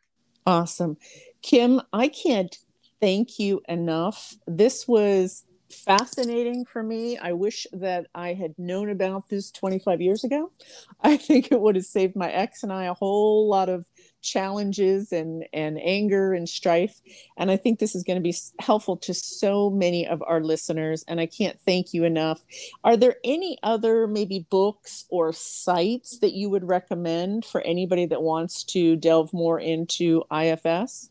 Awesome. 0.46 0.96
Kim, 1.42 1.82
I 1.92 2.08
can't 2.08 2.58
thank 3.04 3.38
you 3.38 3.62
enough. 3.68 4.34
This 4.48 4.88
was 4.88 5.44
fascinating 5.70 6.64
for 6.64 6.82
me. 6.82 7.18
I 7.18 7.34
wish 7.34 7.68
that 7.74 8.08
I 8.16 8.34
had 8.34 8.58
known 8.58 8.90
about 8.90 9.28
this 9.28 9.52
25 9.52 10.00
years 10.00 10.24
ago. 10.24 10.52
I 11.02 11.18
think 11.18 11.52
it 11.52 11.60
would 11.60 11.76
have 11.76 11.84
saved 11.84 12.16
my 12.16 12.32
ex 12.32 12.64
and 12.64 12.72
I 12.72 12.86
a 12.86 12.94
whole 12.94 13.50
lot 13.50 13.68
of 13.68 13.86
challenges 14.22 15.12
and 15.12 15.44
and 15.52 15.78
anger 15.82 16.34
and 16.34 16.48
strife 16.48 17.02
and 17.36 17.52
i 17.52 17.58
think 17.58 17.78
this 17.78 17.94
is 17.94 18.04
going 18.04 18.16
to 18.16 18.24
be 18.24 18.34
helpful 18.60 18.96
to 18.96 19.14
so 19.14 19.70
many 19.70 20.08
of 20.08 20.24
our 20.26 20.42
listeners 20.42 21.04
and 21.10 21.20
i 21.20 21.26
can't 21.26 21.60
thank 21.66 21.94
you 21.94 22.06
enough 22.06 22.40
are 22.86 22.96
there 22.96 23.18
any 23.26 23.58
other 23.64 24.08
maybe 24.08 24.48
books 24.50 25.04
or 25.10 25.34
sites 25.34 26.20
that 26.20 26.32
you 26.32 26.50
would 26.50 26.66
recommend 26.66 27.44
for 27.44 27.60
anybody 27.64 28.06
that 28.06 28.24
wants 28.24 28.64
to 28.64 28.96
delve 28.96 29.34
more 29.34 29.60
into 29.60 30.24
ifs 30.32 31.10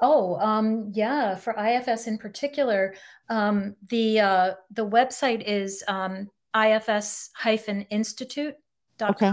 Oh, 0.00 0.36
um, 0.36 0.90
yeah. 0.92 1.36
For 1.36 1.54
IFS 1.58 2.06
in 2.06 2.18
particular, 2.18 2.94
um, 3.28 3.74
the 3.88 4.20
uh, 4.20 4.52
the 4.70 4.86
website 4.86 5.42
is 5.46 5.82
um, 5.88 6.30
ifs-institute.com, 6.54 9.10
okay. 9.10 9.32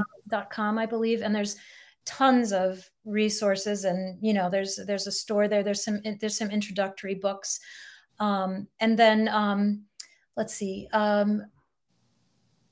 .com, 0.49 0.77
I 0.77 0.85
believe, 0.85 1.21
and 1.21 1.35
there's 1.35 1.57
tons 2.05 2.51
of 2.51 2.89
resources 3.05 3.85
and 3.85 4.17
you 4.21 4.33
know 4.33 4.49
there's 4.49 4.77
there's 4.87 5.07
a 5.07 5.11
store 5.11 5.47
there 5.47 5.63
there's 5.63 5.83
some 5.83 6.01
there's 6.19 6.37
some 6.37 6.51
introductory 6.51 7.15
books 7.15 7.59
um, 8.19 8.67
and 8.79 8.99
then 8.99 9.29
um, 9.29 9.83
let's 10.35 10.53
see 10.53 10.87
um, 10.91 11.43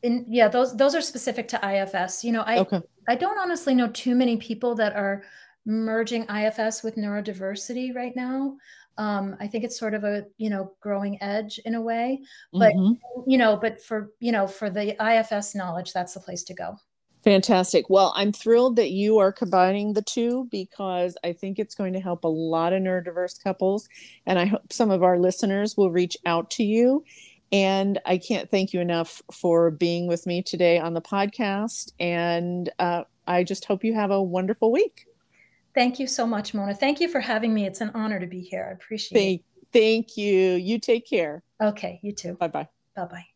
in 0.04 0.26
yeah 0.28 0.48
those 0.48 0.76
those 0.76 0.96
are 0.96 1.02
specific 1.02 1.48
to 1.48 1.60
ifs 1.64 2.24
you 2.24 2.32
know 2.32 2.42
i 2.42 2.60
okay. 2.60 2.82
i 3.08 3.16
don't 3.16 3.38
honestly 3.38 3.74
know 3.74 3.88
too 3.90 4.16
many 4.16 4.38
people 4.38 4.76
that 4.76 4.96
are 4.96 5.24
merging 5.66 6.26
ifs 6.30 6.84
with 6.84 6.96
neurodiversity 6.96 7.96
right 7.96 8.16
now 8.16 8.56
um, 8.98 9.36
i 9.40 9.48
think 9.48 9.64
it's 9.64 9.80
sort 9.80 9.94
of 9.94 10.04
a 10.04 10.26
you 10.38 10.50
know 10.50 10.74
growing 10.82 11.22
edge 11.22 11.60
in 11.66 11.76
a 11.76 11.82
way 11.82 12.20
but 12.54 12.74
mm-hmm. 12.74 13.30
you 13.30 13.38
know 13.38 13.56
but 13.56 13.82
for 13.82 14.12
you 14.20 14.32
know 14.32 14.48
for 14.48 14.70
the 14.70 14.96
ifs 15.02 15.56
knowledge 15.56 15.94
that's 15.94 16.14
the 16.14 16.20
place 16.20 16.44
to 16.44 16.54
go 16.54 16.78
Fantastic. 17.24 17.88
Well, 17.88 18.14
I'm 18.16 18.32
thrilled 18.32 18.78
that 18.78 18.90
you 18.92 19.20
are 19.20 19.32
combining 19.32 19.94
the 19.94 20.02
two 20.02 20.48
because 20.50 21.16
I 21.24 21.34
think 21.34 21.60
it's 21.60 21.76
going 21.76 21.94
to 21.94 22.00
help 22.00 22.24
a 22.24 22.28
lot 22.28 22.74
of 22.74 22.82
neurodiverse 22.82 23.42
couples. 23.44 23.88
And 24.26 24.40
I 24.40 24.46
hope 24.46 24.74
some 24.74 24.90
of 24.90 25.04
our 25.04 25.20
listeners 25.20 25.78
will 25.78 25.92
reach 25.92 26.18
out 26.26 26.50
to 26.52 26.64
you. 26.64 27.04
And 27.52 28.00
I 28.06 28.18
can't 28.18 28.50
thank 28.50 28.74
you 28.74 28.80
enough 28.80 29.22
for 29.32 29.70
being 29.70 30.08
with 30.08 30.26
me 30.26 30.42
today 30.42 30.80
on 30.80 30.94
the 30.94 31.02
podcast. 31.02 31.92
And 32.00 32.72
uh, 32.80 33.04
I 33.28 33.44
just 33.44 33.66
hope 33.66 33.84
you 33.84 33.94
have 33.94 34.10
a 34.10 34.24
wonderful 34.24 34.72
week. 34.72 35.06
Thank 35.74 36.00
you 36.00 36.08
so 36.08 36.28
much, 36.28 36.54
Mona. 36.54 36.74
Thank 36.74 37.00
you 37.00 37.08
for 37.08 37.20
having 37.20 37.54
me. 37.54 37.66
It's 37.66 37.82
an 37.82 37.92
honor 37.94 38.20
to 38.20 38.28
be 38.28 38.42
here. 38.42 38.68
I 38.70 38.74
appreciate 38.74 39.18
thank, 39.18 39.42
it. 39.42 39.68
Thank 39.72 40.18
you. 40.18 40.54
You 40.54 40.80
take 40.80 41.08
care. 41.08 41.42
Okay, 41.62 42.00
you 42.04 42.12
too. 42.12 42.34
Bye 42.34 42.48
bye. 42.48 42.68
Bye 42.96 43.06
bye. 43.06 43.31